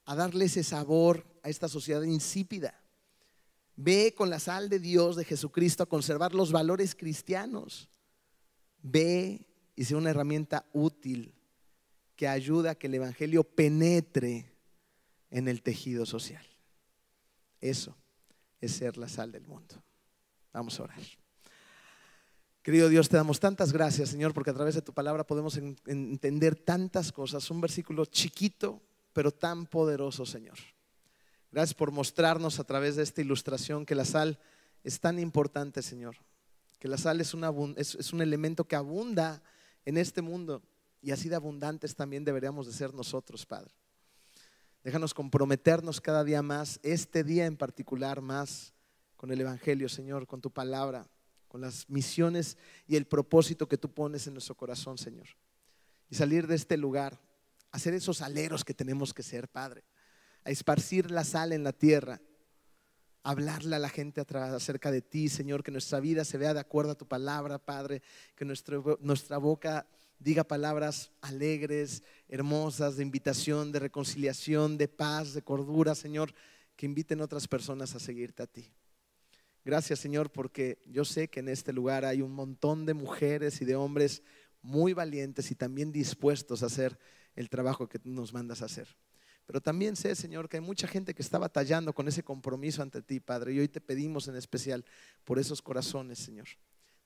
a 0.05 0.15
darle 0.15 0.45
ese 0.45 0.63
sabor 0.63 1.25
a 1.43 1.49
esta 1.49 1.67
sociedad 1.67 2.01
insípida. 2.03 2.79
Ve 3.75 4.13
con 4.15 4.29
la 4.29 4.39
sal 4.39 4.69
de 4.69 4.79
Dios, 4.79 5.15
de 5.15 5.25
Jesucristo, 5.25 5.83
a 5.83 5.87
conservar 5.87 6.33
los 6.33 6.51
valores 6.51 6.95
cristianos. 6.95 7.89
Ve 8.81 9.47
y 9.75 9.85
sea 9.85 9.97
una 9.97 10.11
herramienta 10.11 10.65
útil 10.73 11.33
que 12.15 12.27
ayuda 12.27 12.71
a 12.71 12.75
que 12.75 12.87
el 12.87 12.95
Evangelio 12.95 13.43
penetre 13.43 14.53
en 15.31 15.47
el 15.47 15.61
tejido 15.63 16.05
social. 16.05 16.45
Eso 17.59 17.95
es 18.61 18.73
ser 18.73 18.97
la 18.97 19.09
sal 19.09 19.31
del 19.31 19.47
mundo. 19.47 19.81
Vamos 20.51 20.79
a 20.79 20.83
orar. 20.83 21.22
Querido 22.63 22.87
Dios, 22.87 23.09
te 23.09 23.17
damos 23.17 23.41
tantas 23.41 23.73
gracias, 23.73 24.07
Señor, 24.07 24.33
porque 24.33 24.51
a 24.51 24.53
través 24.53 24.73
de 24.73 24.81
tu 24.81 24.93
palabra 24.93 25.27
podemos 25.27 25.57
entender 25.57 26.55
tantas 26.55 27.11
cosas. 27.11 27.51
Un 27.51 27.59
versículo 27.59 28.05
chiquito, 28.05 28.81
pero 29.11 29.33
tan 29.33 29.65
poderoso, 29.65 30.25
Señor. 30.25 30.57
Gracias 31.51 31.73
por 31.73 31.91
mostrarnos 31.91 32.61
a 32.61 32.63
través 32.63 32.95
de 32.95 33.03
esta 33.03 33.19
ilustración 33.19 33.85
que 33.85 33.95
la 33.95 34.05
sal 34.05 34.39
es 34.85 35.01
tan 35.01 35.19
importante, 35.19 35.81
Señor. 35.81 36.15
Que 36.79 36.87
la 36.87 36.97
sal 36.97 37.19
es, 37.19 37.35
es 37.95 38.13
un 38.13 38.21
elemento 38.21 38.63
que 38.63 38.77
abunda 38.77 39.43
en 39.83 39.97
este 39.97 40.21
mundo 40.21 40.63
y 41.01 41.11
así 41.11 41.27
de 41.27 41.35
abundantes 41.35 41.97
también 41.97 42.23
deberíamos 42.23 42.65
de 42.65 42.71
ser 42.71 42.93
nosotros, 42.93 43.45
Padre. 43.45 43.73
Déjanos 44.85 45.13
comprometernos 45.13 45.99
cada 45.99 46.23
día 46.23 46.41
más, 46.41 46.79
este 46.81 47.25
día 47.25 47.45
en 47.45 47.57
particular 47.57 48.21
más, 48.21 48.71
con 49.17 49.33
el 49.33 49.41
Evangelio, 49.41 49.89
Señor, 49.89 50.27
con 50.27 50.39
tu 50.39 50.49
palabra, 50.49 51.09
con 51.53 51.61
las 51.61 51.87
misiones 51.87 52.57
y 52.87 52.95
el 52.95 53.05
propósito 53.05 53.67
que 53.67 53.77
tú 53.77 53.93
pones 53.93 54.25
en 54.25 54.33
nuestro 54.33 54.55
corazón, 54.55 54.97
Señor. 54.97 55.27
Y 56.09 56.15
salir 56.15 56.47
de 56.47 56.55
este 56.55 56.77
lugar, 56.77 57.21
hacer 57.71 57.93
esos 57.93 58.23
aleros 58.23 58.65
que 58.65 58.73
tenemos 58.73 59.13
que 59.13 59.21
ser, 59.21 59.47
Padre, 59.47 59.83
a 60.45 60.49
esparcir 60.49 61.11
la 61.11 61.23
sal 61.23 61.53
en 61.53 61.63
la 61.63 61.71
tierra, 61.71 62.19
hablarle 63.21 63.75
a 63.75 63.79
la 63.79 63.89
gente 63.89 64.19
acerca 64.19 64.89
de 64.89 65.03
ti, 65.03 65.29
Señor, 65.29 65.63
que 65.63 65.69
nuestra 65.69 65.99
vida 65.99 66.25
se 66.25 66.39
vea 66.39 66.55
de 66.55 66.59
acuerdo 66.59 66.93
a 66.93 66.97
tu 66.97 67.07
palabra, 67.07 67.59
Padre, 67.59 68.01
que 68.35 68.45
nuestra 68.45 69.37
boca 69.37 69.85
diga 70.17 70.43
palabras 70.43 71.11
alegres, 71.21 72.01
hermosas, 72.29 72.97
de 72.97 73.03
invitación, 73.03 73.71
de 73.71 73.77
reconciliación, 73.77 74.75
de 74.79 74.87
paz, 74.87 75.35
de 75.35 75.43
cordura, 75.43 75.93
Señor, 75.93 76.33
que 76.75 76.87
inviten 76.87 77.21
otras 77.21 77.47
personas 77.47 77.93
a 77.93 77.99
seguirte 77.99 78.41
a 78.41 78.47
ti. 78.47 78.73
Gracias, 79.65 79.99
Señor, 79.99 80.29
porque 80.29 80.81
yo 80.85 81.05
sé 81.05 81.29
que 81.29 81.39
en 81.39 81.47
este 81.47 81.71
lugar 81.71 82.03
hay 82.03 82.21
un 82.21 82.33
montón 82.33 82.85
de 82.85 82.93
mujeres 82.93 83.61
y 83.61 83.65
de 83.65 83.75
hombres 83.75 84.21
muy 84.61 84.93
valientes 84.93 85.51
y 85.51 85.55
también 85.55 85.91
dispuestos 85.93 86.63
a 86.63 86.65
hacer 86.65 86.99
el 87.35 87.49
trabajo 87.49 87.87
que 87.87 87.97
tú 87.97 88.09
nos 88.09 88.33
mandas 88.33 88.61
a 88.61 88.65
hacer. 88.65 88.87
Pero 89.45 89.61
también 89.61 89.95
sé, 89.95 90.15
Señor, 90.15 90.49
que 90.49 90.57
hay 90.57 90.61
mucha 90.61 90.87
gente 90.87 91.13
que 91.13 91.21
está 91.21 91.37
batallando 91.37 91.93
con 91.93 92.07
ese 92.07 92.23
compromiso 92.23 92.81
ante 92.81 93.01
ti, 93.01 93.21
Padre. 93.21 93.53
Y 93.53 93.59
hoy 93.59 93.67
te 93.69 93.81
pedimos 93.81 94.27
en 94.27 94.35
especial 94.35 94.83
por 95.23 95.39
esos 95.39 95.61
corazones, 95.61 96.19
Señor. 96.19 96.47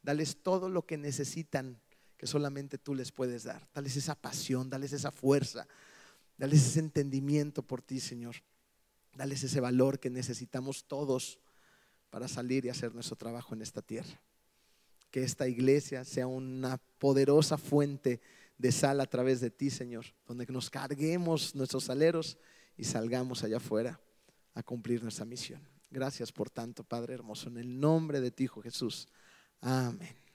Dales 0.02 0.42
todo 0.42 0.70
lo 0.70 0.86
que 0.86 0.98
necesitan, 0.98 1.80
que 2.16 2.26
solamente 2.26 2.78
tú 2.80 2.96
les 2.96 3.12
puedes 3.12 3.44
dar. 3.44 3.68
Dales 3.74 3.96
esa 3.98 4.16
pasión, 4.16 4.70
dales 4.70 4.94
esa 4.94 5.12
fuerza, 5.12 5.68
dales 6.38 6.66
ese 6.66 6.80
entendimiento 6.80 7.62
por 7.62 7.82
ti, 7.84 8.00
Señor. 8.00 8.36
Dales 9.14 9.44
ese 9.44 9.60
valor 9.60 10.00
que 10.00 10.10
necesitamos 10.10 10.86
todos 10.86 11.40
para 12.10 12.28
salir 12.28 12.66
y 12.66 12.70
hacer 12.70 12.94
nuestro 12.94 13.16
trabajo 13.16 13.54
en 13.54 13.62
esta 13.62 13.82
tierra. 13.82 14.22
Que 15.12 15.24
esta 15.24 15.48
iglesia 15.48 16.04
sea 16.04 16.28
una 16.28 16.78
poderosa 17.00 17.58
fuente 17.58 18.22
de 18.58 18.72
sal 18.72 19.00
a 19.02 19.06
través 19.06 19.40
de 19.40 19.50
ti, 19.50 19.70
Señor, 19.70 20.06
donde 20.26 20.46
nos 20.48 20.70
carguemos 20.70 21.56
nuestros 21.56 21.90
aleros 21.90 22.38
y 22.76 22.84
salgamos 22.84 23.44
allá 23.44 23.58
afuera 23.58 24.00
a 24.54 24.64
cumplir 24.64 25.04
nuestra 25.04 25.26
misión. 25.26 25.62
Gracias 25.90 26.32
por 26.32 26.50
tanto, 26.50 26.84
Padre 26.84 27.14
hermoso, 27.14 27.50
en 27.50 27.58
el 27.58 27.80
nombre 27.80 28.20
de 28.20 28.32
ti, 28.32 28.46
Hijo 28.46 28.62
Jesús. 28.62 29.08
Amén. 29.62 30.27